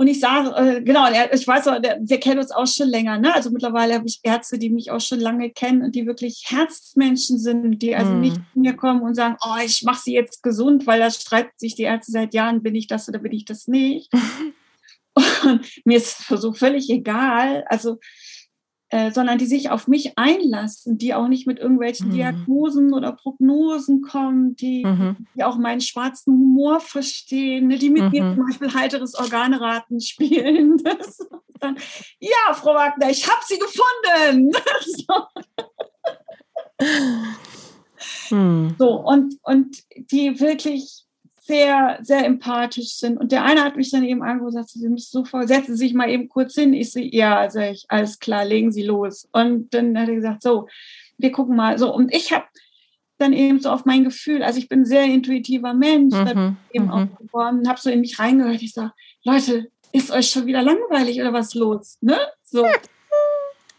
Und 0.00 0.06
ich 0.06 0.18
sage, 0.18 0.54
äh, 0.56 0.82
genau, 0.82 1.08
ich 1.30 1.46
weiß, 1.46 1.66
wir 1.66 2.20
kennen 2.20 2.40
uns 2.40 2.52
auch 2.52 2.66
schon 2.66 2.88
länger. 2.88 3.18
Ne? 3.18 3.34
Also 3.34 3.50
mittlerweile 3.50 3.94
habe 3.94 4.06
ich 4.06 4.20
Ärzte, 4.22 4.58
die 4.58 4.70
mich 4.70 4.90
auch 4.90 5.00
schon 5.00 5.20
lange 5.20 5.50
kennen 5.50 5.82
und 5.82 5.94
die 5.94 6.06
wirklich 6.06 6.44
Herzmenschen 6.46 7.38
sind, 7.38 7.80
die 7.80 7.94
also 7.94 8.12
mm. 8.12 8.20
nicht 8.20 8.36
zu 8.36 8.60
mir 8.60 8.74
kommen 8.76 9.02
und 9.02 9.14
sagen, 9.14 9.36
oh, 9.42 9.62
ich 9.62 9.82
mache 9.82 10.00
sie 10.02 10.14
jetzt 10.14 10.42
gesund, 10.42 10.86
weil 10.86 11.00
da 11.00 11.10
streiten 11.10 11.52
sich 11.58 11.74
die 11.74 11.82
Ärzte 11.82 12.12
seit 12.12 12.32
Jahren, 12.32 12.62
bin 12.62 12.74
ich 12.76 12.86
das 12.86 13.10
oder 13.10 13.18
bin 13.18 13.32
ich 13.32 13.44
das 13.44 13.68
nicht. 13.68 14.10
und 15.44 15.66
mir 15.84 15.98
ist 15.98 16.26
so 16.28 16.54
völlig 16.54 16.88
egal. 16.88 17.64
Also 17.68 17.98
äh, 18.90 19.12
sondern 19.12 19.38
die 19.38 19.46
sich 19.46 19.70
auf 19.70 19.86
mich 19.86 20.18
einlassen, 20.18 20.98
die 20.98 21.14
auch 21.14 21.28
nicht 21.28 21.46
mit 21.46 21.60
irgendwelchen 21.60 22.08
mhm. 22.08 22.12
Diagnosen 22.12 22.92
oder 22.92 23.12
Prognosen 23.12 24.02
kommen, 24.02 24.56
die, 24.56 24.84
mhm. 24.84 25.28
die 25.34 25.44
auch 25.44 25.56
meinen 25.58 25.80
schwarzen 25.80 26.34
Humor 26.34 26.80
verstehen, 26.80 27.68
ne, 27.68 27.78
die 27.78 27.88
mit 27.88 28.02
mhm. 28.02 28.10
mir 28.10 28.34
zum 28.34 28.46
Beispiel 28.46 28.74
heiteres 28.74 29.14
Organraten 29.14 30.00
spielen. 30.00 30.82
Dann, 31.60 31.76
ja, 32.18 32.54
Frau 32.54 32.74
Wagner, 32.74 33.10
ich 33.10 33.28
habe 33.28 33.40
sie 33.46 33.58
gefunden. 33.58 34.50
so. 35.06 35.14
Hm. 38.30 38.74
so, 38.78 38.94
und, 38.94 39.36
und 39.42 39.76
die 40.10 40.40
wirklich 40.40 41.04
sehr, 41.50 41.98
sehr 42.02 42.24
empathisch 42.24 42.94
sind. 42.94 43.18
Und 43.18 43.32
der 43.32 43.44
eine 43.44 43.64
hat 43.64 43.76
mich 43.76 43.90
dann 43.90 44.04
eben 44.04 44.22
sagte, 44.52 44.78
Sie 44.78 44.88
müssen 44.88 45.10
sofort, 45.10 45.48
setzen 45.48 45.76
Sie 45.76 45.86
sich 45.86 45.94
mal 45.94 46.08
eben 46.08 46.28
kurz 46.28 46.54
hin. 46.54 46.72
Ich 46.74 46.92
so, 46.92 47.00
ja, 47.00 47.50
sag 47.50 47.72
ich, 47.72 47.86
alles 47.88 48.20
klar, 48.20 48.44
legen 48.44 48.70
Sie 48.70 48.84
los. 48.84 49.28
Und 49.32 49.74
dann 49.74 49.98
hat 49.98 50.08
er 50.08 50.14
gesagt, 50.14 50.42
so, 50.42 50.68
wir 51.18 51.32
gucken 51.32 51.56
mal. 51.56 51.76
So, 51.76 51.92
und 51.92 52.14
ich 52.14 52.32
habe 52.32 52.44
dann 53.18 53.32
eben 53.32 53.58
so 53.58 53.70
auf 53.70 53.84
mein 53.84 54.04
Gefühl, 54.04 54.44
also 54.44 54.60
ich 54.60 54.68
bin 54.68 54.82
ein 54.82 54.86
sehr 54.86 55.04
intuitiver 55.04 55.74
Mensch, 55.74 56.14
mhm, 56.14 56.56
eben 56.72 56.84
mhm. 56.84 56.90
auch 56.90 57.18
geworden, 57.18 57.68
habe 57.68 57.80
so 57.80 57.90
in 57.90 58.00
mich 58.00 58.20
reingehört. 58.20 58.62
Ich 58.62 58.72
sage, 58.72 58.92
Leute, 59.24 59.66
ist 59.92 60.12
euch 60.12 60.30
schon 60.30 60.46
wieder 60.46 60.62
langweilig 60.62 61.20
oder 61.20 61.32
was 61.32 61.54
los? 61.54 61.98
Ne? 62.00 62.16
So. 62.44 62.64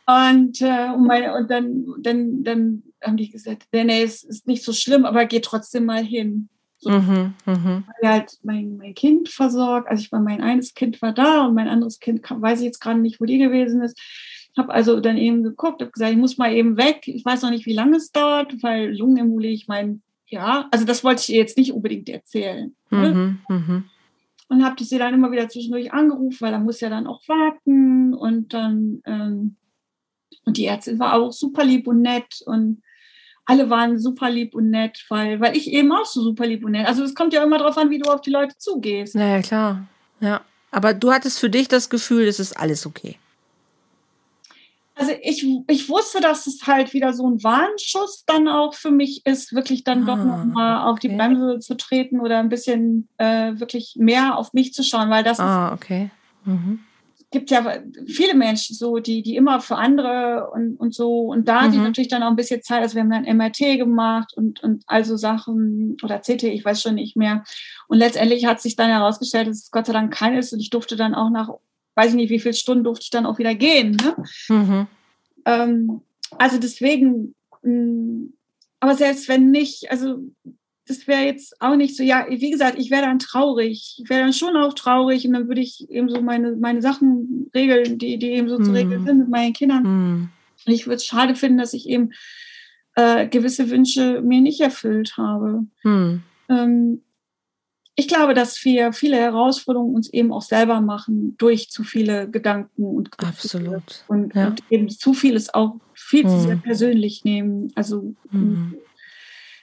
Und, 0.06 0.62
äh, 0.62 0.90
und, 0.94 1.08
meine, 1.08 1.34
und 1.36 1.50
dann, 1.50 1.86
dann, 2.00 2.44
dann 2.44 2.84
haben 3.02 3.16
die 3.16 3.30
gesagt, 3.30 3.64
nee, 3.72 3.86
nee, 3.86 4.04
es 4.04 4.26
ist 4.26 4.46
nicht 4.46 4.64
so 4.64 4.74
schlimm, 4.74 5.06
aber 5.06 5.26
geh 5.26 5.40
trotzdem 5.40 5.86
mal 5.86 6.04
hin. 6.04 6.50
So, 6.82 6.90
mhm, 6.90 7.36
mh. 7.46 7.84
halt 8.04 8.40
mein, 8.42 8.78
mein 8.78 8.96
Kind 8.96 9.30
versorgt. 9.30 9.88
Also 9.88 10.02
ich 10.02 10.12
war, 10.12 10.20
mein 10.20 10.42
eines 10.42 10.74
Kind 10.74 11.00
war 11.04 11.14
da 11.14 11.46
und 11.46 11.54
mein 11.54 11.68
anderes 11.68 12.00
Kind 12.00 12.24
kam, 12.24 12.42
weiß 12.42 12.60
ich 12.60 12.66
jetzt 12.66 12.80
gerade 12.80 13.00
nicht, 13.00 13.22
wo 13.22 13.26
die 13.26 13.38
gewesen 13.38 13.84
ist. 13.84 14.00
Habe 14.58 14.74
also 14.74 15.00
dann 15.00 15.16
eben 15.16 15.44
geguckt, 15.44 15.82
habe 15.82 15.92
gesagt, 15.92 16.12
ich 16.12 16.18
muss 16.18 16.40
mal 16.40 16.52
eben 16.52 16.78
weg. 16.78 17.04
Ich 17.06 17.24
weiß 17.24 17.44
noch 17.44 17.52
nicht, 17.52 17.68
wie 17.68 17.76
lange 17.76 17.98
es 17.98 18.12
dauert, 18.12 18.64
weil 18.64 18.98
Lungenembolie, 18.98 19.52
ich 19.52 19.68
meine, 19.68 20.02
ja, 20.26 20.68
also 20.72 20.84
das 20.84 21.04
wollte 21.04 21.22
ich 21.22 21.30
ihr 21.30 21.38
jetzt 21.38 21.56
nicht 21.56 21.72
unbedingt 21.72 22.10
erzählen. 22.10 22.76
Ne? 22.90 23.40
Mhm, 23.48 23.56
mh. 23.56 23.84
Und 24.50 24.66
habe 24.66 24.84
sie 24.84 24.98
dann 24.98 25.14
immer 25.14 25.32
wieder 25.32 25.50
zwischendurch 25.50 25.94
angerufen, 25.94 26.42
weil 26.42 26.54
er 26.54 26.60
muss 26.60 26.82
ja 26.82 26.90
dann 26.90 27.06
auch 27.06 27.22
warten. 27.28 28.16
Und 28.16 28.56
dann, 28.56 29.04
ähm, 29.06 29.56
und 30.46 30.58
die 30.58 30.66
Ärztin 30.66 30.98
war 30.98 31.14
auch 31.14 31.32
super 31.32 31.64
lieb 31.64 31.86
und 31.86 32.02
nett 32.02 32.42
und 32.48 32.82
alle 33.52 33.70
waren 33.70 34.00
super 34.00 34.30
lieb 34.30 34.56
und 34.56 34.70
nett, 34.70 35.04
weil, 35.10 35.42
weil 35.42 35.58
ich 35.58 35.72
eben 35.72 35.92
auch 35.92 36.06
so 36.06 36.22
super 36.22 36.48
lieb 36.48 36.64
und 36.64 36.72
nett. 36.72 36.88
Also 36.88 37.04
es 37.04 37.14
kommt 37.14 37.34
ja 37.34 37.44
immer 37.44 37.58
darauf 37.58 37.78
an, 37.78 37.90
wie 37.90 38.00
du 38.00 38.10
auf 38.10 38.22
die 38.22 38.30
Leute 38.30 38.58
zugehst. 38.58 39.14
Naja, 39.14 39.42
klar. 39.42 39.84
Ja. 40.22 40.42
Aber 40.72 40.94
du 40.94 41.12
hattest 41.12 41.38
für 41.38 41.50
dich 41.50 41.68
das 41.68 41.90
Gefühl, 41.90 42.28
es 42.28 42.40
ist 42.40 42.54
alles 42.54 42.86
okay. 42.86 43.18
Also 44.96 45.12
ich, 45.22 45.46
ich 45.68 45.90
wusste, 45.90 46.22
dass 46.22 46.48
es 46.48 46.66
halt 46.66 46.94
wieder 46.94 47.12
so 47.14 47.28
ein 47.28 47.44
Warnschuss 47.44 48.24
dann 48.26 48.48
auch 48.48 48.74
für 48.74 48.92
mich 48.92 49.26
ist, 49.26 49.54
wirklich 49.54 49.84
dann 49.84 50.04
ah, 50.04 50.16
doch 50.16 50.24
nochmal 50.24 50.88
auf 50.90 51.00
die 51.00 51.10
Bremse 51.10 51.60
zu 51.60 51.76
treten 51.76 52.22
oder 52.22 52.40
ein 52.40 52.50
bisschen 52.50 53.10
äh, 53.18 53.54
wirklich 53.60 53.96
mehr 53.98 54.38
auf 54.38 54.54
mich 54.54 54.74
zu 54.74 54.84
schauen, 54.84 55.10
weil 55.10 55.24
das 55.24 55.40
ah, 55.40 55.68
ist, 55.68 55.74
okay. 55.74 56.10
Mhm 56.46 56.80
gibt 57.32 57.50
ja 57.50 57.82
viele 58.08 58.36
Menschen 58.36 58.76
so, 58.76 59.00
die, 59.00 59.24
die 59.24 59.38
immer 59.38 59.62
für 59.62 59.78
andere 59.78 60.50
und, 60.54 60.76
und 60.76 60.94
so. 60.94 61.22
Und 61.22 61.48
da 61.48 61.62
mhm. 61.62 61.72
die 61.72 61.78
natürlich 61.78 62.10
dann 62.10 62.24
auch 62.24 62.30
ein 62.30 62.36
bisschen 62.36 62.62
Zeit, 62.62 62.82
also 62.82 62.96
wir 62.96 63.02
haben 63.02 63.10
dann 63.10 63.38
MRT 63.38 63.78
gemacht 63.78 64.34
und, 64.36 64.62
und 64.62 64.84
also 64.86 65.16
Sachen 65.16 65.96
oder 66.04 66.20
CT, 66.20 66.44
ich 66.44 66.66
weiß 66.66 66.82
schon 66.82 66.96
nicht 66.96 67.16
mehr. 67.16 67.44
Und 67.88 68.00
letztendlich 68.00 68.46
hat 68.46 68.62
sich 68.62 68.76
dann 68.76 68.90
herausgestellt, 68.90 69.48
dass 69.48 69.64
es 69.64 69.72
Gott 69.72 69.86
sei 69.86 69.94
Dank 69.94 70.14
kein 70.14 70.38
ist 70.38 70.52
und 70.52 70.60
ich 70.60 70.70
durfte 70.70 70.98
dann 70.98 71.16
auch 71.16 71.30
nach, 71.30 71.50
weiß 71.96 72.10
ich 72.10 72.16
nicht, 72.16 72.30
wie 72.30 72.40
viele 72.40 72.54
Stunden 72.54 72.84
durfte 72.84 73.04
ich 73.04 73.12
dann 73.12 73.26
auch 73.26 73.40
wieder 73.40 73.56
gehen. 73.56 73.96
Ne? 73.96 74.16
Mhm. 74.50 74.88
Ähm, 75.46 76.02
also 76.38 76.58
deswegen, 76.60 77.34
mh, 77.62 77.72
mm, 77.72 78.34
aber 78.82 78.96
selbst 78.96 79.30
wenn 79.30 79.52
nicht, 79.52 79.90
also 79.90 80.18
das 80.92 81.08
wäre 81.08 81.24
jetzt 81.24 81.62
auch 81.62 81.76
nicht 81.76 81.96
so, 81.96 82.04
ja, 82.04 82.26
wie 82.30 82.52
gesagt, 82.52 82.78
ich 82.78 82.92
wäre 82.92 83.04
dann 83.04 83.20
traurig. 83.20 83.98
Ich 83.98 84.10
wäre 84.10 84.22
dann 84.22 84.34
schon 84.34 84.58
auch 84.58 84.74
traurig 84.74 85.26
und 85.26 85.34
dann 85.34 85.48
würde 85.48 85.62
ich 85.62 85.90
eben 85.90 86.10
so 86.10 86.22
meine, 86.22 86.56
meine 86.58 86.82
Sachen 86.82 87.50
regeln, 87.56 87.98
die, 87.98 88.18
die 88.18 88.32
eben 88.32 88.50
so 88.50 88.60
mm. 88.60 88.64
zu 88.64 88.72
regeln 88.72 89.06
sind 89.06 89.20
mit 89.20 89.30
meinen 89.30 89.54
Kindern. 89.54 89.84
Mm. 89.84 90.30
Und 90.66 90.74
ich 90.74 90.86
würde 90.86 90.98
es 90.98 91.06
schade 91.06 91.36
finden, 91.36 91.58
dass 91.58 91.74
ich 91.74 91.88
eben 91.88 92.12
äh, 92.96 93.28
gewisse 93.28 93.70
Wünsche 93.70 94.22
mir 94.22 94.42
nicht 94.42 94.60
erfüllt 94.60 95.16
habe. 95.18 95.66
Mm. 95.84 96.24
Ähm, 96.50 97.02
ich 97.96 98.08
glaube, 98.08 98.34
dass 98.34 98.64
wir 98.66 98.94
viele 98.94 99.18
Herausforderungen 99.18 99.96
uns 99.96 100.12
eben 100.12 100.34
auch 100.34 100.42
selber 100.42 100.82
machen 100.82 101.36
durch 101.38 101.70
zu 101.70 101.84
viele 101.84 102.30
Gedanken 102.30 102.84
und 102.84 103.18
Gefühle. 103.18 103.30
Absolut. 103.30 104.04
Und, 104.08 104.36
ja. 104.36 104.48
und, 104.48 104.64
eben 104.70 104.90
zu 104.90 105.14
vieles 105.14 105.54
auch 105.54 105.76
viel 105.94 106.28
zu 106.28 106.40
sehr 106.40 106.56
persönlich 106.58 107.24
nehmen. 107.24 107.72
Also 107.76 108.16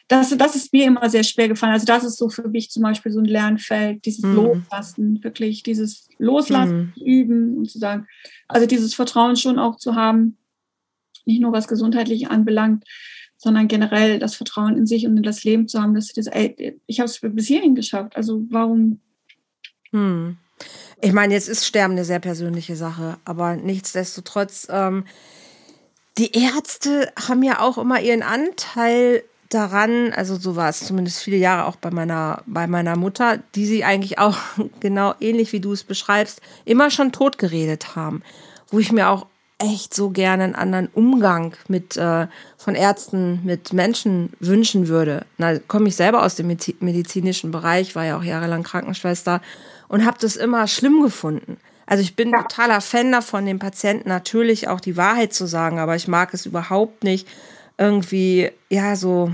das, 0.09 0.35
das 0.37 0.57
ist 0.57 0.73
mir 0.73 0.87
immer 0.87 1.09
sehr 1.11 1.23
schwer 1.23 1.49
gefallen. 1.49 1.75
Also 1.75 1.85
das 1.85 2.03
ist 2.03 2.17
so 2.17 2.31
für 2.31 2.49
mich 2.49 2.71
zum 2.71 2.83
Beispiel 2.83 3.13
so 3.13 3.21
ein 3.21 3.27
Lernfeld, 3.27 4.07
dieses 4.07 4.23
mm. 4.23 4.35
Loslassen, 4.35 5.23
wirklich 5.23 5.63
dieses 5.63 6.09
Loslassen 6.19 6.95
mm. 6.97 7.01
üben 7.03 7.57
und 7.59 7.71
zu 7.71 7.79
sagen, 7.79 8.07
also 8.49 8.67
dieses 8.67 8.95
Vertrauen 8.95 9.37
schon 9.37 9.59
auch 9.59 9.77
zu 9.77 9.95
haben, 9.95 10.39
nicht 11.27 11.43
nur 11.43 11.53
was 11.53 11.69
gesundheitlich 11.69 12.31
anbelangt, 12.31 12.85
sondern 13.37 13.69
generell 13.69 14.19
das 14.19 14.35
Vertrauen 14.35 14.79
in 14.79 14.87
sich 14.87 15.07
und 15.07 15.17
in 15.17 15.23
das 15.23 15.45
Leben 15.45 15.69
zu 15.69 15.81
haben, 15.81 15.95
dass 15.95 16.09
das, 16.09 16.27
ey, 16.27 16.81
ich 16.87 17.01
habe 17.01 17.09
es 17.09 17.21
bis 17.21 17.47
hierhin 17.47 17.75
geschafft. 17.75 18.17
Also 18.17 18.43
warum? 18.49 19.01
Hm. 19.91 20.39
Ich 21.03 21.13
meine, 21.13 21.35
jetzt 21.35 21.49
ist 21.49 21.67
Sterben 21.67 21.93
eine 21.93 22.05
sehr 22.05 22.19
persönliche 22.19 22.77
Sache, 22.77 23.19
aber 23.25 23.57
nichtsdestotrotz, 23.57 24.67
ähm, 24.71 25.05
die 26.17 26.33
Ärzte 26.33 27.13
haben 27.29 27.45
ja 27.45 27.61
auch 27.61 27.79
immer 27.79 28.01
ihren 28.01 28.23
Anteil 28.23 29.23
daran, 29.49 30.13
also 30.13 30.37
so 30.37 30.57
war 30.57 30.69
es 30.69 30.81
zumindest 30.81 31.23
viele 31.23 31.37
Jahre 31.37 31.67
auch 31.67 31.77
bei 31.77 31.91
meiner, 31.91 32.43
bei 32.47 32.67
meiner 32.67 32.97
Mutter, 32.97 33.39
die 33.55 33.67
sie 33.67 33.85
eigentlich 33.85 34.19
auch 34.19 34.37
genau 34.81 35.15
ähnlich 35.21 35.53
wie 35.53 35.61
du 35.61 35.73
es 35.73 35.85
beschreibst, 35.85 36.41
immer 36.65 36.91
schon 36.91 37.13
tot 37.13 37.39
geredet 37.39 37.97
haben. 37.97 38.23
Wo 38.71 38.79
ich 38.79 38.93
mir 38.93 39.09
auch 39.09 39.27
echt 39.59 39.93
so 39.93 40.11
gerne 40.11 40.45
einen 40.45 40.55
anderen 40.55 40.89
Umgang 40.95 41.55
mit 41.67 41.97
äh, 41.97 42.29
von 42.57 42.75
Ärzten 42.75 43.41
mit 43.45 43.73
Menschen 43.73 44.33
wünschen 44.39 44.87
würde. 44.89 45.27
Na, 45.37 45.59
komme 45.59 45.89
ich 45.89 45.97
selber 45.97 46.23
aus 46.23 46.37
dem 46.37 46.47
medizinischen 46.47 47.51
Bereich, 47.51 47.97
war 47.97 48.05
ja 48.05 48.17
auch 48.17 48.23
jahrelang 48.23 48.63
Krankenschwester 48.63 49.43
und 49.89 50.07
habe 50.07 50.19
das 50.21 50.37
immer 50.37 50.69
schlimm 50.69 51.03
gefunden. 51.03 51.57
Also 51.87 52.03
ich 52.03 52.15
bin 52.15 52.31
ja. 52.31 52.43
totaler 52.43 52.81
Fan 52.81 53.11
davon, 53.11 53.47
den 53.47 53.59
Patienten 53.59 54.09
natürlich 54.09 54.69
auch 54.69 54.81
die 54.81 54.97
Wahrheit 54.97 55.33
zu 55.33 55.47
sagen, 55.47 55.79
aber 55.79 55.97
ich 55.97 56.07
mag 56.07 56.35
es 56.35 56.47
überhaupt 56.47 57.03
nicht, 57.03 57.27
irgendwie, 57.79 58.51
ja, 58.69 58.97
so 58.97 59.33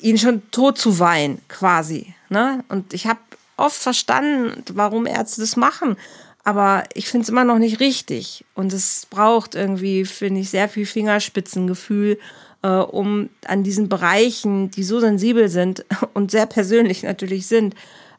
ihn 0.00 0.18
schon 0.18 0.42
tot 0.50 0.78
zu 0.78 0.98
weinen, 0.98 1.40
quasi. 1.48 2.14
Ne? 2.28 2.64
Und 2.68 2.92
ich 2.92 3.06
habe 3.06 3.20
oft 3.56 3.76
verstanden, 3.76 4.62
warum 4.72 5.06
Ärzte 5.06 5.40
das 5.40 5.56
machen. 5.56 5.96
Aber 6.44 6.84
ich 6.94 7.08
finde 7.08 7.24
es 7.24 7.28
immer 7.28 7.44
noch 7.44 7.58
nicht 7.58 7.80
richtig. 7.80 8.44
Und 8.54 8.72
es 8.72 9.06
braucht 9.10 9.54
irgendwie, 9.54 10.04
finde 10.04 10.40
ich, 10.40 10.50
sehr 10.50 10.68
viel 10.68 10.86
Fingerspitzengefühl, 10.86 12.18
äh, 12.62 12.68
um 12.68 13.30
an 13.46 13.64
diesen 13.64 13.88
Bereichen, 13.88 14.70
die 14.70 14.84
so 14.84 15.00
sensibel 15.00 15.48
sind 15.48 15.84
und 16.14 16.30
sehr 16.30 16.46
persönlich 16.46 17.02
natürlich 17.02 17.46
sind, 17.46 17.74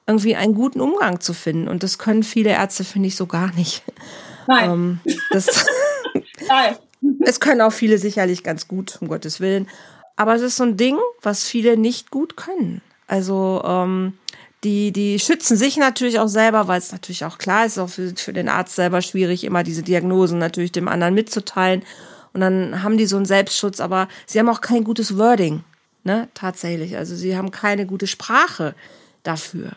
irgendwie 0.05 0.35
einen 0.35 0.55
guten 0.55 0.81
Umgang 0.81 1.19
zu 1.19 1.33
finden. 1.33 1.67
Und 1.67 1.83
das 1.83 1.97
können 1.97 2.23
viele 2.23 2.51
Ärzte, 2.51 2.83
finde 2.83 3.07
ich, 3.07 3.15
so 3.15 3.27
gar 3.27 3.53
nicht. 3.55 3.83
Nein. 4.47 4.69
Ähm, 4.69 4.99
das 5.31 5.65
Nein. 6.47 6.75
Es 7.21 7.39
können 7.39 7.61
auch 7.61 7.73
viele 7.73 7.97
sicherlich 7.97 8.43
ganz 8.43 8.67
gut, 8.67 8.97
um 9.01 9.07
Gottes 9.07 9.39
Willen. 9.39 9.67
Aber 10.15 10.35
es 10.35 10.41
ist 10.41 10.57
so 10.57 10.63
ein 10.63 10.77
Ding, 10.77 10.97
was 11.21 11.43
viele 11.43 11.77
nicht 11.77 12.11
gut 12.11 12.37
können. 12.37 12.81
Also 13.07 13.61
ähm, 13.65 14.13
die, 14.63 14.91
die 14.91 15.19
schützen 15.19 15.55
sich 15.55 15.77
natürlich 15.77 16.19
auch 16.19 16.27
selber, 16.27 16.67
weil 16.67 16.79
es 16.79 16.91
natürlich 16.91 17.25
auch 17.25 17.37
klar 17.37 17.65
ist, 17.65 17.77
auch 17.77 17.89
für, 17.89 18.13
für 18.15 18.33
den 18.33 18.49
Arzt 18.49 18.75
selber 18.75 19.01
schwierig, 19.01 19.43
immer 19.43 19.63
diese 19.63 19.83
Diagnosen 19.83 20.39
natürlich 20.39 20.71
dem 20.71 20.87
anderen 20.87 21.13
mitzuteilen. 21.13 21.83
Und 22.33 22.41
dann 22.41 22.83
haben 22.83 22.97
die 22.97 23.05
so 23.05 23.15
einen 23.17 23.25
Selbstschutz, 23.25 23.79
aber 23.79 24.07
sie 24.25 24.39
haben 24.39 24.49
auch 24.49 24.61
kein 24.61 24.83
gutes 24.83 25.17
Wording, 25.17 25.63
ne, 26.03 26.27
tatsächlich. 26.33 26.97
Also 26.97 27.15
sie 27.15 27.37
haben 27.37 27.51
keine 27.51 27.85
gute 27.85 28.07
Sprache 28.07 28.75
dafür. 29.23 29.71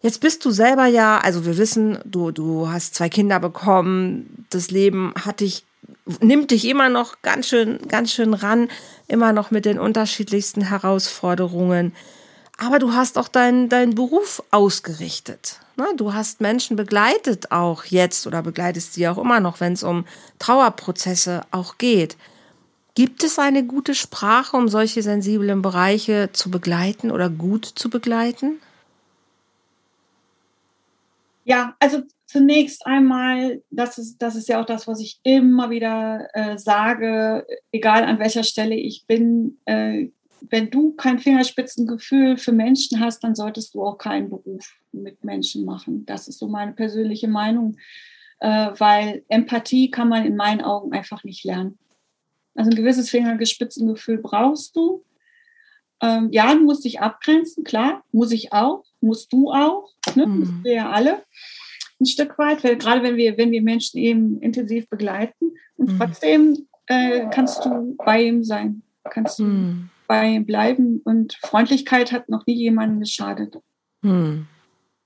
Jetzt 0.00 0.20
bist 0.20 0.44
du 0.44 0.50
selber 0.50 0.86
ja, 0.86 1.18
also 1.18 1.44
wir 1.44 1.56
wissen, 1.56 1.98
du, 2.04 2.30
du 2.30 2.68
hast 2.68 2.94
zwei 2.94 3.08
Kinder 3.08 3.40
bekommen, 3.40 4.46
das 4.50 4.70
Leben 4.70 5.12
hat 5.24 5.40
dich, 5.40 5.64
nimmt 6.20 6.50
dich 6.50 6.66
immer 6.66 6.88
noch 6.88 7.22
ganz 7.22 7.48
schön, 7.48 7.78
ganz 7.88 8.12
schön 8.12 8.34
ran, 8.34 8.68
immer 9.06 9.32
noch 9.32 9.50
mit 9.50 9.64
den 9.64 9.78
unterschiedlichsten 9.78 10.62
Herausforderungen. 10.62 11.94
Aber 12.56 12.78
du 12.78 12.92
hast 12.92 13.18
auch 13.18 13.28
deinen 13.28 13.68
dein 13.68 13.94
Beruf 13.94 14.42
ausgerichtet. 14.50 15.60
Ne? 15.76 15.86
Du 15.96 16.12
hast 16.12 16.40
Menschen 16.40 16.76
begleitet 16.76 17.52
auch 17.52 17.84
jetzt 17.84 18.26
oder 18.26 18.42
begleitest 18.42 18.94
sie 18.94 19.06
auch 19.06 19.18
immer 19.18 19.38
noch, 19.38 19.60
wenn 19.60 19.74
es 19.74 19.84
um 19.84 20.04
Trauerprozesse 20.40 21.42
auch 21.52 21.78
geht. 21.78 22.16
Gibt 22.94 23.22
es 23.22 23.38
eine 23.38 23.64
gute 23.64 23.94
Sprache, 23.94 24.56
um 24.56 24.68
solche 24.68 25.04
sensiblen 25.04 25.62
Bereiche 25.62 26.30
zu 26.32 26.50
begleiten 26.50 27.12
oder 27.12 27.30
gut 27.30 27.64
zu 27.64 27.90
begleiten? 27.90 28.60
Ja, 31.44 31.76
also 31.78 32.02
zunächst 32.28 32.86
einmal, 32.86 33.62
das 33.70 33.98
ist, 33.98 34.18
das 34.18 34.36
ist 34.36 34.48
ja 34.48 34.60
auch 34.60 34.66
das, 34.66 34.86
was 34.86 35.00
ich 35.00 35.18
immer 35.22 35.70
wieder 35.70 36.28
äh, 36.34 36.58
sage, 36.58 37.46
egal 37.72 38.04
an 38.04 38.18
welcher 38.18 38.44
Stelle 38.44 38.76
ich 38.76 39.06
bin, 39.06 39.58
äh, 39.64 40.08
wenn 40.50 40.70
du 40.70 40.92
kein 40.92 41.18
Fingerspitzengefühl 41.18 42.36
für 42.36 42.52
Menschen 42.52 43.00
hast, 43.00 43.24
dann 43.24 43.34
solltest 43.34 43.74
du 43.74 43.82
auch 43.82 43.98
keinen 43.98 44.28
Beruf 44.28 44.76
mit 44.92 45.24
Menschen 45.24 45.64
machen. 45.64 46.06
Das 46.06 46.28
ist 46.28 46.38
so 46.38 46.46
meine 46.46 46.72
persönliche 46.72 47.28
Meinung, 47.28 47.76
äh, 48.40 48.68
weil 48.76 49.24
Empathie 49.28 49.90
kann 49.90 50.08
man 50.08 50.24
in 50.26 50.36
meinen 50.36 50.60
Augen 50.60 50.92
einfach 50.92 51.24
nicht 51.24 51.44
lernen. 51.44 51.78
Also 52.54 52.70
ein 52.70 52.76
gewisses 52.76 53.10
Fingerspitzengefühl 53.10 54.18
brauchst 54.18 54.76
du. 54.76 55.02
Ähm, 56.02 56.28
ja, 56.30 56.54
du 56.54 56.60
musst 56.60 56.84
dich 56.84 57.00
abgrenzen, 57.00 57.64
klar, 57.64 58.04
muss 58.12 58.30
ich 58.30 58.52
auch 58.52 58.84
musst 59.00 59.32
du 59.32 59.50
auch, 59.50 59.90
ne? 60.14 60.26
Mhm. 60.26 60.38
müssen 60.38 60.64
wir 60.64 60.72
ja 60.72 60.90
alle 60.90 61.22
ein 62.00 62.06
Stück 62.06 62.38
weit, 62.38 62.64
weil 62.64 62.76
gerade 62.76 63.02
wenn 63.02 63.16
wir, 63.16 63.36
wenn 63.36 63.50
wir 63.50 63.62
Menschen 63.62 63.98
eben 63.98 64.40
intensiv 64.40 64.88
begleiten 64.88 65.52
und 65.76 65.92
mhm. 65.92 65.98
trotzdem 65.98 66.66
äh, 66.86 67.26
kannst 67.30 67.64
du 67.64 67.96
bei 68.04 68.22
ihm 68.22 68.44
sein, 68.44 68.82
kannst 69.10 69.38
du 69.38 69.44
mhm. 69.44 69.90
bei 70.06 70.28
ihm 70.28 70.46
bleiben 70.46 71.00
und 71.04 71.34
Freundlichkeit 71.42 72.12
hat 72.12 72.28
noch 72.28 72.46
nie 72.46 72.56
jemandem 72.56 73.00
geschadet. 73.00 73.56
Mhm. 74.02 74.46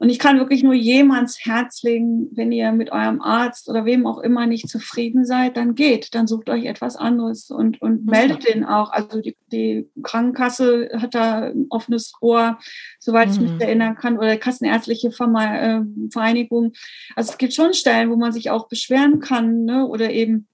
Und 0.03 0.09
ich 0.09 0.19
kann 0.19 0.41
wirklich 0.41 0.65
nur 0.65 0.75
jemands 0.75 1.47
Herz 1.47 1.85
legen, 1.85 2.27
wenn 2.33 2.51
ihr 2.51 2.73
mit 2.73 2.91
eurem 2.91 3.21
Arzt 3.23 3.69
oder 3.69 3.85
wem 3.85 4.05
auch 4.05 4.19
immer 4.19 4.49
nicht 4.49 4.69
zufrieden 4.69 5.25
seid, 5.25 5.57
dann 5.57 5.77
geht, 5.77 6.17
dann 6.17 6.27
sucht 6.27 6.51
euch 6.51 6.65
etwas 6.65 6.97
anderes 6.97 7.53
und, 7.53 7.81
und 7.81 8.05
meldet 8.05 8.49
den 8.49 8.65
auch. 8.65 8.91
Also 8.91 9.21
die, 9.21 9.37
die 9.53 9.89
Krankenkasse 10.03 10.91
hat 10.95 11.15
da 11.15 11.43
ein 11.43 11.67
offenes 11.71 12.15
Ohr, 12.21 12.59
soweit 12.99 13.29
mhm. 13.29 13.35
ich 13.35 13.41
mich 13.43 13.53
mhm. 13.53 13.61
erinnern 13.61 13.95
kann, 13.95 14.19
oder 14.19 14.37
Kassenärztliche 14.39 15.13
Vereinigung. 15.13 16.73
Also 17.15 17.31
es 17.31 17.39
gibt 17.39 17.55
schon 17.55 17.73
Stellen, 17.73 18.11
wo 18.11 18.17
man 18.17 18.33
sich 18.33 18.51
auch 18.51 18.67
beschweren 18.67 19.21
kann, 19.21 19.67
ne? 19.67 19.87
oder 19.87 20.11
eben, 20.11 20.49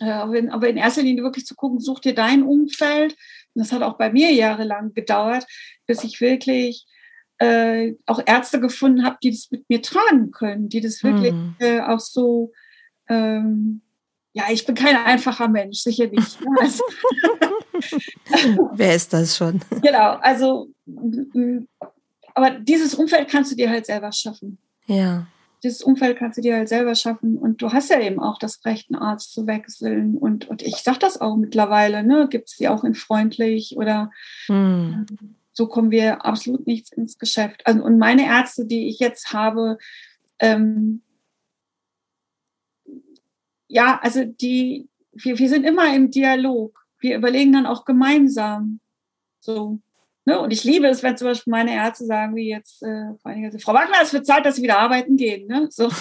äh, 0.00 0.08
aber 0.08 0.70
in 0.70 0.78
erster 0.78 1.02
Linie 1.02 1.22
wirklich 1.22 1.44
zu 1.44 1.54
gucken, 1.54 1.80
such 1.80 2.00
dir 2.00 2.14
dein 2.14 2.42
Umfeld. 2.42 3.14
Und 3.52 3.60
das 3.60 3.72
hat 3.72 3.82
auch 3.82 3.98
bei 3.98 4.10
mir 4.10 4.32
jahrelang 4.32 4.94
gedauert, 4.94 5.44
bis 5.86 6.02
ich 6.02 6.22
wirklich 6.22 6.86
äh, 7.38 7.94
auch 8.06 8.20
Ärzte 8.24 8.60
gefunden 8.60 9.04
habe, 9.04 9.16
die 9.22 9.30
das 9.30 9.50
mit 9.50 9.68
mir 9.68 9.82
tragen 9.82 10.30
können, 10.30 10.68
die 10.68 10.80
das 10.80 11.02
wirklich 11.02 11.32
hm. 11.32 11.56
äh, 11.58 11.80
auch 11.80 12.00
so, 12.00 12.52
ähm, 13.08 13.82
ja, 14.32 14.44
ich 14.50 14.66
bin 14.66 14.74
kein 14.74 14.96
einfacher 14.96 15.48
Mensch, 15.48 15.78
sicher 15.78 16.06
nicht. 16.06 16.40
Ne? 16.40 16.46
Also, 16.60 16.84
Wer 18.74 18.94
ist 18.94 19.12
das 19.12 19.36
schon? 19.36 19.60
Genau, 19.82 20.16
also, 20.20 20.68
aber 22.34 22.50
dieses 22.50 22.94
Umfeld 22.94 23.28
kannst 23.28 23.52
du 23.52 23.56
dir 23.56 23.70
halt 23.70 23.86
selber 23.86 24.12
schaffen. 24.12 24.58
Ja. 24.86 25.26
Dieses 25.62 25.82
Umfeld 25.82 26.18
kannst 26.18 26.38
du 26.38 26.42
dir 26.42 26.56
halt 26.56 26.68
selber 26.68 26.94
schaffen 26.94 27.38
und 27.38 27.62
du 27.62 27.72
hast 27.72 27.90
ja 27.90 28.00
eben 28.00 28.20
auch 28.20 28.38
das 28.38 28.64
Recht, 28.64 28.90
einen 28.90 29.00
Arzt 29.00 29.32
zu 29.32 29.46
wechseln 29.46 30.18
und, 30.18 30.46
und 30.48 30.62
ich 30.62 30.76
sage 30.76 30.98
das 30.98 31.20
auch 31.20 31.36
mittlerweile, 31.36 32.04
ne, 32.04 32.28
gibt 32.28 32.48
es 32.50 32.56
die 32.56 32.68
auch 32.68 32.84
in 32.84 32.94
freundlich 32.94 33.76
oder 33.76 34.10
hm. 34.46 35.06
Ähm, 35.08 35.34
so 35.54 35.68
kommen 35.68 35.90
wir 35.90 36.24
absolut 36.24 36.66
nichts 36.66 36.92
ins 36.92 37.18
Geschäft. 37.18 37.62
Also, 37.64 37.82
und 37.82 37.98
meine 37.98 38.26
Ärzte, 38.26 38.66
die 38.66 38.88
ich 38.88 38.98
jetzt 38.98 39.32
habe, 39.32 39.78
ähm, 40.40 41.02
ja, 43.68 43.98
also 44.02 44.24
die, 44.24 44.88
wir, 45.12 45.38
wir 45.38 45.48
sind 45.48 45.64
immer 45.64 45.94
im 45.94 46.10
Dialog. 46.10 46.84
Wir 46.98 47.16
überlegen 47.16 47.52
dann 47.52 47.66
auch 47.66 47.84
gemeinsam. 47.84 48.80
So. 49.40 49.78
Ne? 50.24 50.40
Und 50.40 50.52
ich 50.52 50.64
liebe 50.64 50.86
es, 50.88 51.02
wenn 51.02 51.16
zum 51.16 51.28
Beispiel 51.28 51.50
meine 51.50 51.74
Ärzte 51.74 52.06
sagen, 52.06 52.34
wie 52.34 52.48
jetzt 52.48 52.82
äh, 52.82 53.14
vor 53.20 53.30
einiger 53.30 53.50
Zeit, 53.50 53.62
Frau 53.62 53.74
Wagner, 53.74 53.98
es 54.02 54.12
wird 54.12 54.26
Zeit, 54.26 54.44
dass 54.44 54.56
Sie 54.56 54.62
wieder 54.62 54.78
arbeiten 54.78 55.16
gehen. 55.16 55.46
Ne? 55.46 55.68
So. 55.70 55.88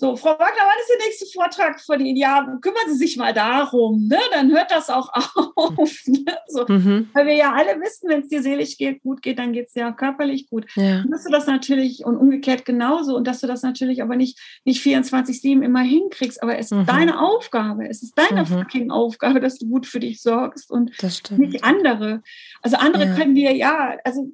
So, 0.00 0.16
Frau 0.16 0.30
Wagner, 0.30 0.62
wann 0.64 0.80
ist 0.80 0.88
der 0.88 1.06
nächste 1.06 1.26
Vortrag 1.26 1.78
von 1.78 2.00
Ihnen? 2.00 2.16
Ja, 2.16 2.56
kümmern 2.62 2.88
Sie 2.88 2.96
sich 2.96 3.18
mal 3.18 3.34
darum, 3.34 4.08
ne? 4.08 4.16
dann 4.32 4.50
hört 4.50 4.70
das 4.70 4.88
auch 4.88 5.10
auf. 5.56 5.94
Ne? 6.06 6.24
So, 6.48 6.64
mhm. 6.66 7.10
Weil 7.12 7.26
wir 7.26 7.34
ja 7.34 7.52
alle 7.52 7.78
wissen, 7.82 8.08
wenn 8.08 8.22
es 8.22 8.28
dir 8.28 8.42
seelisch 8.42 8.78
geht, 8.78 9.02
gut 9.02 9.20
geht, 9.20 9.38
dann 9.38 9.52
geht 9.52 9.66
es 9.66 9.74
dir 9.74 9.92
körperlich 9.92 10.48
gut. 10.48 10.64
Ja. 10.74 11.02
Und 11.02 11.10
dass 11.10 11.24
du 11.24 11.30
das 11.30 11.46
natürlich 11.46 12.06
und 12.06 12.16
umgekehrt 12.16 12.64
genauso 12.64 13.14
und 13.14 13.26
dass 13.26 13.42
du 13.42 13.46
das 13.46 13.60
natürlich 13.60 14.02
aber 14.02 14.16
nicht, 14.16 14.40
nicht 14.64 14.82
24-7 14.82 15.62
immer 15.62 15.82
hinkriegst, 15.82 16.42
aber 16.42 16.56
es 16.56 16.72
ist 16.72 16.78
mhm. 16.78 16.86
deine 16.86 17.20
Aufgabe, 17.20 17.86
es 17.86 18.02
ist 18.02 18.16
deine 18.16 18.44
mhm. 18.44 18.46
fucking 18.46 18.90
Aufgabe, 18.90 19.38
dass 19.38 19.58
du 19.58 19.68
gut 19.68 19.86
für 19.86 20.00
dich 20.00 20.22
sorgst 20.22 20.70
und 20.70 20.92
nicht 21.36 21.62
andere. 21.62 22.22
Also 22.62 22.78
andere 22.78 23.04
ja. 23.04 23.14
können 23.16 23.34
dir 23.34 23.54
ja, 23.54 23.98
also 24.02 24.32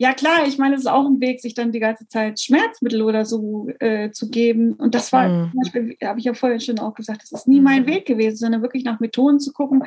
ja 0.00 0.14
klar, 0.14 0.46
ich 0.46 0.56
meine, 0.56 0.76
es 0.76 0.80
ist 0.80 0.86
auch 0.86 1.04
ein 1.04 1.20
Weg, 1.20 1.42
sich 1.42 1.52
dann 1.52 1.72
die 1.72 1.78
ganze 1.78 2.08
Zeit 2.08 2.40
Schmerzmittel 2.40 3.02
oder 3.02 3.26
so 3.26 3.68
äh, 3.80 4.10
zu 4.10 4.30
geben. 4.30 4.72
Und 4.72 4.94
das 4.94 5.12
war 5.12 5.28
mhm. 5.28 5.50
zum 5.50 5.60
Beispiel, 5.60 5.96
habe 6.02 6.18
ich 6.18 6.24
ja 6.24 6.32
vorhin 6.32 6.58
schon 6.58 6.78
auch 6.78 6.94
gesagt, 6.94 7.20
das 7.20 7.32
ist 7.32 7.48
nie 7.48 7.60
mein 7.60 7.82
mhm. 7.82 7.88
Weg 7.88 8.06
gewesen, 8.06 8.38
sondern 8.38 8.62
wirklich 8.62 8.82
nach 8.82 8.98
Methoden 8.98 9.40
zu 9.40 9.52
gucken. 9.52 9.82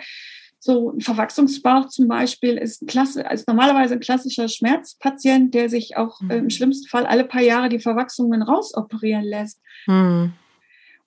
So 0.60 0.92
ein 0.92 1.02
Verwachsungsbauch 1.02 1.88
zum 1.88 2.08
Beispiel 2.08 2.58
ist 2.58 2.86
Klasse, 2.86 3.28
also 3.28 3.46
normalerweise 3.48 3.96
ein 3.96 4.02
klassischer 4.02 4.50
Schmerzpatient, 4.50 5.56
der 5.56 5.68
sich 5.68 5.98
auch 5.98 6.22
mhm. 6.22 6.30
äh, 6.30 6.38
im 6.38 6.52
schlimmsten 6.52 6.88
Fall 6.88 7.08
alle 7.08 7.24
paar 7.24 7.42
Jahre 7.42 7.70
die 7.70 7.80
Verwachsungen 7.80 8.44
rausoperieren 8.44 9.26
lässt. 9.26 9.60
Mhm. 9.88 10.34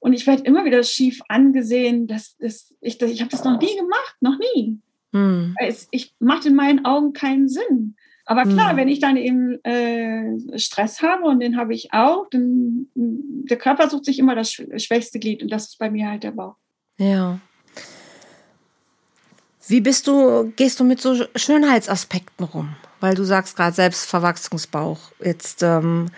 Und 0.00 0.14
ich 0.14 0.26
werde 0.26 0.42
immer 0.42 0.64
wieder 0.64 0.82
schief 0.82 1.20
angesehen, 1.28 2.08
dass, 2.08 2.36
dass 2.38 2.74
ich, 2.80 3.00
ich 3.00 3.20
habe 3.20 3.30
das 3.30 3.44
noch 3.44 3.60
nie 3.60 3.76
gemacht, 3.76 4.16
noch 4.20 4.36
nie. 4.36 4.80
Mhm. 5.12 5.54
Es, 5.60 5.86
ich 5.92 6.12
macht 6.18 6.44
in 6.44 6.56
meinen 6.56 6.84
Augen 6.84 7.12
keinen 7.12 7.48
Sinn. 7.48 7.94
Aber 8.28 8.42
klar, 8.42 8.72
mhm. 8.72 8.76
wenn 8.76 8.88
ich 8.88 8.98
dann 8.98 9.16
eben 9.16 9.64
äh, 9.64 10.58
Stress 10.58 11.00
habe 11.00 11.24
und 11.24 11.38
den 11.38 11.56
habe 11.56 11.72
ich 11.72 11.92
auch, 11.92 12.26
dann 12.30 12.88
der 12.94 13.56
Körper 13.56 13.88
sucht 13.88 14.04
sich 14.04 14.18
immer 14.18 14.34
das 14.34 14.50
schwächste 14.50 15.20
Glied 15.20 15.42
und 15.42 15.50
das 15.50 15.68
ist 15.68 15.78
bei 15.78 15.90
mir 15.90 16.10
halt 16.10 16.24
der 16.24 16.32
Bauch. 16.32 16.56
Ja. 16.98 17.38
Wie 19.68 19.80
bist 19.80 20.08
du, 20.08 20.52
gehst 20.56 20.80
du 20.80 20.84
mit 20.84 21.00
so 21.00 21.24
Schönheitsaspekten 21.36 22.46
rum? 22.46 22.74
Weil 23.00 23.14
du 23.14 23.24
sagst 23.24 23.56
gerade 23.56 23.74
Selbstverwachsungsbauch. 23.74 24.98
Jetzt 25.22 25.62
ähm, 25.62 26.08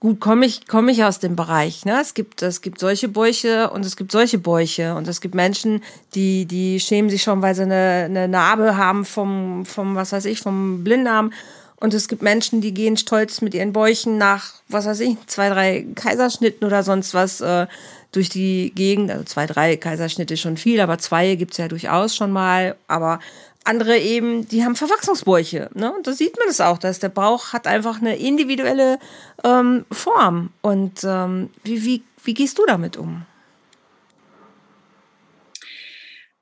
gut, 0.00 0.20
komme 0.20 0.46
ich, 0.46 0.66
komme 0.66 0.92
ich 0.92 1.04
aus 1.04 1.18
dem 1.18 1.36
Bereich. 1.36 1.84
Ne? 1.84 2.00
Es 2.00 2.14
gibt, 2.14 2.42
es 2.42 2.60
gibt 2.60 2.78
solche 2.78 3.08
Bäuche 3.08 3.70
und 3.70 3.84
es 3.84 3.96
gibt 3.96 4.12
solche 4.12 4.38
Bäuche. 4.38 4.94
Und 4.94 5.08
es 5.08 5.20
gibt 5.20 5.34
Menschen, 5.34 5.82
die, 6.14 6.46
die 6.46 6.80
schämen 6.80 7.10
sich 7.10 7.22
schon, 7.22 7.42
weil 7.42 7.54
sie 7.54 7.62
eine, 7.62 8.04
eine 8.06 8.28
Narbe 8.28 8.76
haben 8.76 9.04
vom, 9.04 9.66
vom, 9.66 9.96
was 9.96 10.12
weiß 10.12 10.26
ich, 10.26 10.40
vom 10.40 10.84
Blindarm. 10.84 11.32
Und 11.80 11.94
es 11.94 12.08
gibt 12.08 12.22
Menschen, 12.22 12.60
die 12.60 12.74
gehen 12.74 12.96
stolz 12.96 13.40
mit 13.40 13.54
ihren 13.54 13.72
Bäuchen 13.72 14.18
nach, 14.18 14.54
was 14.68 14.86
weiß 14.86 14.98
ich, 15.00 15.16
zwei, 15.26 15.48
drei 15.48 15.86
Kaiserschnitten 15.94 16.66
oder 16.66 16.82
sonst 16.82 17.14
was 17.14 17.40
äh, 17.40 17.68
durch 18.10 18.28
die 18.28 18.72
Gegend. 18.74 19.10
Also 19.12 19.24
zwei, 19.24 19.46
drei 19.46 19.76
Kaiserschnitte 19.76 20.36
schon 20.36 20.56
viel, 20.56 20.80
aber 20.80 20.98
zwei 20.98 21.36
gibt's 21.36 21.56
ja 21.56 21.68
durchaus 21.68 22.16
schon 22.16 22.32
mal. 22.32 22.76
Aber 22.88 23.20
andere 23.64 23.98
eben, 23.98 24.48
die 24.48 24.64
haben 24.64 24.76
Verwachsungsbäuche. 24.76 25.70
Ne? 25.74 25.92
Und 25.92 26.06
da 26.06 26.12
sieht 26.12 26.38
man 26.38 26.48
es 26.48 26.60
auch, 26.60 26.78
dass 26.78 27.00
der 27.00 27.10
Bauch 27.10 27.52
hat 27.52 27.66
einfach 27.66 28.00
eine 28.00 28.16
individuelle 28.16 28.98
ähm, 29.44 29.84
Form. 29.90 30.50
Und 30.62 31.04
ähm, 31.04 31.50
wie, 31.64 31.84
wie, 31.84 32.02
wie 32.24 32.34
gehst 32.34 32.58
du 32.58 32.66
damit 32.66 32.96
um? 32.96 33.26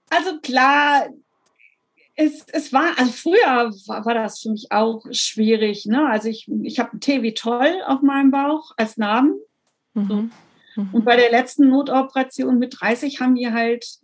Also 0.08 0.38
klar, 0.38 1.08
es, 2.14 2.46
es 2.52 2.72
war, 2.72 2.98
also 2.98 3.12
früher 3.12 3.70
war, 3.86 4.04
war 4.04 4.14
das 4.14 4.40
für 4.40 4.50
mich 4.50 4.68
auch 4.70 5.04
schwierig. 5.10 5.86
Ne? 5.86 6.08
Also 6.08 6.28
ich, 6.28 6.48
ich 6.62 6.78
habe 6.78 6.96
ein 6.96 7.00
T 7.00 7.22
wie 7.22 7.34
toll 7.34 7.82
auf 7.86 8.02
meinem 8.02 8.30
Bauch 8.30 8.72
als 8.76 8.96
Namen. 8.96 9.34
Mhm. 9.94 10.08
So. 10.08 10.14
Mhm. 10.82 10.88
Und 10.92 11.04
bei 11.04 11.16
der 11.16 11.30
letzten 11.30 11.68
Notoperation 11.68 12.58
mit 12.58 12.80
30 12.80 13.20
haben 13.20 13.34
die 13.34 13.50
halt 13.50 13.98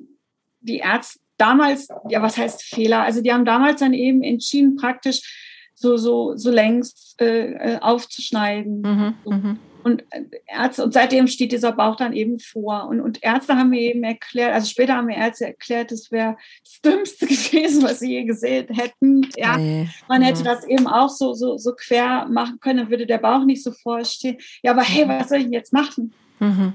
die 0.61 0.79
Ärzte 0.79 1.22
damals, 1.43 1.89
ja, 2.09 2.23
was 2.23 2.39
heißt 2.39 2.63
Fehler? 2.63 3.03
Also 3.03 3.21
die 3.21 3.33
haben 3.33 3.45
damals 3.45 3.81
dann 3.81 3.95
eben 3.95 4.23
entschieden, 4.23 4.77
praktisch 4.77 5.71
so, 5.75 5.97
so, 5.97 6.37
so 6.37 6.51
längs 6.51 7.17
äh, 7.21 7.53
äh 7.75 7.79
aufzuschneiden. 7.81 8.81
Mhm, 8.83 9.15
so. 9.25 9.31
Mhm. 9.33 9.59
Und 9.83 10.05
äh, 10.11 10.23
Ärzte, 10.47 10.85
und 10.85 10.95
seitdem 10.95 11.27
steht 11.27 11.51
dieser 11.51 11.73
Bauch 11.73 11.97
dann 11.97 12.13
eben 12.13 12.39
vor. 12.39 12.87
Und, 12.89 13.01
und 13.01 13.23
Ärzte 13.25 13.57
haben 13.57 13.71
mir 13.71 13.81
eben 13.81 14.05
erklärt, 14.05 14.55
also 14.55 14.69
später 14.69 14.95
haben 14.95 15.07
mir 15.07 15.17
Ärzte 15.17 15.47
erklärt, 15.47 15.91
das 15.91 16.13
wäre 16.13 16.37
das 16.63 16.81
Dümmste 16.81 17.27
gewesen, 17.27 17.83
was 17.83 17.99
sie 17.99 18.13
je 18.13 18.25
gesehen 18.25 18.69
hätten. 18.69 19.29
Ja, 19.37 19.57
nee. 19.57 19.89
man 20.09 20.23
hätte 20.23 20.41
mhm. 20.41 20.45
das 20.45 20.65
eben 20.65 20.87
auch 20.87 21.09
so, 21.09 21.35
so, 21.35 21.57
so 21.59 21.73
quer 21.73 22.27
machen 22.29 22.61
können, 22.61 22.79
dann 22.79 22.91
würde 22.91 23.07
der 23.07 23.19
Bauch 23.19 23.45
nicht 23.45 23.65
so 23.65 23.73
vorstehen. 23.73 24.39
Ja, 24.63 24.71
aber 24.71 24.83
hey, 24.83 25.09
was 25.09 25.29
soll 25.29 25.39
ich 25.39 25.45
denn 25.45 25.53
jetzt 25.53 25.73
machen? 25.73 26.13
Mhm. 26.39 26.75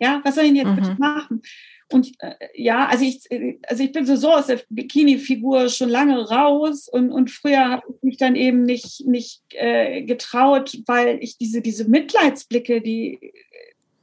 Ja, 0.00 0.22
was 0.24 0.34
soll 0.34 0.44
ich 0.44 0.50
denn 0.50 0.66
jetzt 0.66 0.74
bitte 0.74 0.92
mhm. 0.92 0.98
machen? 0.98 1.42
Und 1.90 2.12
äh, 2.18 2.34
ja, 2.54 2.86
also 2.86 3.04
ich, 3.04 3.22
also 3.66 3.82
ich 3.82 3.92
bin 3.92 4.04
so 4.04 4.32
aus 4.32 4.46
der 4.46 4.60
Bikini-Figur 4.68 5.68
schon 5.68 5.88
lange 5.88 6.28
raus 6.28 6.88
und, 6.88 7.10
und 7.10 7.30
früher 7.30 7.68
habe 7.68 7.82
ich 7.88 8.02
mich 8.02 8.16
dann 8.18 8.36
eben 8.36 8.62
nicht, 8.62 9.06
nicht 9.06 9.42
äh, 9.50 10.02
getraut, 10.02 10.76
weil 10.86 11.18
ich 11.22 11.38
diese, 11.38 11.62
diese 11.62 11.88
Mitleidsblicke, 11.88 12.82
die 12.82 13.32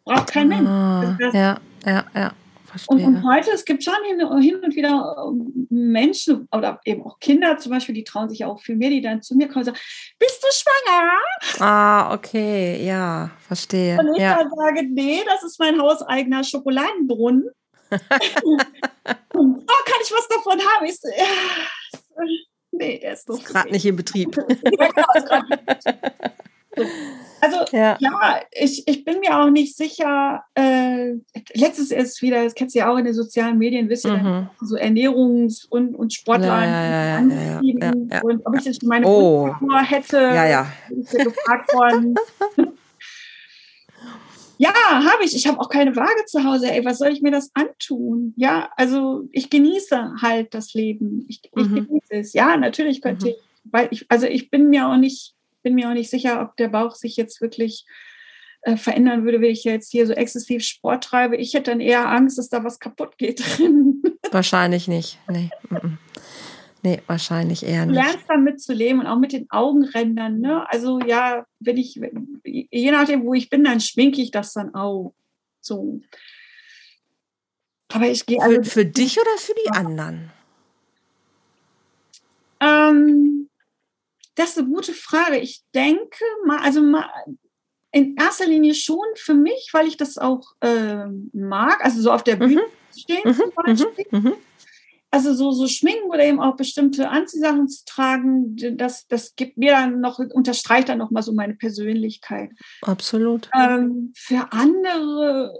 braucht 0.03 0.31
kein 0.31 0.47
Mensch. 0.47 0.67
Ah, 0.67 1.17
ja, 1.33 1.59
ja, 1.85 2.05
ja. 2.15 2.33
Und, 2.87 3.01
und, 3.01 3.23
heute, 3.23 3.51
es 3.51 3.63
gibt 3.63 3.83
schon 3.83 3.93
hin, 4.05 4.21
und 4.21 4.75
wieder 4.75 5.15
ähm, 5.17 5.67
Menschen 5.69 6.47
oder 6.51 6.79
eben 6.83 7.03
auch 7.03 7.19
Kinder 7.19 7.57
zum 7.57 7.71
Beispiel, 7.71 7.95
die 7.95 8.03
trauen 8.03 8.29
sich 8.29 8.43
auch 8.43 8.59
viel 8.59 8.75
mehr, 8.75 8.89
die 8.89 9.01
dann 9.01 9.21
zu 9.21 9.35
mir 9.35 9.47
kommen 9.47 9.59
und 9.59 9.65
sagen, 9.65 9.77
bist 10.19 10.43
du 10.43 10.47
schwanger? 10.51 11.11
Ah, 11.59 12.13
okay, 12.13 12.85
ja, 12.85 13.31
verstehe. 13.47 13.97
Und 13.97 14.15
ich 14.15 14.21
ja. 14.21 14.37
dann 14.37 14.49
sage, 14.49 14.87
nee, 14.89 15.21
das 15.25 15.43
ist 15.43 15.59
mein 15.59 15.79
hauseigener 15.79 16.43
Schokoladenbrunnen. 16.43 17.49
Oh, 19.33 19.47
kann 19.85 20.01
ich 20.03 20.11
was 20.11 20.27
davon 20.27 20.59
haben? 20.59 20.85
Ich 20.85 20.99
so, 20.99 21.07
ja, 21.09 22.25
nee, 22.71 22.99
der 22.99 23.13
ist 23.13 23.29
noch 23.29 23.43
gerade 23.43 23.69
nicht 23.71 23.85
in 23.85 23.95
Betrieb. 23.95 24.37
Also 27.41 27.57
ja, 27.71 27.97
ja 27.99 28.41
ich, 28.51 28.87
ich 28.87 29.05
bin 29.05 29.19
mir 29.19 29.39
auch 29.39 29.49
nicht 29.49 29.77
sicher. 29.77 30.43
Äh, 30.55 31.13
letztes 31.53 31.91
ist 31.91 32.21
wieder, 32.21 32.43
das 32.43 32.53
kennst 32.53 32.75
du 32.75 32.79
ja 32.79 32.91
auch 32.91 32.97
in 32.97 33.05
den 33.05 33.13
sozialen 33.13 33.57
Medien, 33.57 33.87
wisst 33.87 34.05
ihr, 34.05 34.17
mhm. 34.17 34.49
so 34.61 34.75
Ernährungs- 34.75 35.67
und, 35.69 35.95
und 35.95 36.13
Sportler 36.13 36.47
ja, 36.47 37.21
ja, 37.21 37.93
ja, 38.11 38.21
und 38.21 38.45
ob 38.45 38.57
ich 38.57 38.65
das 38.65 38.81
meine 38.81 39.07
oh. 39.07 39.53
hätte, 39.85 40.17
ja, 40.17 40.67
ist 40.89 41.13
ja 41.13 41.23
gefragt 41.23 41.73
worden. 41.73 42.15
Ja, 44.57 44.73
habe 44.73 45.23
ich. 45.23 45.35
Ich 45.35 45.47
habe 45.47 45.59
auch 45.59 45.69
keine 45.69 45.95
Waage 45.95 46.25
zu 46.27 46.43
Hause. 46.43 46.71
Ey, 46.71 46.85
was 46.85 46.99
soll 46.99 47.09
ich 47.09 47.21
mir 47.21 47.31
das 47.31 47.51
antun? 47.53 48.33
Ja, 48.37 48.69
also 48.77 49.27
ich 49.31 49.49
genieße 49.49 50.15
halt 50.21 50.53
das 50.53 50.73
Leben. 50.73 51.25
Ich, 51.27 51.41
ich 51.43 51.67
mhm. 51.67 51.75
genieße 51.75 52.11
es. 52.11 52.33
Ja, 52.33 52.55
natürlich 52.57 53.01
könnte 53.01 53.25
mhm. 53.25 53.31
ich, 53.31 53.37
weil 53.65 53.87
ich, 53.91 54.05
also 54.09 54.27
ich 54.27 54.49
bin 54.49 54.69
mir 54.69 54.87
auch 54.87 54.97
nicht, 54.97 55.33
bin 55.63 55.75
mir 55.75 55.89
auch 55.89 55.93
nicht 55.93 56.09
sicher, 56.09 56.41
ob 56.41 56.55
der 56.57 56.69
Bauch 56.69 56.95
sich 56.95 57.17
jetzt 57.17 57.41
wirklich 57.41 57.85
äh, 58.61 58.77
verändern 58.77 59.25
würde, 59.25 59.41
wenn 59.41 59.51
ich 59.51 59.63
jetzt 59.63 59.91
hier 59.91 60.07
so 60.07 60.13
exzessiv 60.13 60.63
Sport 60.63 61.03
treibe. 61.03 61.35
Ich 61.35 61.53
hätte 61.53 61.71
dann 61.71 61.81
eher 61.81 62.09
Angst, 62.09 62.37
dass 62.37 62.49
da 62.49 62.63
was 62.63 62.79
kaputt 62.79 63.17
geht 63.17 63.43
drin. 63.57 64.01
Wahrscheinlich 64.31 64.87
nicht. 64.87 65.19
Nee. 65.29 65.49
Mhm. 66.85 66.91
Nee, 66.91 67.01
wahrscheinlich 67.07 67.63
eher 67.63 67.85
nicht. 67.85 67.97
Du 67.97 68.03
lernst 68.03 68.25
damit 68.27 68.61
zu 68.61 68.73
leben 68.73 68.99
und 68.99 69.07
auch 69.07 69.17
mit 69.17 69.33
den 69.33 69.49
Augenrändern. 69.49 70.39
Ne? 70.39 70.69
Also 70.69 70.99
ja, 70.99 71.45
wenn 71.59 71.77
ich, 71.77 71.99
je 72.43 72.91
nachdem, 72.91 73.25
wo 73.25 73.33
ich 73.33 73.49
bin, 73.49 73.63
dann 73.63 73.79
schminke 73.79 74.21
ich 74.21 74.31
das 74.31 74.53
dann 74.53 74.73
auch. 74.75 75.13
So. 75.61 76.01
Aber 77.91 78.07
ich 78.07 78.25
gehe 78.25 78.41
also. 78.41 78.63
Für, 78.63 78.69
für 78.69 78.85
dich 78.85 79.19
oder 79.19 79.37
für 79.37 79.53
die 79.53 79.69
anderen? 79.71 80.31
Ähm, 82.59 83.49
das 84.35 84.51
ist 84.51 84.59
eine 84.59 84.67
gute 84.67 84.93
Frage. 84.93 85.37
Ich 85.39 85.63
denke 85.73 86.23
mal, 86.45 86.59
also 86.59 86.81
mal 86.81 87.09
in 87.91 88.15
erster 88.17 88.45
Linie 88.45 88.75
schon 88.75 89.05
für 89.15 89.33
mich, 89.33 89.69
weil 89.71 89.87
ich 89.87 89.97
das 89.97 90.17
auch 90.17 90.53
äh, 90.59 91.05
mag, 91.31 91.83
also 91.83 92.01
so 92.01 92.11
auf 92.11 92.23
der 92.23 92.35
Bühne 92.35 92.61
mhm. 92.61 92.99
stehen 92.99 93.21
mhm. 93.23 93.33
zum 93.33 93.51
Beispiel. 93.55 94.05
Mhm. 94.11 94.33
Also 95.15 95.33
so, 95.33 95.51
so 95.51 95.67
schminken 95.67 96.09
oder 96.09 96.25
eben 96.25 96.41
auch 96.41 96.57
bestimmte 96.57 97.09
Anziehsachen 97.09 97.69
zu 97.69 97.85
tragen, 97.85 98.57
das, 98.77 99.07
das 99.07 99.35
gibt 99.35 99.57
mir 99.57 99.71
dann 99.71 100.01
noch, 100.01 100.19
unterstreicht 100.19 100.89
dann 100.89 100.97
nochmal 100.97 101.23
so 101.23 101.31
meine 101.31 101.55
Persönlichkeit. 101.55 102.49
Absolut. 102.81 103.49
Ähm, 103.57 104.11
für 104.15 104.51
andere 104.51 105.53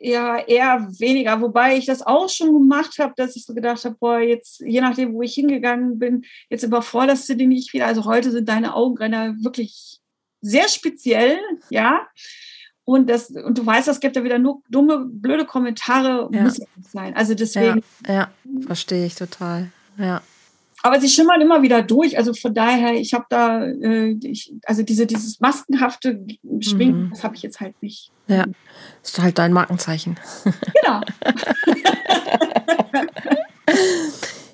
ja 0.00 0.38
eher 0.38 0.88
weniger, 0.98 1.40
wobei 1.40 1.76
ich 1.76 1.86
das 1.86 2.02
auch 2.02 2.28
schon 2.28 2.52
gemacht 2.52 2.98
habe, 2.98 3.14
dass 3.16 3.36
ich 3.36 3.44
so 3.44 3.54
gedacht 3.54 3.84
habe, 3.84 3.96
boah, 4.00 4.18
jetzt, 4.18 4.58
je 4.60 4.80
nachdem, 4.80 5.14
wo 5.14 5.22
ich 5.22 5.34
hingegangen 5.34 6.00
bin, 6.00 6.24
jetzt 6.50 6.64
überforderst 6.64 7.28
du 7.28 7.36
die 7.36 7.46
nicht 7.46 7.72
wieder. 7.72 7.86
Also 7.86 8.04
heute 8.04 8.32
sind 8.32 8.48
deine 8.48 8.74
Augenränder 8.74 9.36
wirklich 9.40 10.00
sehr 10.40 10.68
speziell, 10.68 11.38
ja. 11.70 12.08
Und, 12.86 13.10
das, 13.10 13.30
und 13.30 13.58
du 13.58 13.66
weißt, 13.66 13.88
es 13.88 13.98
gibt 13.98 14.14
ja 14.14 14.22
wieder 14.22 14.38
nur 14.38 14.62
dumme, 14.70 15.04
blöde 15.04 15.44
Kommentare, 15.44 16.28
ja. 16.32 16.42
muss 16.44 16.58
nicht 16.58 16.90
sein. 16.90 17.16
Also 17.16 17.34
deswegen. 17.34 17.82
Ja, 18.06 18.14
ja 18.14 18.30
verstehe 18.64 19.04
ich 19.04 19.16
total. 19.16 19.72
Ja. 19.98 20.22
Aber 20.84 21.00
sie 21.00 21.08
schimmern 21.08 21.40
immer 21.40 21.62
wieder 21.62 21.82
durch. 21.82 22.16
Also 22.16 22.32
von 22.32 22.54
daher, 22.54 22.94
ich 22.94 23.12
habe 23.12 23.26
da, 23.28 23.64
äh, 23.64 24.16
ich, 24.22 24.52
also 24.64 24.84
diese, 24.84 25.04
dieses 25.04 25.40
maskenhafte 25.40 26.24
Schminken, 26.60 27.06
mhm. 27.06 27.10
das 27.10 27.24
habe 27.24 27.34
ich 27.34 27.42
jetzt 27.42 27.58
halt 27.60 27.74
nicht. 27.82 28.12
Ja, 28.28 28.44
das 29.02 29.10
ist 29.10 29.18
halt 29.20 29.36
dein 29.38 29.52
Markenzeichen. 29.52 30.16
Genau. 30.44 31.00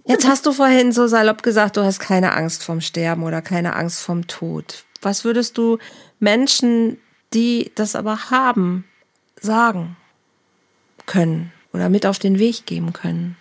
Jetzt 0.05 0.27
hast 0.27 0.47
du 0.47 0.53
vorhin 0.53 0.93
so 0.93 1.07
salopp 1.07 1.43
gesagt, 1.43 1.77
du 1.77 1.85
hast 1.85 2.01
keine 2.01 2.33
Angst 2.33 2.65
vom 2.65 2.81
Sterben 2.81 3.23
oder 3.25 3.43
keine 3.43 3.77
Angst 3.77 4.03
vom 4.03 4.27
Tod. 4.27 4.85
Was 5.03 5.25
würdest 5.25 5.59
du 5.59 5.79
Menschen 6.19 6.99
die 7.35 7.73
das 7.75 7.95
aber 7.97 8.31
haben, 8.31 8.85
sagen 9.41 9.97
können 11.07 11.53
oder 11.73 11.89
mit 11.89 12.07
auf 12.07 12.19
den 12.19 12.39
Weg 12.39 12.67
geben 12.67 12.93
können. 12.93 13.37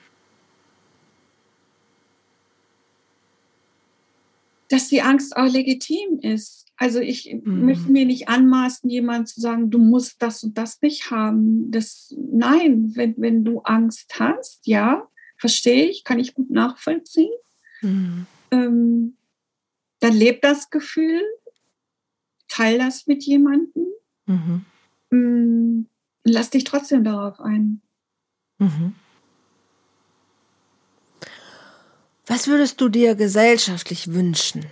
Dass 4.70 4.88
die 4.88 5.02
Angst 5.02 5.36
auch 5.36 5.52
legitim 5.52 6.20
ist. 6.22 6.68
Also 6.78 7.00
ich 7.00 7.32
mhm. 7.44 7.66
möchte 7.66 7.92
mir 7.92 8.06
nicht 8.06 8.30
anmaßen, 8.30 8.90
jemand 8.90 9.28
zu 9.28 9.42
sagen, 9.42 9.70
du 9.70 9.78
musst 9.78 10.22
das 10.22 10.44
und 10.44 10.58
das 10.58 10.82
nicht 10.82 11.12
haben. 11.12 11.70
Das, 11.70 12.16
nein, 12.18 12.96
wenn, 12.96 13.16
wenn 13.18 13.44
du 13.44 13.60
Angst 13.62 14.20
hast, 14.20 14.66
ja, 14.66 15.08
verstehe 15.38 15.90
ich, 15.90 16.04
kann 16.04 16.20
ich 16.20 16.34
gut 16.34 16.50
nachvollziehen. 16.50 17.34
Mhm. 17.82 18.26
Ähm, 18.52 19.18
dann 20.00 20.14
lebt 20.14 20.44
das 20.44 20.70
Gefühl, 20.70 21.22
teil 22.52 22.78
das 22.78 23.08
mit 23.08 23.24
jemandem. 23.24 23.88
Mhm. 24.26 24.66
Mm, 25.10 25.86
lass 26.24 26.50
dich 26.50 26.64
trotzdem 26.66 27.04
darauf 27.04 27.40
ein. 27.40 27.82
Mhm. 28.60 28.94
Was 32.28 32.48
würdest 32.48 32.80
du 32.80 32.90
dir 32.90 33.16
gesellschaftlich 33.16 34.14
wünschen, 34.14 34.66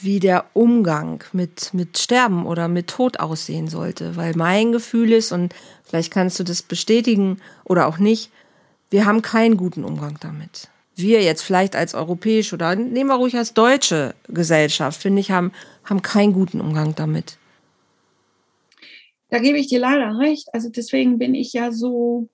wie 0.00 0.20
der 0.20 0.46
Umgang 0.54 1.24
mit, 1.32 1.72
mit 1.72 1.98
Sterben 1.98 2.44
oder 2.46 2.68
mit 2.68 2.88
Tod 2.88 3.20
aussehen 3.20 3.68
sollte? 3.68 4.16
Weil 4.16 4.34
mein 4.34 4.72
Gefühl 4.72 5.12
ist, 5.12 5.32
und 5.32 5.54
vielleicht 5.84 6.12
kannst 6.12 6.38
du 6.40 6.44
das 6.44 6.62
bestätigen 6.62 7.38
oder 7.64 7.86
auch 7.86 7.98
nicht, 7.98 8.30
wir 8.90 9.06
haben 9.06 9.22
keinen 9.22 9.56
guten 9.56 9.84
Umgang 9.84 10.18
damit. 10.20 10.68
Wir 10.98 11.22
jetzt 11.22 11.42
vielleicht 11.42 11.76
als 11.76 11.94
europäische 11.94 12.56
oder 12.56 12.74
nehmen 12.74 13.08
wir 13.08 13.16
ruhig 13.16 13.36
als 13.36 13.54
deutsche 13.54 14.14
Gesellschaft, 14.28 15.00
finde 15.00 15.20
ich, 15.20 15.30
haben, 15.30 15.52
haben 15.84 16.02
keinen 16.02 16.32
guten 16.32 16.60
Umgang 16.60 16.94
damit. 16.94 17.38
da 19.30 19.38
gebe 19.38 19.58
ich 19.58 19.68
dir 19.68 19.80
leider 19.80 20.18
recht. 20.18 20.48
Also 20.52 20.70
deswegen 20.70 21.18
bin 21.18 21.34
ich 21.34 21.52
ja 21.52 21.70
so, 21.70 22.28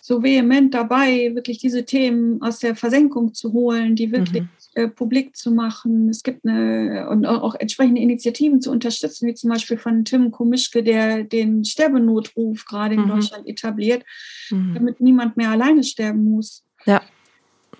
so 0.00 0.22
vehement 0.22 0.72
dabei, 0.72 1.34
wirklich 1.34 1.58
diese 1.58 1.84
Themen 1.84 2.40
aus 2.42 2.58
der 2.58 2.74
Versenkung 2.74 3.34
zu 3.34 3.52
holen, 3.52 3.96
die 3.96 4.10
wirklich 4.10 4.42
mhm. 4.42 4.48
äh, 4.74 4.88
publik 4.88 5.36
zu 5.36 5.50
machen. 5.50 6.08
Es 6.08 6.22
gibt 6.22 6.46
eine 6.46 7.08
und 7.10 7.26
auch 7.26 7.54
entsprechende 7.54 8.00
Initiativen 8.00 8.60
zu 8.60 8.70
unterstützen, 8.70 9.28
wie 9.28 9.34
zum 9.34 9.50
Beispiel 9.50 9.76
von 9.76 10.04
Tim 10.04 10.30
Komischke, 10.30 10.82
der 10.82 11.24
den 11.24 11.64
Sterbenotruf 11.64 12.64
gerade 12.64 12.94
in 12.94 13.02
mhm. 13.02 13.08
Deutschland 13.08 13.46
etabliert, 13.46 14.04
mhm. 14.50 14.74
damit 14.74 15.00
niemand 15.00 15.36
mehr 15.36 15.50
alleine 15.50 15.84
sterben 15.84 16.24
muss. 16.24 16.64
Ja. 16.86 17.02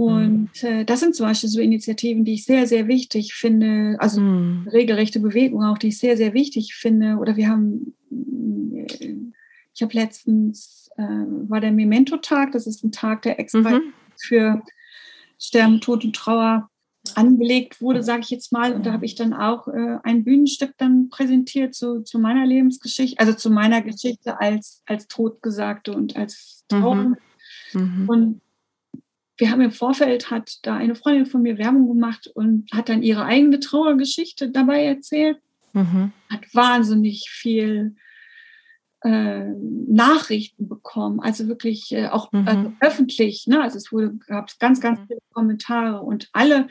Und 0.01 0.65
äh, 0.65 0.87
das 0.87 1.01
sind 1.01 1.15
zum 1.15 1.27
Beispiel 1.27 1.51
so 1.51 1.61
Initiativen, 1.61 2.25
die 2.25 2.33
ich 2.33 2.47
sehr, 2.47 2.67
sehr 2.67 2.89
wichtig 2.89 3.35
finde. 3.35 3.97
Also 3.99 4.23
mhm. 4.23 4.67
regelrechte 4.73 5.21
Bewegung 5.21 5.63
auch, 5.63 5.77
die 5.77 5.89
ich 5.89 5.99
sehr, 5.99 6.17
sehr 6.17 6.33
wichtig 6.33 6.75
finde. 6.75 7.17
Oder 7.17 7.37
wir 7.37 7.49
haben, 7.49 7.95
äh, 8.11 9.15
ich 9.75 9.83
habe 9.83 9.93
letztens, 9.93 10.89
äh, 10.97 11.03
war 11.03 11.61
der 11.61 11.73
Memento-Tag, 11.73 12.53
das 12.53 12.67
ist 12.67 12.83
ein 12.83 12.93
Tag, 12.93 13.21
der 13.23 13.39
extra 13.39 13.61
mhm. 13.61 13.93
für 14.17 14.63
Sterben, 15.39 15.83
Tod 15.83 16.03
und 16.03 16.17
Trauer 16.17 16.71
angelegt 17.15 17.83
wurde, 17.83 18.03
sage 18.03 18.23
ich 18.23 18.31
jetzt 18.31 18.53
mal. 18.53 18.73
Und 18.73 18.87
da 18.87 18.93
habe 18.93 19.05
ich 19.05 19.17
dann 19.17 19.35
auch 19.35 19.69
äh, 19.69 19.99
ein 20.03 20.25
Bühnenstück 20.25 20.73
dann 20.79 21.11
präsentiert 21.11 21.75
zu, 21.75 22.01
zu 22.05 22.19
meiner 22.19 22.47
Lebensgeschichte, 22.47 23.21
also 23.21 23.35
zu 23.35 23.51
meiner 23.51 23.83
Geschichte 23.83 24.41
als, 24.41 24.83
als 24.87 25.09
Todgesagte 25.09 25.93
und 25.93 26.17
als 26.17 26.65
Trauer. 26.69 26.95
Mhm. 26.95 27.17
Mhm. 27.75 28.09
Und 28.09 28.41
wir 29.41 29.51
haben 29.51 29.63
im 29.63 29.73
Vorfeld, 29.73 30.31
hat 30.31 30.59
da 30.63 30.77
eine 30.77 30.95
Freundin 30.95 31.27
von 31.27 31.43
mir 31.43 31.59
Werbung 31.59 31.89
gemacht 31.89 32.31
und 32.35 32.71
hat 32.73 32.89
dann 32.89 33.03
ihre 33.03 33.25
eigene 33.25 33.59
Trauergeschichte 33.59 34.51
dabei 34.51 34.85
erzählt. 34.85 35.39
Mhm. 35.73 36.13
Hat 36.31 36.55
wahnsinnig 36.55 37.31
viel 37.31 37.97
äh, 39.03 39.45
Nachrichten 39.89 40.69
bekommen, 40.69 41.21
also 41.21 41.49
wirklich 41.49 41.93
äh, 41.93 42.09
auch 42.09 42.33
mhm. 42.33 42.47
also 42.47 42.73
öffentlich. 42.81 43.47
Ne? 43.47 43.63
Also 43.63 43.79
es 43.79 43.93
wurde, 43.93 44.15
gab 44.27 44.51
ganz, 44.59 44.81
ganz 44.81 45.01
mhm. 45.01 45.07
viele 45.07 45.21
Kommentare 45.33 46.01
und 46.01 46.29
alle 46.33 46.69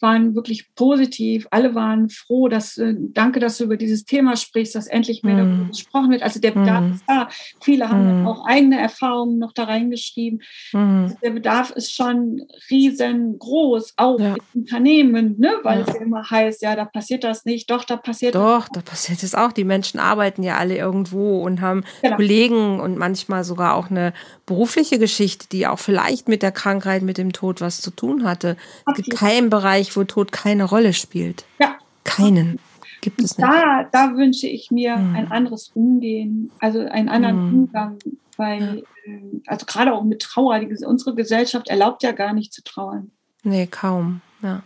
waren 0.00 0.34
wirklich 0.34 0.74
positiv. 0.74 1.46
Alle 1.50 1.74
waren 1.74 2.08
froh, 2.08 2.48
dass, 2.48 2.78
äh, 2.78 2.94
danke, 2.96 3.40
dass 3.40 3.58
du 3.58 3.64
über 3.64 3.76
dieses 3.76 4.04
Thema 4.04 4.36
sprichst, 4.36 4.74
dass 4.74 4.86
endlich 4.86 5.22
mehr 5.22 5.36
darüber 5.36 5.64
mm. 5.64 5.68
gesprochen 5.68 6.10
wird. 6.10 6.22
Also 6.22 6.40
der 6.40 6.52
Bedarf 6.52 6.84
mm. 6.84 6.92
ist 6.92 7.04
da. 7.06 7.28
Viele 7.60 7.88
haben 7.88 8.22
mm. 8.22 8.26
auch 8.26 8.46
eigene 8.46 8.80
Erfahrungen 8.80 9.38
noch 9.38 9.52
da 9.52 9.64
reingeschrieben. 9.64 10.42
Also 10.72 11.16
der 11.22 11.30
Bedarf 11.30 11.70
ist 11.70 11.92
schon 11.92 12.42
riesengroß, 12.70 13.94
auch 13.96 14.20
ja. 14.20 14.34
in 14.54 14.60
Unternehmen, 14.62 15.34
ne? 15.38 15.54
weil 15.62 15.80
ja. 15.80 15.86
es 15.86 15.94
ja 15.94 16.00
immer 16.00 16.30
heißt, 16.30 16.62
ja, 16.62 16.76
da 16.76 16.84
passiert 16.84 17.24
das 17.24 17.44
nicht. 17.44 17.70
Doch, 17.70 17.84
da 17.84 17.96
passiert 17.96 18.34
Doch, 18.34 18.68
da 18.68 18.80
passiert 18.80 19.22
es 19.22 19.34
auch. 19.34 19.52
Die 19.52 19.64
Menschen 19.64 19.98
arbeiten 19.98 20.42
ja 20.42 20.56
alle 20.56 20.76
irgendwo 20.76 21.42
und 21.42 21.60
haben 21.60 21.67
genau. 22.02 22.16
Kollegen 22.16 22.80
und 22.80 22.98
manchmal 22.98 23.44
sogar 23.44 23.74
auch 23.74 23.90
eine 23.90 24.12
berufliche 24.46 24.98
Geschichte, 24.98 25.46
die 25.50 25.66
auch 25.66 25.78
vielleicht 25.78 26.28
mit 26.28 26.42
der 26.42 26.52
Krankheit, 26.52 27.02
mit 27.02 27.18
dem 27.18 27.32
Tod 27.32 27.60
was 27.60 27.80
zu 27.80 27.90
tun 27.90 28.24
hatte. 28.24 28.56
Es 28.86 28.94
gibt 28.96 29.10
keinen 29.10 29.50
Bereich, 29.50 29.96
wo 29.96 30.04
Tod 30.04 30.32
keine 30.32 30.64
Rolle 30.64 30.92
spielt. 30.92 31.44
Ja. 31.58 31.76
Keinen. 32.04 32.58
Gibt 33.00 33.20
es 33.22 33.38
nicht. 33.38 33.48
Da, 33.48 33.84
da 33.92 34.16
wünsche 34.16 34.46
ich 34.46 34.70
mir 34.70 34.96
hm. 34.96 35.14
ein 35.14 35.30
anderes 35.30 35.70
Umgehen, 35.74 36.50
also 36.58 36.80
einen 36.80 37.08
anderen 37.08 37.36
hm. 37.36 37.54
Umgang, 37.54 37.98
weil. 38.36 38.84
Ähm, 39.06 39.42
also 39.46 39.66
gerade 39.66 39.94
auch 39.94 40.04
mit 40.04 40.20
Trauer, 40.20 40.58
die, 40.58 40.84
unsere 40.84 41.14
Gesellschaft 41.14 41.68
erlaubt 41.68 42.02
ja 42.02 42.12
gar 42.12 42.32
nicht 42.32 42.52
zu 42.52 42.62
trauern. 42.62 43.10
Nee, 43.42 43.66
kaum, 43.66 44.20
ja. 44.42 44.62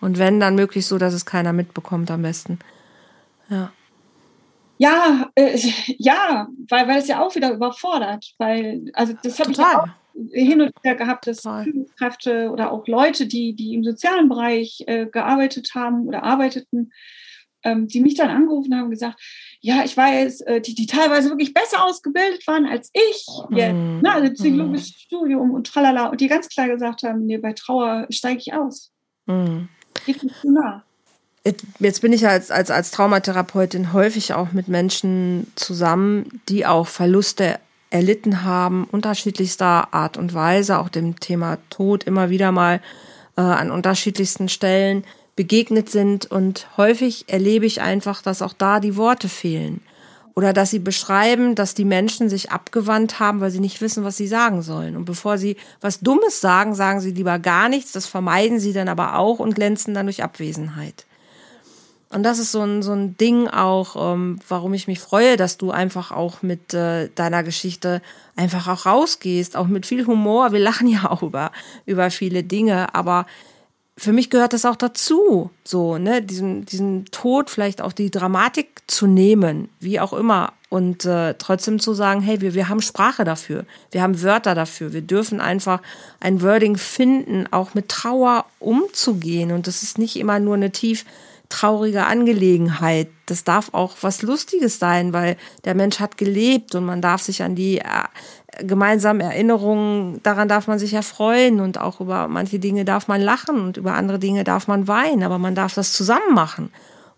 Und 0.00 0.18
wenn, 0.18 0.40
dann 0.40 0.56
möglichst 0.56 0.88
so, 0.88 0.98
dass 0.98 1.14
es 1.14 1.24
keiner 1.24 1.52
mitbekommt 1.52 2.10
am 2.10 2.22
besten. 2.22 2.58
Ja. 3.48 3.72
Ja, 4.82 5.30
äh, 5.36 5.56
ja, 5.98 6.48
weil, 6.68 6.88
weil 6.88 6.98
es 6.98 7.06
ja 7.06 7.20
auch 7.20 7.36
wieder 7.36 7.52
überfordert. 7.52 8.34
Weil, 8.38 8.90
also 8.94 9.14
das 9.22 9.38
habe 9.38 9.52
ich 9.52 9.58
ja 9.58 9.80
auch 9.80 9.88
hin 10.32 10.60
und 10.60 10.72
her 10.82 10.96
gehabt, 10.96 11.28
dass 11.28 11.42
Führungskräfte 11.42 12.50
oder 12.50 12.72
auch 12.72 12.88
Leute, 12.88 13.28
die, 13.28 13.54
die 13.54 13.74
im 13.74 13.84
sozialen 13.84 14.28
Bereich 14.28 14.82
äh, 14.88 15.06
gearbeitet 15.06 15.70
haben 15.76 16.08
oder 16.08 16.24
arbeiteten, 16.24 16.90
ähm, 17.62 17.86
die 17.86 18.00
mich 18.00 18.16
dann 18.16 18.30
angerufen 18.30 18.74
haben 18.74 18.86
und 18.86 18.90
gesagt, 18.90 19.20
ja, 19.60 19.84
ich 19.84 19.96
weiß, 19.96 20.40
äh, 20.42 20.60
die, 20.60 20.74
die 20.74 20.86
teilweise 20.86 21.28
wirklich 21.28 21.54
besser 21.54 21.84
ausgebildet 21.84 22.44
waren 22.48 22.66
als 22.66 22.90
ich, 22.92 23.24
jetzt, 23.50 23.74
mm. 23.74 24.00
ne, 24.00 24.12
also 24.12 24.32
psychologisches 24.32 24.88
mm. 24.88 24.98
Studium 24.98 25.52
und 25.52 25.68
tralala, 25.68 26.08
und 26.08 26.20
die 26.20 26.26
ganz 26.26 26.48
klar 26.48 26.66
gesagt 26.66 27.04
haben, 27.04 27.24
nee, 27.24 27.38
bei 27.38 27.52
Trauer 27.52 28.08
steige 28.10 28.40
ich 28.40 28.52
aus. 28.52 28.90
Mm. 29.26 29.66
Geht 30.04 30.24
nicht 30.24 30.40
zu 30.40 30.50
nah. 30.50 30.84
Jetzt 31.44 32.02
bin 32.02 32.12
ich 32.12 32.26
als, 32.26 32.52
als, 32.52 32.70
als 32.70 32.92
Traumatherapeutin 32.92 33.92
häufig 33.92 34.32
auch 34.32 34.52
mit 34.52 34.68
Menschen 34.68 35.50
zusammen, 35.56 36.40
die 36.48 36.66
auch 36.66 36.86
Verluste 36.86 37.58
erlitten 37.90 38.44
haben, 38.44 38.84
unterschiedlichster 38.84 39.92
Art 39.92 40.16
und 40.16 40.34
Weise, 40.34 40.78
auch 40.78 40.88
dem 40.88 41.18
Thema 41.18 41.58
Tod 41.68 42.04
immer 42.04 42.30
wieder 42.30 42.52
mal 42.52 42.80
äh, 43.36 43.40
an 43.40 43.72
unterschiedlichsten 43.72 44.48
Stellen 44.48 45.04
begegnet 45.34 45.90
sind. 45.90 46.30
Und 46.30 46.68
häufig 46.76 47.24
erlebe 47.28 47.66
ich 47.66 47.80
einfach, 47.80 48.22
dass 48.22 48.40
auch 48.40 48.54
da 48.54 48.78
die 48.78 48.96
Worte 48.96 49.28
fehlen. 49.28 49.80
Oder 50.34 50.52
dass 50.52 50.70
sie 50.70 50.78
beschreiben, 50.78 51.56
dass 51.56 51.74
die 51.74 51.84
Menschen 51.84 52.30
sich 52.30 52.52
abgewandt 52.52 53.18
haben, 53.20 53.40
weil 53.40 53.50
sie 53.50 53.60
nicht 53.60 53.80
wissen, 53.82 54.04
was 54.04 54.16
sie 54.16 54.28
sagen 54.28 54.62
sollen. 54.62 54.96
Und 54.96 55.04
bevor 55.04 55.36
sie 55.36 55.56
was 55.80 56.00
Dummes 56.00 56.40
sagen, 56.40 56.74
sagen 56.74 57.00
sie 57.00 57.10
lieber 57.10 57.40
gar 57.40 57.68
nichts. 57.68 57.92
Das 57.92 58.06
vermeiden 58.06 58.60
sie 58.60 58.72
dann 58.72 58.88
aber 58.88 59.18
auch 59.18 59.40
und 59.40 59.56
glänzen 59.56 59.92
dann 59.92 60.06
durch 60.06 60.22
Abwesenheit. 60.22 61.04
Und 62.12 62.24
das 62.24 62.38
ist 62.38 62.52
so 62.52 62.60
ein, 62.60 62.82
so 62.82 62.92
ein 62.92 63.16
Ding 63.16 63.48
auch, 63.48 64.14
ähm, 64.14 64.38
warum 64.48 64.74
ich 64.74 64.86
mich 64.86 65.00
freue, 65.00 65.36
dass 65.36 65.56
du 65.56 65.70
einfach 65.70 66.12
auch 66.12 66.42
mit 66.42 66.74
äh, 66.74 67.08
deiner 67.14 67.42
Geschichte 67.42 68.02
einfach 68.36 68.68
auch 68.68 68.86
rausgehst, 68.86 69.56
auch 69.56 69.66
mit 69.66 69.86
viel 69.86 70.06
Humor. 70.06 70.52
Wir 70.52 70.60
lachen 70.60 70.88
ja 70.88 71.10
auch 71.10 71.22
über, 71.22 71.52
über 71.86 72.10
viele 72.10 72.42
Dinge, 72.42 72.94
aber 72.94 73.26
für 73.96 74.12
mich 74.12 74.30
gehört 74.30 74.52
das 74.52 74.64
auch 74.64 74.76
dazu, 74.76 75.50
so, 75.64 75.98
ne, 75.98 76.22
diesen, 76.22 76.64
diesen 76.64 77.04
Tod, 77.06 77.50
vielleicht 77.50 77.80
auch 77.80 77.92
die 77.92 78.10
Dramatik 78.10 78.82
zu 78.86 79.06
nehmen, 79.06 79.68
wie 79.80 80.00
auch 80.00 80.12
immer, 80.12 80.52
und 80.70 81.04
äh, 81.04 81.34
trotzdem 81.34 81.78
zu 81.78 81.92
sagen, 81.92 82.22
hey, 82.22 82.40
wir, 82.40 82.54
wir 82.54 82.70
haben 82.70 82.80
Sprache 82.80 83.24
dafür, 83.24 83.66
wir 83.90 84.00
haben 84.00 84.22
Wörter 84.22 84.54
dafür, 84.54 84.94
wir 84.94 85.02
dürfen 85.02 85.40
einfach 85.40 85.82
ein 86.18 86.40
Wording 86.40 86.78
finden, 86.78 87.46
auch 87.50 87.74
mit 87.74 87.90
Trauer 87.90 88.46
umzugehen. 88.58 89.52
Und 89.52 89.66
das 89.66 89.82
ist 89.82 89.98
nicht 89.98 90.16
immer 90.16 90.40
nur 90.40 90.54
eine 90.54 90.70
tief 90.70 91.04
traurige 91.52 92.06
Angelegenheit. 92.06 93.08
Das 93.26 93.44
darf 93.44 93.68
auch 93.72 93.94
was 94.00 94.22
Lustiges 94.22 94.78
sein, 94.78 95.12
weil 95.12 95.36
der 95.64 95.74
Mensch 95.74 96.00
hat 96.00 96.16
gelebt 96.16 96.74
und 96.74 96.86
man 96.86 97.02
darf 97.02 97.20
sich 97.20 97.42
an 97.42 97.54
die 97.54 97.78
äh, 97.78 98.64
gemeinsamen 98.64 99.20
Erinnerungen, 99.20 100.20
daran 100.22 100.48
darf 100.48 100.66
man 100.66 100.78
sich 100.78 100.94
erfreuen 100.94 101.60
und 101.60 101.78
auch 101.78 102.00
über 102.00 102.26
manche 102.28 102.58
Dinge 102.58 102.84
darf 102.84 103.06
man 103.06 103.20
lachen 103.20 103.60
und 103.60 103.76
über 103.76 103.94
andere 103.94 104.18
Dinge 104.18 104.44
darf 104.44 104.66
man 104.66 104.88
weinen, 104.88 105.22
aber 105.22 105.38
man 105.38 105.54
darf 105.54 105.74
das 105.74 105.92
zusammen 105.92 106.34
machen. 106.34 106.70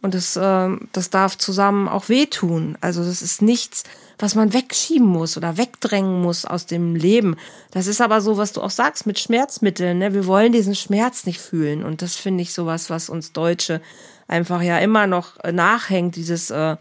Und 0.03 0.15
das, 0.15 0.37
äh, 0.37 0.69
das 0.93 1.09
darf 1.09 1.39
zusammen 1.39 1.89
auch 1.89 2.11
wehtun. 2.11 2.77
Also 2.83 3.03
das 3.03 3.23
ist 3.23 3.41
nichts, 3.41 3.85
was 4.19 4.35
man 4.35 4.53
wegschieben 4.53 5.07
muss 5.07 5.39
oder 5.39 5.57
wegdrängen 5.57 6.21
muss 6.21 6.45
aus 6.45 6.67
dem 6.67 6.95
Leben. 6.95 7.37
Das 7.71 7.87
ist 7.87 8.03
aber 8.03 8.21
so, 8.21 8.37
was 8.37 8.53
du 8.53 8.61
auch 8.61 8.71
sagst 8.71 9.07
mit 9.07 9.19
Schmerzmitteln. 9.19 9.99
Ne? 9.99 10.13
Wir 10.13 10.27
wollen 10.27 10.53
diesen 10.53 10.75
Schmerz 10.75 11.25
nicht 11.25 11.41
fühlen. 11.41 11.83
Und 11.83 12.03
das 12.03 12.17
finde 12.17 12.43
ich 12.43 12.53
sowas, 12.53 12.91
was 12.91 13.09
uns 13.09 13.33
Deutsche 13.33 13.81
einfach 14.29 14.63
ja 14.63 14.79
immer 14.79 15.07
noch 15.07 15.39
äh, 15.43 15.53
nachhängt, 15.53 16.17
dieses, 16.17 16.51
äh, 16.51 16.77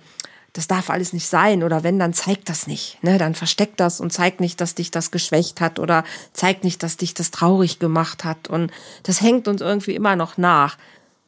das 0.53 0.67
darf 0.67 0.89
alles 0.89 1.13
nicht 1.13 1.27
sein 1.27 1.63
oder 1.63 1.83
wenn, 1.83 1.99
dann 1.99 2.13
zeigt 2.13 2.49
das 2.49 2.67
nicht. 2.67 3.03
Ne? 3.03 3.17
Dann 3.17 3.35
versteckt 3.35 3.79
das 3.79 3.99
und 3.99 4.13
zeigt 4.13 4.39
nicht, 4.39 4.61
dass 4.61 4.75
dich 4.75 4.91
das 4.91 5.11
geschwächt 5.11 5.61
hat 5.61 5.79
oder 5.79 6.03
zeigt 6.31 6.63
nicht, 6.63 6.83
dass 6.83 6.97
dich 6.97 7.13
das 7.13 7.31
traurig 7.31 7.79
gemacht 7.79 8.23
hat. 8.23 8.49
Und 8.49 8.71
das 9.03 9.21
hängt 9.21 9.47
uns 9.47 9.61
irgendwie 9.61 9.95
immer 9.95 10.15
noch 10.15 10.37
nach. 10.37 10.77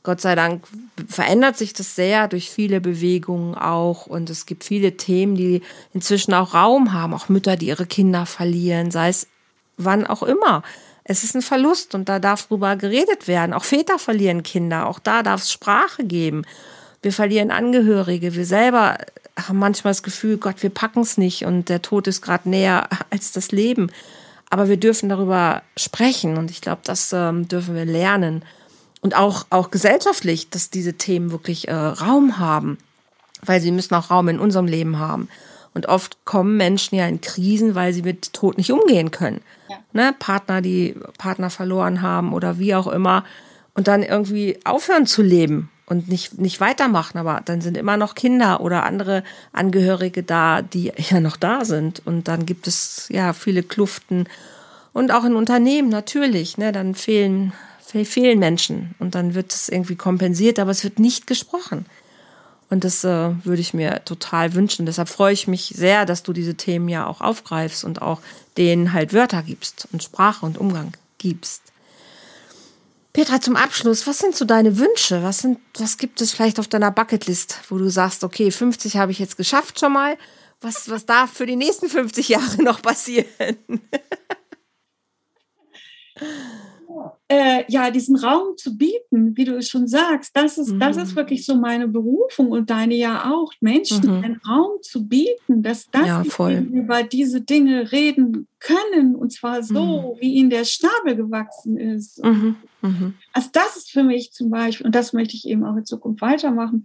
Gott 0.04 0.22
sei 0.22 0.36
Dank 0.36 0.64
verändert 1.08 1.58
sich 1.58 1.74
das 1.74 1.96
sehr 1.96 2.28
durch 2.28 2.52
viele 2.52 2.80
Bewegungen 2.80 3.56
auch 3.56 4.06
und 4.06 4.30
es 4.30 4.46
gibt 4.46 4.64
viele 4.64 4.98
Themen, 4.98 5.36
die 5.36 5.64
inzwischen 5.96 6.36
auch 6.36 6.54
Raum 6.54 6.94
haben, 6.94 7.16
auch 7.16 7.28
Mütter, 7.28 7.56
die 7.56 7.66
ihre 7.66 7.88
Kinder 7.88 8.28
verlieren, 8.28 8.92
sei 8.92 9.10
es 9.10 9.28
wann 9.78 10.06
auch 10.06 10.22
immer. 10.22 10.62
Es 11.08 11.24
ist 11.24 11.36
ein 11.36 11.44
Verlust 11.44 11.94
und 11.94 12.10
da 12.10 12.20
darf 12.20 12.48
drüber 12.48 12.76
geredet 12.76 13.28
werden. 13.28 13.54
Auch 13.54 13.64
Väter 13.64 14.00
verlieren 14.00 14.42
Kinder, 14.42 14.88
auch 14.88 15.00
da 15.00 15.22
darf 15.22 15.44
es 15.44 15.52
Sprache 15.52 16.04
geben. 16.04 16.44
Wir 17.04 17.14
verlieren 17.14 17.52
Angehörige, 17.52 18.34
wir 18.34 18.46
selber 18.46 18.98
haben 19.38 19.60
manchmal 19.60 19.92
das 19.92 20.02
Gefühl, 20.02 20.38
Gott, 20.38 20.64
wir 20.64 20.72
packen 20.72 21.02
es 21.02 21.18
nicht 21.18 21.46
und 21.46 21.70
der 21.70 21.84
Tod 21.84 22.08
ist 22.08 22.22
gerade 22.22 22.50
näher 22.50 22.90
als 23.12 23.32
das 23.32 23.52
Leben. 23.52 23.92
Aber 24.50 24.68
wir 24.68 24.78
dürfen 24.78 25.10
darüber 25.10 25.62
sprechen 25.78 26.38
und 26.38 26.50
ich 26.50 26.62
glaube, 26.62 26.82
das 26.84 27.14
ähm, 27.14 27.48
dürfen 27.48 27.76
wir 27.76 27.86
lernen. 27.86 28.44
Und 29.02 29.16
auch, 29.16 29.46
auch 29.52 29.70
gesellschaftlich, 29.70 30.50
dass 30.50 30.72
diese 30.72 30.94
Themen 30.94 31.32
wirklich 31.32 31.68
äh, 31.68 31.74
Raum 31.74 32.40
haben, 32.40 32.80
weil 33.44 33.62
sie 33.62 33.72
müssen 33.72 33.94
auch 33.94 34.10
Raum 34.10 34.30
in 34.30 34.40
unserem 34.40 34.66
Leben 34.66 34.98
haben. 34.98 35.30
Und 35.76 35.88
oft 35.88 36.24
kommen 36.26 36.58
Menschen 36.58 36.96
ja 36.96 37.06
in 37.06 37.22
Krisen, 37.22 37.76
weil 37.76 37.94
sie 37.94 38.02
mit 38.02 38.34
Tod 38.34 38.58
nicht 38.58 38.72
umgehen 38.72 39.12
können. 39.12 39.42
Ja. 39.70 39.78
Ne? 39.94 40.16
Partner, 40.18 40.62
die 40.62 40.96
Partner 41.18 41.52
verloren 41.52 42.02
haben 42.02 42.34
oder 42.34 42.58
wie 42.58 42.74
auch 42.74 42.88
immer. 42.88 43.26
Und 43.76 43.88
dann 43.88 44.02
irgendwie 44.02 44.58
aufhören 44.64 45.06
zu 45.06 45.22
leben. 45.22 45.70
und 45.86 46.08
nicht, 46.08 46.40
nicht 46.40 46.60
weitermachen, 46.62 47.18
aber 47.20 47.42
dann 47.46 47.62
sind 47.62 47.78
immer 47.78 47.98
noch 47.98 48.16
Kinder 48.16 48.62
oder 48.62 48.86
andere 48.86 49.24
Angehörige 49.52 50.24
da, 50.24 50.62
die 50.62 50.92
ja 50.98 51.20
noch 51.20 51.38
da 51.38 51.66
sind. 51.66 52.02
Und 52.06 52.28
dann 52.28 52.46
gibt 52.46 52.68
es 52.68 53.08
ja 53.10 53.34
viele 53.34 53.62
Kluften. 53.62 54.28
Und 54.94 55.12
auch 55.12 55.26
in 55.26 55.36
Unternehmen 55.36 55.90
natürlich, 55.90 56.58
ne, 56.58 56.72
dann 56.72 56.96
fehlen, 56.96 57.52
fehlen 57.82 58.40
Menschen 58.40 58.96
und 58.98 59.14
dann 59.14 59.36
wird 59.36 59.54
es 59.54 59.70
irgendwie 59.70 59.98
kompensiert, 59.98 60.58
aber 60.58 60.72
es 60.72 60.84
wird 60.84 61.00
nicht 61.00 61.28
gesprochen. 61.28 61.86
Und 62.70 62.84
das 62.84 63.04
äh, 63.04 63.32
würde 63.46 63.62
ich 63.62 63.74
mir 63.74 64.04
total 64.06 64.54
wünschen. 64.54 64.86
Deshalb 64.86 65.10
freue 65.10 65.34
ich 65.34 65.48
mich 65.48 65.74
sehr, 65.76 66.06
dass 66.06 66.24
du 66.24 66.34
diese 66.34 66.56
Themen 66.56 66.90
ja 66.90 67.06
auch 67.06 67.22
aufgreifst 67.22 67.84
und 67.84 68.02
auch 68.02 68.22
denen 68.58 68.94
halt 68.94 69.14
Wörter 69.14 69.44
gibst 69.44 69.88
und 69.92 70.02
Sprache 70.02 70.46
und 70.46 70.58
Umgang 70.58 70.94
gibst. 71.18 71.62
Petra, 73.14 73.40
zum 73.40 73.56
Abschluss, 73.56 74.08
was 74.08 74.18
sind 74.18 74.36
so 74.36 74.44
deine 74.44 74.78
Wünsche? 74.78 75.24
Was 75.24 75.40
sind, 75.40 75.60
was 75.78 75.98
gibt 75.98 76.20
es 76.20 76.34
vielleicht 76.34 76.60
auf 76.60 76.68
deiner 76.68 76.92
Bucketlist, 76.92 77.60
wo 77.70 77.78
du 77.78 77.90
sagst, 77.90 78.24
okay, 78.24 78.52
50 78.52 78.98
habe 78.98 79.12
ich 79.12 79.20
jetzt 79.20 79.38
geschafft 79.38 79.80
schon 79.80 79.94
mal. 79.94 80.18
Was, 80.60 80.90
was 80.90 81.06
darf 81.06 81.32
für 81.32 81.46
die 81.46 81.56
nächsten 81.56 81.88
50 81.88 82.28
Jahre 82.30 82.62
noch 82.64 82.82
passieren? 82.82 83.58
äh, 87.28 87.64
ja, 87.68 87.92
diesen 87.92 88.16
Raum 88.16 88.58
zu 88.58 88.78
bieten, 88.78 89.36
wie 89.36 89.46
du 89.46 89.58
es 89.58 89.70
schon 89.70 89.88
sagst, 89.88 90.36
das 90.36 90.58
ist, 90.58 90.74
mhm. 90.74 90.80
das 90.80 90.98
ist 90.98 91.12
mhm. 91.12 91.16
wirklich 91.18 91.46
so 91.46 91.56
meine 91.56 91.88
Berufung 91.88 92.52
und 92.52 92.70
deine 92.70 92.96
ja 92.96 93.32
auch, 93.32 93.54
Menschen 93.62 94.02
mhm. 94.02 94.24
einen 94.24 94.42
Raum 94.48 94.82
zu 94.82 95.08
bieten, 95.08 95.64
dass 95.64 95.90
das 95.90 96.08
ja, 96.08 96.24
über 96.60 97.04
diese 97.04 97.42
Dinge 97.42 97.92
reden 97.92 98.48
können 98.60 99.16
und 99.16 99.32
zwar 99.32 99.64
so, 99.64 100.16
mhm. 100.16 100.22
wie 100.22 100.34
ihnen 100.34 100.50
der 100.50 100.66
Schnabel 100.66 101.16
gewachsen 101.16 101.78
ist. 101.78 102.24
Mhm. 102.24 102.56
Mhm. 102.82 103.14
Also 103.34 103.50
das 103.52 103.78
ist 103.78 103.92
für 103.92 104.04
mich 104.04 104.32
zum 104.32 104.50
Beispiel, 104.50 104.86
und 104.86 104.96
das 104.96 105.14
möchte 105.14 105.36
ich 105.36 105.48
eben 105.48 105.66
auch 105.66 105.76
in 105.76 105.86
Zukunft 105.86 106.22
weitermachen, 106.22 106.84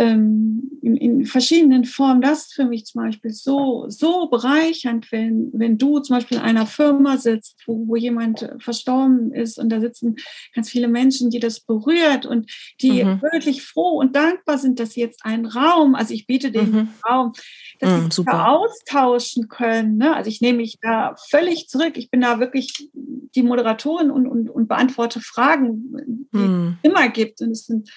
ähm, 0.00 0.78
in, 0.80 0.96
in, 0.96 1.26
verschiedenen 1.26 1.84
Formen. 1.84 2.22
Das 2.22 2.46
ist 2.46 2.54
für 2.54 2.64
mich 2.64 2.86
zum 2.86 3.02
Beispiel 3.02 3.32
so, 3.32 3.84
so 3.88 4.28
bereichernd, 4.30 5.12
wenn, 5.12 5.50
wenn 5.52 5.76
du 5.76 5.98
zum 5.98 6.16
Beispiel 6.16 6.38
in 6.38 6.42
einer 6.42 6.64
Firma 6.64 7.18
sitzt, 7.18 7.62
wo, 7.66 7.86
wo 7.86 7.96
jemand 7.96 8.48
verstorben 8.60 9.30
ist 9.30 9.58
und 9.58 9.68
da 9.68 9.78
sitzen 9.78 10.16
ganz 10.54 10.70
viele 10.70 10.88
Menschen, 10.88 11.28
die 11.28 11.38
das 11.38 11.60
berührt 11.60 12.24
und 12.24 12.50
die 12.80 13.04
mhm. 13.04 13.20
wirklich 13.20 13.62
froh 13.62 13.98
und 13.98 14.16
dankbar 14.16 14.56
sind, 14.56 14.80
dass 14.80 14.92
sie 14.92 15.00
jetzt 15.00 15.22
einen 15.26 15.44
Raum, 15.44 15.94
also 15.94 16.14
ich 16.14 16.26
biete 16.26 16.50
den 16.50 16.70
mhm. 16.70 16.88
Raum, 17.06 17.32
dass 17.80 17.90
mhm, 17.90 18.10
sie 18.10 18.16
sich 18.16 18.24
da 18.24 18.46
austauschen 18.46 19.48
können. 19.48 19.98
Ne? 19.98 20.16
Also 20.16 20.30
ich 20.30 20.40
nehme 20.40 20.58
mich 20.58 20.78
da 20.80 21.14
völlig 21.28 21.68
zurück. 21.68 21.92
Ich 21.96 22.10
bin 22.10 22.22
da 22.22 22.40
wirklich 22.40 22.88
die 22.94 23.42
Moderatorin 23.42 24.10
und, 24.10 24.26
und, 24.26 24.48
und 24.48 24.66
beantworte 24.66 25.20
Fragen, 25.20 26.26
die 26.32 26.38
mhm. 26.38 26.78
es 26.82 26.90
immer 26.90 27.10
gibt. 27.10 27.42
Und 27.42 27.50
es 27.50 27.66
sind 27.66 27.90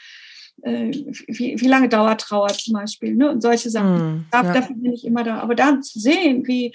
äh, 0.61 0.91
wie, 1.27 1.59
wie 1.59 1.67
lange 1.67 1.89
dauert 1.89 2.21
Trauer 2.21 2.49
zum 2.49 2.73
Beispiel, 2.73 3.15
ne? 3.15 3.31
Und 3.31 3.41
solche 3.41 3.69
Sachen. 3.69 3.95
Mm, 3.95 4.25
ja. 4.31 4.53
Dafür 4.53 4.75
bin 4.75 4.93
ich 4.93 5.05
immer 5.05 5.23
da. 5.23 5.39
Aber 5.39 5.55
dann 5.55 5.83
zu 5.83 5.99
sehen, 5.99 6.47
wie, 6.47 6.73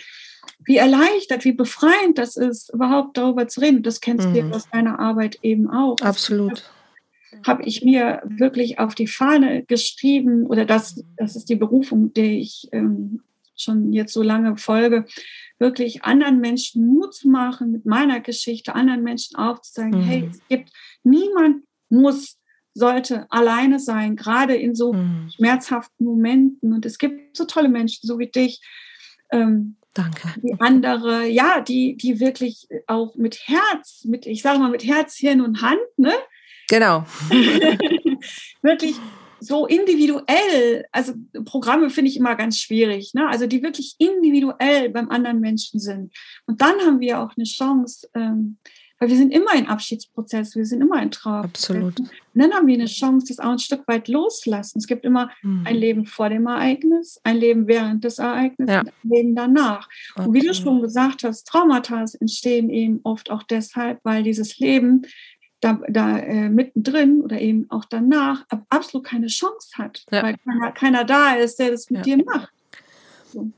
wie 0.64 0.76
erleichtert, 0.76 1.44
wie 1.44 1.52
befreiend 1.52 2.18
das 2.18 2.36
ist, 2.36 2.72
überhaupt 2.72 3.16
darüber 3.16 3.48
zu 3.48 3.60
reden, 3.60 3.82
das 3.82 4.00
kennst 4.00 4.28
mm. 4.28 4.34
du 4.34 4.50
aus 4.54 4.68
deiner 4.68 4.98
Arbeit 4.98 5.38
eben 5.42 5.70
auch. 5.70 5.96
Absolut. 6.02 6.70
Habe 7.46 7.62
ich 7.64 7.84
mir 7.84 8.22
wirklich 8.24 8.78
auf 8.78 8.94
die 8.94 9.06
Fahne 9.06 9.62
geschrieben, 9.64 10.46
oder 10.46 10.64
das, 10.64 11.02
das 11.16 11.36
ist 11.36 11.48
die 11.48 11.56
Berufung, 11.56 12.12
der 12.12 12.32
ich 12.32 12.68
ähm, 12.72 13.22
schon 13.56 13.92
jetzt 13.92 14.12
so 14.12 14.22
lange 14.22 14.56
folge, 14.56 15.06
wirklich 15.58 16.04
anderen 16.04 16.40
Menschen 16.40 16.86
Mut 16.86 17.14
zu 17.14 17.28
machen, 17.28 17.72
mit 17.72 17.86
meiner 17.86 18.20
Geschichte 18.20 18.74
anderen 18.74 19.02
Menschen 19.02 19.36
aufzuzeigen, 19.36 20.00
mm. 20.00 20.04
hey, 20.04 20.28
es 20.30 20.40
gibt 20.48 20.70
niemand 21.04 21.64
muss 21.90 22.37
sollte 22.78 23.26
alleine 23.30 23.78
sein, 23.78 24.16
gerade 24.16 24.54
in 24.54 24.74
so 24.74 24.92
mhm. 24.92 25.30
schmerzhaften 25.34 26.06
Momenten. 26.06 26.72
Und 26.72 26.86
es 26.86 26.98
gibt 26.98 27.36
so 27.36 27.44
tolle 27.44 27.68
Menschen, 27.68 28.06
so 28.06 28.18
wie 28.18 28.28
dich. 28.28 28.60
Ähm, 29.30 29.76
Danke. 29.94 30.28
Die 30.42 30.54
andere, 30.60 31.26
ja, 31.26 31.60
die, 31.60 31.96
die 31.96 32.20
wirklich 32.20 32.68
auch 32.86 33.16
mit 33.16 33.40
Herz, 33.46 34.04
mit, 34.04 34.26
ich 34.26 34.42
sage 34.42 34.58
mal, 34.58 34.70
mit 34.70 34.84
Herz, 34.84 35.16
Hirn 35.16 35.40
und 35.40 35.60
Hand, 35.60 35.80
ne? 35.96 36.12
Genau. 36.68 37.04
wirklich 38.62 38.94
so 39.40 39.66
individuell, 39.66 40.84
also 40.92 41.14
Programme 41.44 41.90
finde 41.90 42.10
ich 42.10 42.16
immer 42.16 42.34
ganz 42.34 42.58
schwierig, 42.58 43.14
ne? 43.14 43.28
also 43.28 43.46
die 43.46 43.62
wirklich 43.62 43.94
individuell 43.98 44.90
beim 44.90 45.10
anderen 45.10 45.40
Menschen 45.40 45.80
sind. 45.80 46.12
Und 46.46 46.60
dann 46.60 46.78
haben 46.80 47.00
wir 47.00 47.20
auch 47.20 47.32
eine 47.36 47.44
Chance, 47.44 48.08
ähm, 48.14 48.58
weil 48.98 49.08
wir 49.08 49.16
sind 49.16 49.32
immer 49.32 49.54
in 49.54 49.66
Abschiedsprozess, 49.66 50.56
wir 50.56 50.66
sind 50.66 50.80
immer 50.80 51.00
in 51.02 51.10
Trauer. 51.10 51.44
Absolut. 51.44 52.00
Und 52.00 52.10
dann 52.34 52.52
haben 52.52 52.66
wir 52.66 52.74
eine 52.74 52.86
Chance, 52.86 53.26
das 53.28 53.38
auch 53.38 53.52
ein 53.52 53.58
Stück 53.58 53.86
weit 53.86 54.08
loslassen. 54.08 54.78
Es 54.78 54.86
gibt 54.86 55.04
immer 55.04 55.30
mhm. 55.42 55.64
ein 55.66 55.76
Leben 55.76 56.06
vor 56.06 56.28
dem 56.28 56.46
Ereignis, 56.46 57.20
ein 57.24 57.36
Leben 57.36 57.66
während 57.66 58.04
des 58.04 58.18
Ereignisses, 58.18 58.74
ja. 58.74 58.80
ein 58.80 59.10
Leben 59.10 59.34
danach. 59.34 59.88
Absolut. 60.10 60.28
Und 60.28 60.34
wie 60.34 60.46
du 60.46 60.54
schon 60.54 60.82
gesagt 60.82 61.22
hast, 61.24 61.46
Traumata 61.46 62.04
entstehen 62.20 62.70
eben 62.70 63.00
oft 63.04 63.30
auch 63.30 63.42
deshalb, 63.44 64.00
weil 64.02 64.22
dieses 64.22 64.58
Leben 64.58 65.02
da, 65.60 65.80
da 65.88 66.18
äh, 66.18 66.48
mittendrin 66.48 67.20
oder 67.20 67.40
eben 67.40 67.66
auch 67.70 67.84
danach 67.84 68.44
absolut 68.68 69.06
keine 69.06 69.26
Chance 69.26 69.70
hat, 69.74 70.04
ja. 70.10 70.22
weil 70.22 70.36
keiner, 70.38 70.72
keiner, 70.72 71.04
da 71.04 71.34
ist, 71.34 71.58
der 71.58 71.72
das 71.72 71.90
mit 71.90 72.06
ja. 72.06 72.16
dir 72.16 72.24
macht. 72.24 72.52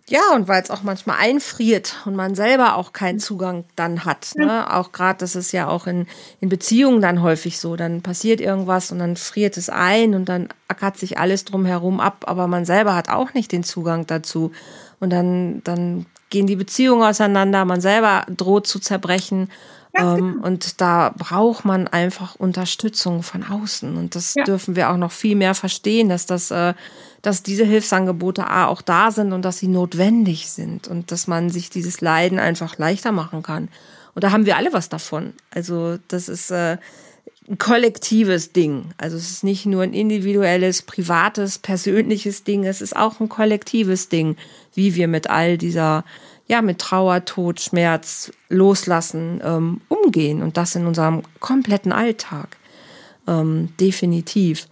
Ja, 0.09 0.21
und 0.35 0.49
weil 0.49 0.63
es 0.63 0.71
auch 0.71 0.83
manchmal 0.83 1.19
einfriert 1.19 1.97
und 2.05 2.17
man 2.17 2.35
selber 2.35 2.77
auch 2.77 2.93
keinen 2.93 3.19
Zugang 3.19 3.65
dann 3.77 4.05
hat. 4.05 4.33
Ne? 4.37 4.73
Auch 4.73 4.93
gerade, 4.93 5.19
das 5.19 5.37
ist 5.37 5.53
ja 5.53 5.69
auch 5.69 5.87
in, 5.87 6.07
in 6.41 6.49
Beziehungen 6.49 7.01
dann 7.01 7.23
häufig 7.23 7.59
so. 7.61 7.77
Dann 7.77 8.03
passiert 8.03 8.41
irgendwas 8.41 8.91
und 8.91 8.99
dann 8.99 9.17
friert 9.17 9.57
es 9.57 9.71
ein 9.71 10.15
und 10.15 10.29
dann 10.29 10.49
ackert 10.69 10.97
sich 10.97 11.19
alles 11.19 11.45
drumherum 11.45 12.01
ab, 12.01 12.25
aber 12.27 12.47
man 12.47 12.65
selber 12.65 12.95
hat 12.95 13.09
auch 13.09 13.35
nicht 13.35 13.53
den 13.53 13.65
Zugang 13.65 14.07
dazu. 14.07 14.53
Und 14.99 15.11
dann, 15.11 15.63
dann 15.65 16.07
gehen 16.31 16.47
die 16.47 16.57
Beziehungen 16.57 17.03
auseinander, 17.03 17.65
man 17.65 17.81
selber 17.81 18.25
droht 18.29 18.67
zu 18.67 18.79
zerbrechen. 18.79 19.51
Ja, 19.97 20.17
ähm, 20.17 20.35
genau. 20.35 20.47
und 20.47 20.81
da 20.81 21.13
braucht 21.17 21.65
man 21.65 21.89
einfach 21.89 22.37
Unterstützung 22.37 23.23
von 23.23 23.45
außen. 23.45 23.97
Und 23.97 24.15
das 24.15 24.35
ja. 24.35 24.45
dürfen 24.45 24.77
wir 24.77 24.91
auch 24.91 24.97
noch 24.97 25.11
viel 25.11 25.35
mehr 25.35 25.55
verstehen, 25.55 26.09
dass 26.09 26.27
das, 26.27 26.51
äh, 26.51 26.75
dass 27.23 27.43
diese 27.43 27.65
Hilfsangebote 27.65 28.47
A 28.47 28.67
auch 28.67 28.83
da 28.83 29.11
sind 29.11 29.33
und 29.33 29.45
dass 29.45 29.59
sie 29.59 29.69
notwendig 29.69 30.51
sind 30.51 30.89
und 30.89 31.13
dass 31.13 31.27
man 31.27 31.51
sich 31.51 31.71
dieses 31.71 32.01
Leiden 32.01 32.39
einfach 32.39 32.79
leichter 32.79 33.13
machen 33.13 33.43
kann. 33.43 33.69
Und 34.15 34.25
da 34.25 34.33
haben 34.33 34.47
wir 34.47 34.57
alle 34.57 34.73
was 34.73 34.89
davon. 34.89 35.35
Also 35.51 35.99
das 36.09 36.29
ist 36.29 36.51
äh, 36.51 36.79
ein 37.49 37.59
kollektives 37.59 38.53
Ding. 38.53 38.93
Also 38.97 39.17
es 39.17 39.31
ist 39.31 39.45
nicht 39.45 39.67
nur 39.67 39.83
ein 39.83 39.93
individuelles, 39.93 40.83
privates, 40.83 41.59
persönliches 41.59 42.45
Ding, 42.45 42.65
es 42.65 42.81
ist 42.81 42.97
auch 42.97 43.21
ein 43.21 43.29
kollektives 43.29 44.09
Ding, 44.09 44.37
wie 44.75 44.95
wir 44.95 45.09
mit 45.09 45.29
all 45.29 45.59
dieser 45.59 46.05
ja, 46.51 46.63
mit 46.63 46.81
Trauer, 46.81 47.25
Tod, 47.25 47.61
Schmerz, 47.61 48.33
Loslassen 48.49 49.41
ähm, 49.45 49.81
umgehen 49.87 50.43
und 50.43 50.57
das 50.57 50.75
in 50.75 50.85
unserem 50.85 51.23
kompletten 51.39 51.93
Alltag. 51.93 52.57
Ähm, 53.29 53.69
definitiv. 53.79 54.67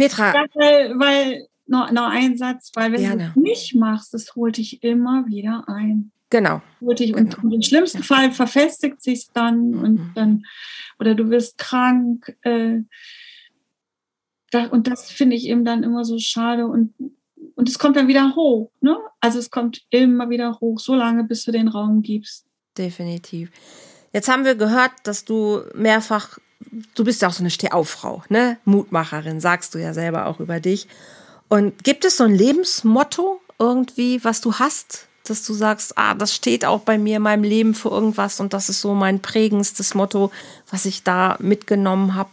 Petra. 0.00 0.34
Ja, 0.34 0.46
weil, 0.54 0.98
weil 0.98 1.46
noch, 1.66 1.90
noch 1.90 2.08
ein 2.08 2.36
Satz, 2.36 2.70
weil 2.74 2.92
wenn 2.92 3.00
gerne. 3.00 3.32
du 3.34 3.40
es 3.40 3.48
nicht 3.48 3.74
machst, 3.74 4.12
das 4.14 4.34
holt 4.34 4.56
dich 4.56 4.82
immer 4.82 5.26
wieder 5.26 5.64
ein. 5.68 6.10
Genau. 6.30 6.62
Holt 6.80 7.00
dich, 7.00 7.12
genau. 7.12 7.36
Und 7.42 7.52
im 7.52 7.62
schlimmsten 7.62 7.98
ja. 7.98 8.04
Fall 8.04 8.32
verfestigt 8.32 9.02
sich 9.02 9.28
dann 9.32 9.70
mhm. 9.70 9.82
und 9.82 10.12
dann, 10.14 10.44
oder 10.98 11.14
du 11.14 11.30
wirst 11.30 11.58
krank. 11.58 12.36
Äh, 12.42 12.80
und 14.70 14.88
das 14.88 15.10
finde 15.10 15.36
ich 15.36 15.46
eben 15.46 15.64
dann 15.64 15.84
immer 15.84 16.04
so 16.04 16.18
schade 16.18 16.66
und 16.66 16.92
und 17.60 17.68
es 17.68 17.78
kommt 17.78 17.96
dann 17.96 18.08
wieder 18.08 18.34
hoch. 18.36 18.70
Ne? 18.80 18.96
Also 19.20 19.38
es 19.38 19.50
kommt 19.50 19.82
immer 19.90 20.30
wieder 20.30 20.58
hoch, 20.60 20.78
so 20.80 20.94
lange, 20.94 21.24
bis 21.24 21.44
du 21.44 21.52
den 21.52 21.68
Raum 21.68 22.00
gibst. 22.00 22.46
Definitiv. 22.76 23.50
Jetzt 24.12 24.28
haben 24.28 24.44
wir 24.44 24.54
gehört, 24.54 24.92
dass 25.04 25.24
du 25.24 25.60
mehrfach, 25.74 26.38
du 26.94 27.04
bist 27.04 27.22
ja 27.22 27.28
auch 27.28 27.32
so 27.32 27.42
eine 27.42 27.50
Stehauffrau, 27.50 28.22
ne? 28.28 28.58
Mutmacherin, 28.64 29.40
sagst 29.40 29.74
du 29.74 29.78
ja 29.78 29.94
selber 29.94 30.26
auch 30.26 30.40
über 30.40 30.60
dich. 30.60 30.88
Und 31.48 31.82
gibt 31.82 32.04
es 32.04 32.16
so 32.16 32.24
ein 32.24 32.34
Lebensmotto 32.34 33.40
irgendwie, 33.58 34.22
was 34.24 34.40
du 34.40 34.54
hast, 34.54 35.06
dass 35.24 35.44
du 35.44 35.52
sagst, 35.52 35.98
ah, 35.98 36.14
das 36.14 36.34
steht 36.34 36.64
auch 36.64 36.80
bei 36.80 36.98
mir 36.98 37.16
in 37.16 37.22
meinem 37.22 37.44
Leben 37.44 37.74
für 37.74 37.88
irgendwas 37.88 38.40
und 38.40 38.52
das 38.52 38.68
ist 38.68 38.80
so 38.80 38.94
mein 38.94 39.20
prägendstes 39.20 39.94
Motto, 39.94 40.30
was 40.70 40.86
ich 40.86 41.02
da 41.02 41.36
mitgenommen 41.40 42.14
habe? 42.14 42.30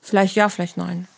Vielleicht 0.00 0.36
ja, 0.36 0.48
vielleicht 0.48 0.76
nein. 0.76 1.08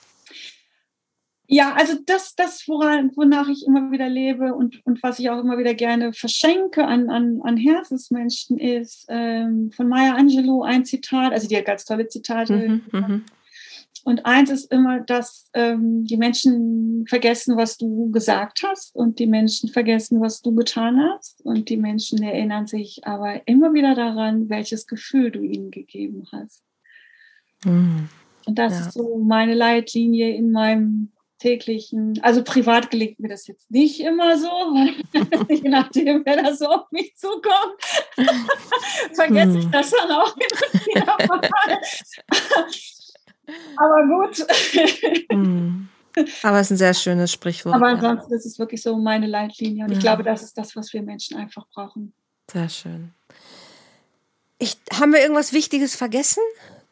Ja, 1.48 1.74
also 1.74 1.94
das, 2.06 2.34
das 2.34 2.64
woran, 2.66 3.12
wonach 3.16 3.48
ich 3.48 3.64
immer 3.66 3.90
wieder 3.92 4.08
lebe 4.08 4.54
und, 4.54 4.84
und 4.84 5.02
was 5.02 5.18
ich 5.18 5.30
auch 5.30 5.38
immer 5.38 5.58
wieder 5.58 5.74
gerne 5.74 6.12
verschenke 6.12 6.84
an, 6.84 7.08
an, 7.08 7.40
an 7.42 7.56
Herzensmenschen 7.56 8.58
ist 8.58 9.06
ähm, 9.08 9.70
von 9.70 9.88
Maya 9.88 10.14
Angelou 10.14 10.62
ein 10.62 10.84
Zitat, 10.84 11.32
also 11.32 11.46
die 11.46 11.56
hat 11.56 11.64
ganz 11.64 11.84
tolle 11.84 12.08
Zitate. 12.08 12.52
Mhm, 12.52 12.82
mhm, 12.90 13.24
und 14.06 14.24
eins 14.24 14.50
ist 14.50 14.72
immer, 14.72 15.00
dass 15.00 15.50
ähm, 15.52 16.04
die 16.04 16.16
Menschen 16.16 17.04
vergessen, 17.08 17.56
was 17.56 17.76
du 17.76 18.08
gesagt 18.12 18.62
hast 18.64 18.94
und 18.94 19.18
die 19.18 19.26
Menschen 19.26 19.68
vergessen, 19.68 20.20
was 20.20 20.42
du 20.42 20.54
getan 20.54 21.00
hast 21.00 21.44
und 21.44 21.68
die 21.68 21.76
Menschen 21.76 22.22
erinnern 22.22 22.68
sich 22.68 23.04
aber 23.04 23.48
immer 23.48 23.74
wieder 23.74 23.96
daran, 23.96 24.48
welches 24.48 24.86
Gefühl 24.86 25.32
du 25.32 25.42
ihnen 25.42 25.72
gegeben 25.72 26.28
hast. 26.30 26.62
Mhm. 27.64 28.08
Und 28.46 28.56
das 28.56 28.74
ja. 28.74 28.80
ist 28.86 28.92
so 28.92 29.18
meine 29.18 29.54
Leitlinie 29.54 30.36
in 30.36 30.52
meinem 30.52 31.10
täglichen, 31.38 32.18
also 32.22 32.42
privat 32.42 32.90
gelingt 32.90 33.20
mir 33.20 33.28
das 33.28 33.46
jetzt 33.46 33.70
nicht 33.70 34.00
immer 34.00 34.38
so, 34.38 34.48
je 35.48 35.68
nachdem, 35.68 36.22
wer 36.24 36.42
da 36.42 36.54
so 36.54 36.66
auf 36.66 36.90
mich 36.90 37.14
zukommt, 37.16 37.76
vergesse 39.14 39.52
hm. 39.52 39.58
ich 39.58 39.66
das 39.66 39.90
dann 39.90 40.10
auch 40.10 40.36
wieder 40.36 41.16
mal. 41.28 41.80
Aber 43.76 44.06
gut. 44.06 44.44
Hm. 45.30 45.88
Aber 46.42 46.60
es 46.60 46.66
ist 46.66 46.70
ein 46.72 46.78
sehr 46.78 46.94
schönes 46.94 47.30
Sprichwort. 47.30 47.74
Aber 47.74 47.88
ansonsten 47.88 48.32
ja. 48.32 48.36
ist 48.38 48.46
es 48.46 48.58
wirklich 48.58 48.82
so 48.82 48.96
meine 48.96 49.26
Leitlinie. 49.26 49.84
Und 49.84 49.90
ja. 49.90 49.96
ich 49.96 50.02
glaube, 50.02 50.22
das 50.22 50.42
ist 50.42 50.56
das, 50.58 50.74
was 50.74 50.92
wir 50.92 51.02
Menschen 51.02 51.36
einfach 51.36 51.66
brauchen. 51.68 52.12
Sehr 52.50 52.68
schön. 52.68 53.12
Ich, 54.58 54.78
haben 54.92 55.12
wir 55.12 55.20
irgendwas 55.20 55.52
Wichtiges 55.52 55.94
vergessen? 55.94 56.42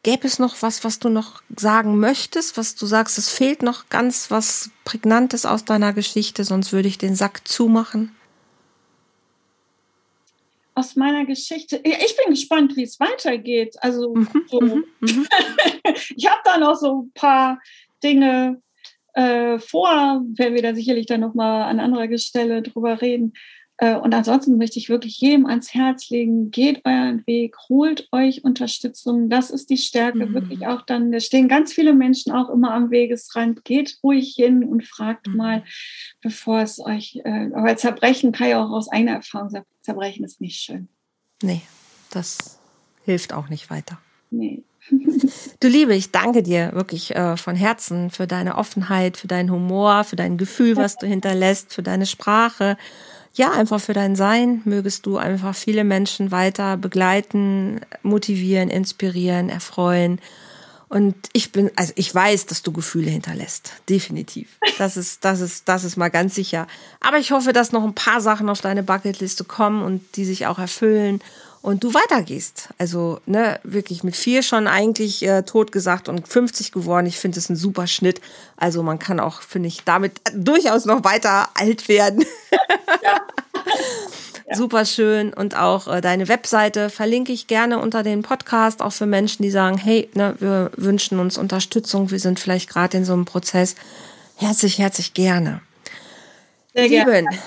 Gäbe 0.05 0.27
es 0.27 0.37
noch 0.37 0.61
was, 0.61 0.83
was 0.83 0.99
du 0.99 1.09
noch 1.09 1.41
sagen 1.57 1.97
möchtest, 1.97 2.57
was 2.57 2.75
du 2.75 2.85
sagst, 2.85 3.17
es 3.17 3.27
fehlt 3.27 3.63
noch 3.63 3.89
ganz 3.89 4.29
was 4.29 4.69
Prägnantes 4.83 5.47
aus 5.47 5.65
deiner 5.65 5.93
Geschichte, 5.93 6.43
sonst 6.43 6.71
würde 6.71 6.87
ich 6.87 6.99
den 6.99 7.15
Sack 7.15 7.47
zumachen? 7.47 8.15
Aus 10.75 10.95
meiner 10.95 11.25
Geschichte. 11.25 11.81
Ich 11.83 12.15
bin 12.17 12.35
gespannt, 12.35 12.75
wie 12.75 12.83
es 12.83 12.99
weitergeht. 12.99 13.77
Also 13.79 14.13
mhm, 14.13 14.27
so. 14.45 14.61
Mhm, 14.61 14.83
mhm. 14.99 15.27
ich 16.15 16.29
habe 16.29 16.41
da 16.43 16.59
noch 16.59 16.75
so 16.75 17.01
ein 17.01 17.11
paar 17.15 17.59
Dinge 18.03 18.61
äh, 19.13 19.57
vor, 19.57 20.21
werden 20.35 20.53
wir 20.53 20.61
da 20.61 20.75
sicherlich 20.75 21.07
dann 21.07 21.21
nochmal 21.21 21.63
an 21.63 21.79
anderer 21.79 22.15
Stelle 22.19 22.61
drüber 22.61 23.01
reden. 23.01 23.33
Äh, 23.77 23.95
und 23.95 24.13
ansonsten 24.13 24.57
möchte 24.57 24.79
ich 24.79 24.89
wirklich 24.89 25.19
jedem 25.19 25.45
ans 25.45 25.73
Herz 25.73 26.09
legen, 26.09 26.49
geht 26.49 26.85
euren 26.85 27.25
Weg, 27.27 27.55
holt 27.67 28.07
euch 28.11 28.43
Unterstützung. 28.43 29.29
Das 29.29 29.49
ist 29.49 29.69
die 29.69 29.77
Stärke, 29.77 30.25
mhm. 30.25 30.33
wirklich 30.33 30.67
auch 30.67 30.81
dann, 30.83 31.11
da 31.11 31.19
stehen 31.19 31.47
ganz 31.47 31.73
viele 31.73 31.93
Menschen 31.93 32.31
auch 32.31 32.49
immer 32.49 32.73
am 32.73 32.89
Wegesrand. 32.89 33.65
Geht 33.65 33.99
ruhig 34.03 34.33
hin 34.35 34.63
und 34.63 34.85
fragt 34.85 35.27
mhm. 35.27 35.35
mal, 35.35 35.63
bevor 36.21 36.61
es 36.61 36.79
euch, 36.79 37.19
äh, 37.25 37.49
aber 37.53 37.75
Zerbrechen 37.75 38.31
kann 38.31 38.49
ja 38.49 38.63
auch 38.63 38.71
aus 38.71 38.89
eigener 38.89 39.13
Erfahrung 39.13 39.49
sagen, 39.49 39.65
Zerbrechen 39.81 40.23
ist 40.23 40.39
nicht 40.39 40.59
schön. 40.61 40.87
Nee, 41.43 41.61
das 42.11 42.59
hilft 43.03 43.33
auch 43.33 43.49
nicht 43.49 43.69
weiter. 43.69 43.99
Nee. 44.31 44.63
Du 45.61 45.67
Liebe, 45.67 45.95
ich 45.95 46.11
danke 46.11 46.43
dir 46.43 46.71
wirklich 46.73 47.15
äh, 47.15 47.37
von 47.37 47.55
Herzen 47.55 48.11
für 48.11 48.27
deine 48.27 48.55
Offenheit, 48.55 49.17
für 49.17 49.27
deinen 49.27 49.49
Humor, 49.49 50.03
für 50.03 50.15
dein 50.15 50.37
Gefühl, 50.37 50.75
was 50.77 50.97
du 50.97 51.07
hinterlässt, 51.07 51.73
für 51.73 51.81
deine 51.81 52.05
Sprache 52.05 52.77
ja, 53.35 53.51
einfach 53.51 53.81
für 53.81 53.93
dein 53.93 54.15
Sein 54.15 54.61
mögest 54.65 55.05
du 55.05 55.17
einfach 55.17 55.55
viele 55.55 55.83
Menschen 55.83 56.31
weiter 56.31 56.77
begleiten, 56.77 57.81
motivieren, 58.01 58.69
inspirieren, 58.69 59.49
erfreuen. 59.49 60.19
Und 60.87 61.15
ich 61.33 61.51
bin, 61.51 61.69
also 61.75 61.91
ich 61.95 62.13
weiß, 62.13 62.45
dass 62.45 62.63
du 62.63 62.71
Gefühle 62.71 63.09
hinterlässt. 63.09 63.73
Definitiv. 63.89 64.57
Das 64.77 64.95
ist, 64.95 65.25
das 65.25 65.41
ist, 65.41 65.67
das 65.67 65.83
ist 65.83 65.97
mal 65.97 66.09
ganz 66.09 66.35
sicher. 66.35 66.67
Aber 67.01 67.17
ich 67.17 67.31
hoffe, 67.31 67.51
dass 67.51 67.73
noch 67.73 67.83
ein 67.83 67.95
paar 67.95 68.21
Sachen 68.21 68.49
auf 68.49 68.61
deine 68.61 68.83
Bucketliste 68.83 69.43
kommen 69.43 69.83
und 69.83 70.15
die 70.15 70.25
sich 70.25 70.47
auch 70.47 70.59
erfüllen 70.59 71.21
und 71.65 71.83
du 71.83 71.95
weitergehst. 71.95 72.69
Also, 72.77 73.19
ne, 73.25 73.59
wirklich 73.63 74.03
mit 74.03 74.15
vier 74.15 74.43
schon 74.43 74.67
eigentlich 74.67 75.25
äh, 75.25 75.41
tot 75.41 75.71
gesagt 75.71 76.07
und 76.07 76.27
50 76.27 76.71
geworden. 76.71 77.07
Ich 77.07 77.17
finde 77.17 77.39
es 77.39 77.49
ein 77.49 77.55
super 77.55 77.87
Schnitt. 77.87 78.21
Also 78.55 78.83
man 78.83 78.99
kann 78.99 79.19
auch, 79.19 79.41
finde 79.41 79.67
ich, 79.67 79.83
damit 79.83 80.21
durchaus 80.35 80.85
noch 80.85 81.03
weiter 81.03 81.49
alt 81.55 81.89
werden. 81.89 82.23
Ja. 82.51 82.57
Ja. 83.03 84.55
Super 84.55 84.85
schön. 84.85 85.33
Und 85.33 85.57
auch 85.57 85.87
äh, 85.87 86.01
deine 86.01 86.27
Webseite 86.27 86.91
verlinke 86.91 87.33
ich 87.33 87.47
gerne 87.47 87.79
unter 87.79 88.03
den 88.03 88.21
Podcast, 88.21 88.83
auch 88.83 88.93
für 88.93 89.07
Menschen, 89.07 89.41
die 89.41 89.49
sagen, 89.49 89.79
hey, 89.79 90.07
ne, 90.13 90.35
wir 90.37 90.69
wünschen 90.77 91.19
uns 91.19 91.35
Unterstützung, 91.35 92.11
wir 92.11 92.19
sind 92.19 92.39
vielleicht 92.39 92.69
gerade 92.69 92.95
in 92.97 93.05
so 93.05 93.13
einem 93.13 93.25
Prozess. 93.25 93.73
Herzlich, 94.35 94.77
herzlich 94.77 95.15
gerne. 95.15 95.61
Sehr 96.75 96.87
Lieben, 96.87 97.05
gerne 97.05 97.39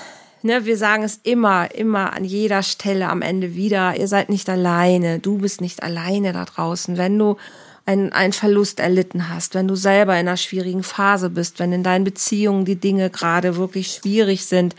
ne, 0.43 0.65
wir 0.65 0.77
sagen 0.77 1.03
es 1.03 1.19
immer, 1.23 1.73
immer 1.73 2.13
an 2.13 2.23
jeder 2.23 2.63
Stelle 2.63 3.09
am 3.09 3.21
Ende 3.21 3.55
wieder, 3.55 3.97
ihr 3.97 4.07
seid 4.07 4.29
nicht 4.29 4.49
alleine, 4.49 5.19
du 5.19 5.37
bist 5.37 5.61
nicht 5.61 5.83
alleine 5.83 6.33
da 6.33 6.45
draußen. 6.45 6.97
Wenn 6.97 7.17
du 7.17 7.37
einen, 7.85 8.11
einen 8.13 8.33
Verlust 8.33 8.79
erlitten 8.79 9.29
hast, 9.29 9.55
wenn 9.55 9.67
du 9.67 9.75
selber 9.75 10.13
in 10.13 10.27
einer 10.27 10.37
schwierigen 10.37 10.83
Phase 10.83 11.29
bist, 11.29 11.59
wenn 11.59 11.73
in 11.73 11.83
deinen 11.83 12.03
Beziehungen 12.03 12.65
die 12.65 12.75
Dinge 12.75 13.09
gerade 13.09 13.55
wirklich 13.55 13.91
schwierig 13.93 14.45
sind, 14.45 14.75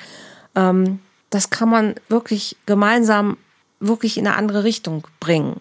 ähm, 0.54 1.00
das 1.30 1.50
kann 1.50 1.68
man 1.68 1.94
wirklich 2.08 2.56
gemeinsam 2.66 3.36
wirklich 3.80 4.18
in 4.18 4.26
eine 4.26 4.36
andere 4.36 4.64
Richtung 4.64 5.06
bringen. 5.20 5.56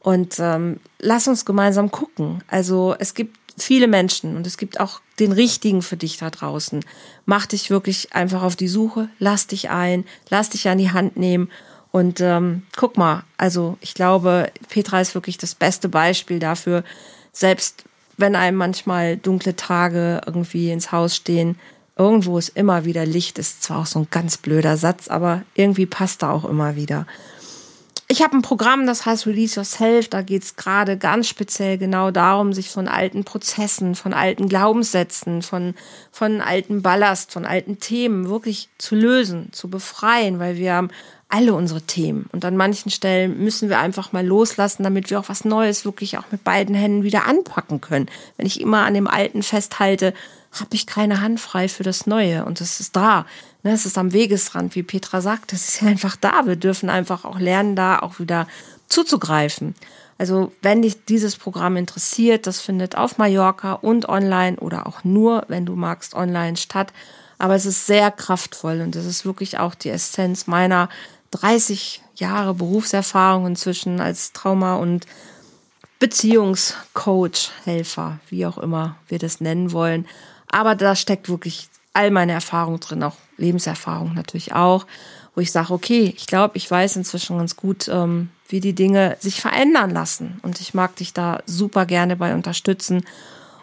Und 0.00 0.38
ähm, 0.38 0.80
lass 0.98 1.28
uns 1.28 1.44
gemeinsam 1.44 1.90
gucken. 1.90 2.42
Also 2.48 2.94
es 2.98 3.14
gibt 3.14 3.39
viele 3.62 3.88
Menschen 3.88 4.36
und 4.36 4.46
es 4.46 4.56
gibt 4.56 4.80
auch 4.80 5.00
den 5.18 5.32
richtigen 5.32 5.82
für 5.82 5.96
dich 5.96 6.18
da 6.18 6.30
draußen. 6.30 6.84
Mach 7.26 7.46
dich 7.46 7.70
wirklich 7.70 8.14
einfach 8.14 8.42
auf 8.42 8.56
die 8.56 8.68
Suche, 8.68 9.08
lass 9.18 9.46
dich 9.46 9.70
ein, 9.70 10.04
lass 10.28 10.50
dich 10.50 10.68
an 10.68 10.78
die 10.78 10.92
Hand 10.92 11.16
nehmen 11.16 11.50
und 11.92 12.20
ähm, 12.20 12.62
guck 12.76 12.96
mal, 12.96 13.24
also 13.36 13.76
ich 13.80 13.94
glaube, 13.94 14.50
Petra 14.68 15.00
ist 15.00 15.14
wirklich 15.14 15.38
das 15.38 15.54
beste 15.54 15.88
Beispiel 15.88 16.38
dafür, 16.38 16.84
selbst 17.32 17.84
wenn 18.16 18.36
einem 18.36 18.56
manchmal 18.56 19.16
dunkle 19.16 19.56
Tage 19.56 20.20
irgendwie 20.26 20.70
ins 20.70 20.92
Haus 20.92 21.16
stehen, 21.16 21.58
irgendwo 21.96 22.38
ist 22.38 22.50
immer 22.50 22.84
wieder 22.84 23.04
Licht, 23.06 23.38
ist 23.38 23.62
zwar 23.62 23.78
auch 23.80 23.86
so 23.86 24.00
ein 24.00 24.08
ganz 24.10 24.36
blöder 24.36 24.76
Satz, 24.76 25.08
aber 25.08 25.42
irgendwie 25.54 25.86
passt 25.86 26.22
da 26.22 26.30
auch 26.30 26.44
immer 26.44 26.76
wieder. 26.76 27.06
Ich 28.10 28.22
habe 28.22 28.36
ein 28.36 28.42
Programm, 28.42 28.88
das 28.88 29.06
heißt 29.06 29.28
Release 29.28 29.54
Yourself. 29.54 30.08
Da 30.08 30.22
geht 30.22 30.42
es 30.42 30.56
gerade 30.56 30.98
ganz 30.98 31.28
speziell 31.28 31.78
genau 31.78 32.10
darum, 32.10 32.52
sich 32.52 32.68
von 32.68 32.88
alten 32.88 33.22
Prozessen, 33.22 33.94
von 33.94 34.12
alten 34.12 34.48
Glaubenssätzen, 34.48 35.42
von, 35.42 35.74
von 36.10 36.40
alten 36.40 36.82
Ballast, 36.82 37.30
von 37.30 37.46
alten 37.46 37.78
Themen 37.78 38.28
wirklich 38.28 38.68
zu 38.78 38.96
lösen, 38.96 39.52
zu 39.52 39.70
befreien, 39.70 40.40
weil 40.40 40.56
wir 40.56 40.74
haben 40.74 40.88
alle 41.28 41.54
unsere 41.54 41.82
Themen. 41.82 42.28
Und 42.32 42.44
an 42.44 42.56
manchen 42.56 42.90
Stellen 42.90 43.44
müssen 43.44 43.68
wir 43.68 43.78
einfach 43.78 44.10
mal 44.10 44.26
loslassen, 44.26 44.82
damit 44.82 45.08
wir 45.10 45.20
auch 45.20 45.28
was 45.28 45.44
Neues 45.44 45.84
wirklich 45.84 46.18
auch 46.18 46.32
mit 46.32 46.42
beiden 46.42 46.74
Händen 46.74 47.04
wieder 47.04 47.28
anpacken 47.28 47.80
können. 47.80 48.06
Wenn 48.36 48.46
ich 48.46 48.60
immer 48.60 48.86
an 48.86 48.94
dem 48.94 49.06
Alten 49.06 49.44
festhalte, 49.44 50.14
habe 50.52 50.74
ich 50.74 50.86
keine 50.86 51.20
Hand 51.20 51.40
frei 51.40 51.68
für 51.68 51.82
das 51.82 52.06
Neue. 52.06 52.44
Und 52.44 52.60
es 52.60 52.80
ist 52.80 52.96
da. 52.96 53.26
Ne, 53.62 53.72
es 53.72 53.86
ist 53.86 53.98
am 53.98 54.12
Wegesrand, 54.12 54.74
wie 54.74 54.82
Petra 54.82 55.20
sagt. 55.20 55.52
Es 55.52 55.68
ist 55.68 55.82
einfach 55.82 56.16
da. 56.16 56.46
Wir 56.46 56.56
dürfen 56.56 56.90
einfach 56.90 57.24
auch 57.24 57.38
lernen, 57.38 57.76
da 57.76 57.98
auch 58.00 58.18
wieder 58.18 58.48
zuzugreifen. 58.88 59.74
Also 60.18 60.52
wenn 60.60 60.82
dich 60.82 61.04
dieses 61.06 61.36
Programm 61.36 61.76
interessiert, 61.76 62.46
das 62.46 62.60
findet 62.60 62.94
auf 62.94 63.16
Mallorca 63.16 63.74
und 63.74 64.08
online 64.08 64.58
oder 64.58 64.86
auch 64.86 65.02
nur, 65.04 65.44
wenn 65.48 65.64
du 65.64 65.76
magst, 65.76 66.14
online 66.14 66.56
statt. 66.56 66.92
Aber 67.38 67.54
es 67.54 67.64
ist 67.64 67.86
sehr 67.86 68.10
kraftvoll 68.10 68.82
und 68.82 68.96
es 68.96 69.06
ist 69.06 69.24
wirklich 69.24 69.58
auch 69.58 69.74
die 69.74 69.88
Essenz 69.88 70.46
meiner 70.46 70.90
30 71.30 72.02
Jahre 72.16 72.52
Berufserfahrung 72.52 73.46
inzwischen 73.46 74.00
als 74.00 74.32
Trauma- 74.32 74.76
und 74.76 75.06
Beziehungscoach, 76.00 77.50
Helfer, 77.64 78.20
wie 78.28 78.44
auch 78.44 78.58
immer 78.58 78.96
wir 79.08 79.18
das 79.18 79.40
nennen 79.40 79.72
wollen. 79.72 80.06
Aber 80.50 80.74
da 80.74 80.96
steckt 80.96 81.28
wirklich 81.28 81.68
all 81.92 82.10
meine 82.10 82.32
Erfahrung 82.32 82.80
drin, 82.80 83.02
auch 83.02 83.16
Lebenserfahrung 83.36 84.14
natürlich 84.14 84.52
auch, 84.52 84.86
wo 85.34 85.40
ich 85.40 85.52
sage, 85.52 85.72
okay, 85.72 86.12
ich 86.16 86.26
glaube, 86.26 86.56
ich 86.56 86.70
weiß 86.70 86.96
inzwischen 86.96 87.38
ganz 87.38 87.56
gut, 87.56 87.88
ähm, 87.88 88.30
wie 88.48 88.60
die 88.60 88.74
Dinge 88.74 89.16
sich 89.20 89.40
verändern 89.40 89.90
lassen. 89.90 90.40
Und 90.42 90.60
ich 90.60 90.74
mag 90.74 90.96
dich 90.96 91.12
da 91.12 91.40
super 91.46 91.86
gerne 91.86 92.16
bei 92.16 92.34
unterstützen. 92.34 93.04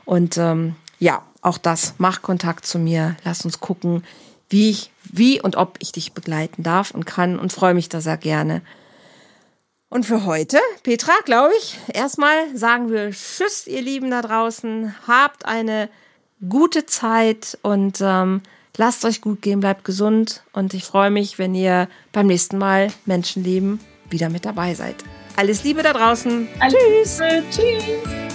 Und 0.06 0.38
ähm, 0.38 0.76
ja, 1.00 1.22
auch 1.42 1.58
das, 1.58 1.96
mach 1.98 2.22
Kontakt 2.22 2.66
zu 2.66 2.80
mir, 2.80 3.16
lass 3.24 3.46
uns 3.46 3.60
gucken, 3.60 4.04
wie 4.50 4.70
ich, 4.70 4.92
wie 5.04 5.42
und 5.42 5.58
ob 5.58 5.78
ich 5.80 5.92
dich 5.92 6.14
begleiten 6.14 6.64
darf 6.64 6.92
und 6.92 7.06
kann 7.06 7.38
und 7.38 7.52
freue 7.52 7.74
mich 7.74 7.90
da 7.90 8.02
sehr 8.02 8.18
gerne. 8.18 8.62
Und 9.90 10.06
für 10.06 10.26
heute, 10.26 10.60
Petra, 10.84 11.14
glaube 11.24 11.54
ich, 11.60 11.78
erstmal 11.94 12.56
sagen 12.56 12.90
wir 12.90 13.12
Tschüss, 13.12 13.68
ihr 13.68 13.82
Lieben 13.82 14.12
da 14.12 14.22
draußen. 14.22 14.94
Habt 15.08 15.46
eine 15.46 15.90
gute 16.48 16.86
Zeit 16.86 17.58
und 17.62 18.00
ähm, 18.02 18.42
lasst 18.78 19.06
euch 19.06 19.22
gut 19.22 19.42
gehen, 19.42 19.60
bleibt 19.60 19.84
gesund 19.84 20.44
und 20.54 20.74
ich 20.74 20.84
freue 20.84 21.10
mich, 21.10 21.40
wenn 21.40 21.56
ihr 21.56 21.88
beim 22.12 22.28
nächsten 22.28 22.58
Mal 22.58 22.92
Menschenleben 23.06 23.80
wieder 24.10 24.30
mit 24.30 24.46
dabei 24.46 24.74
seid. 24.74 24.96
Alles 25.36 25.64
Liebe 25.64 25.84
da 25.84 25.94
draußen. 25.94 26.48
Alles 26.60 26.76
Tschüss. 26.76 27.20
Liebe. 27.20 27.44
Tschüss. 27.52 28.27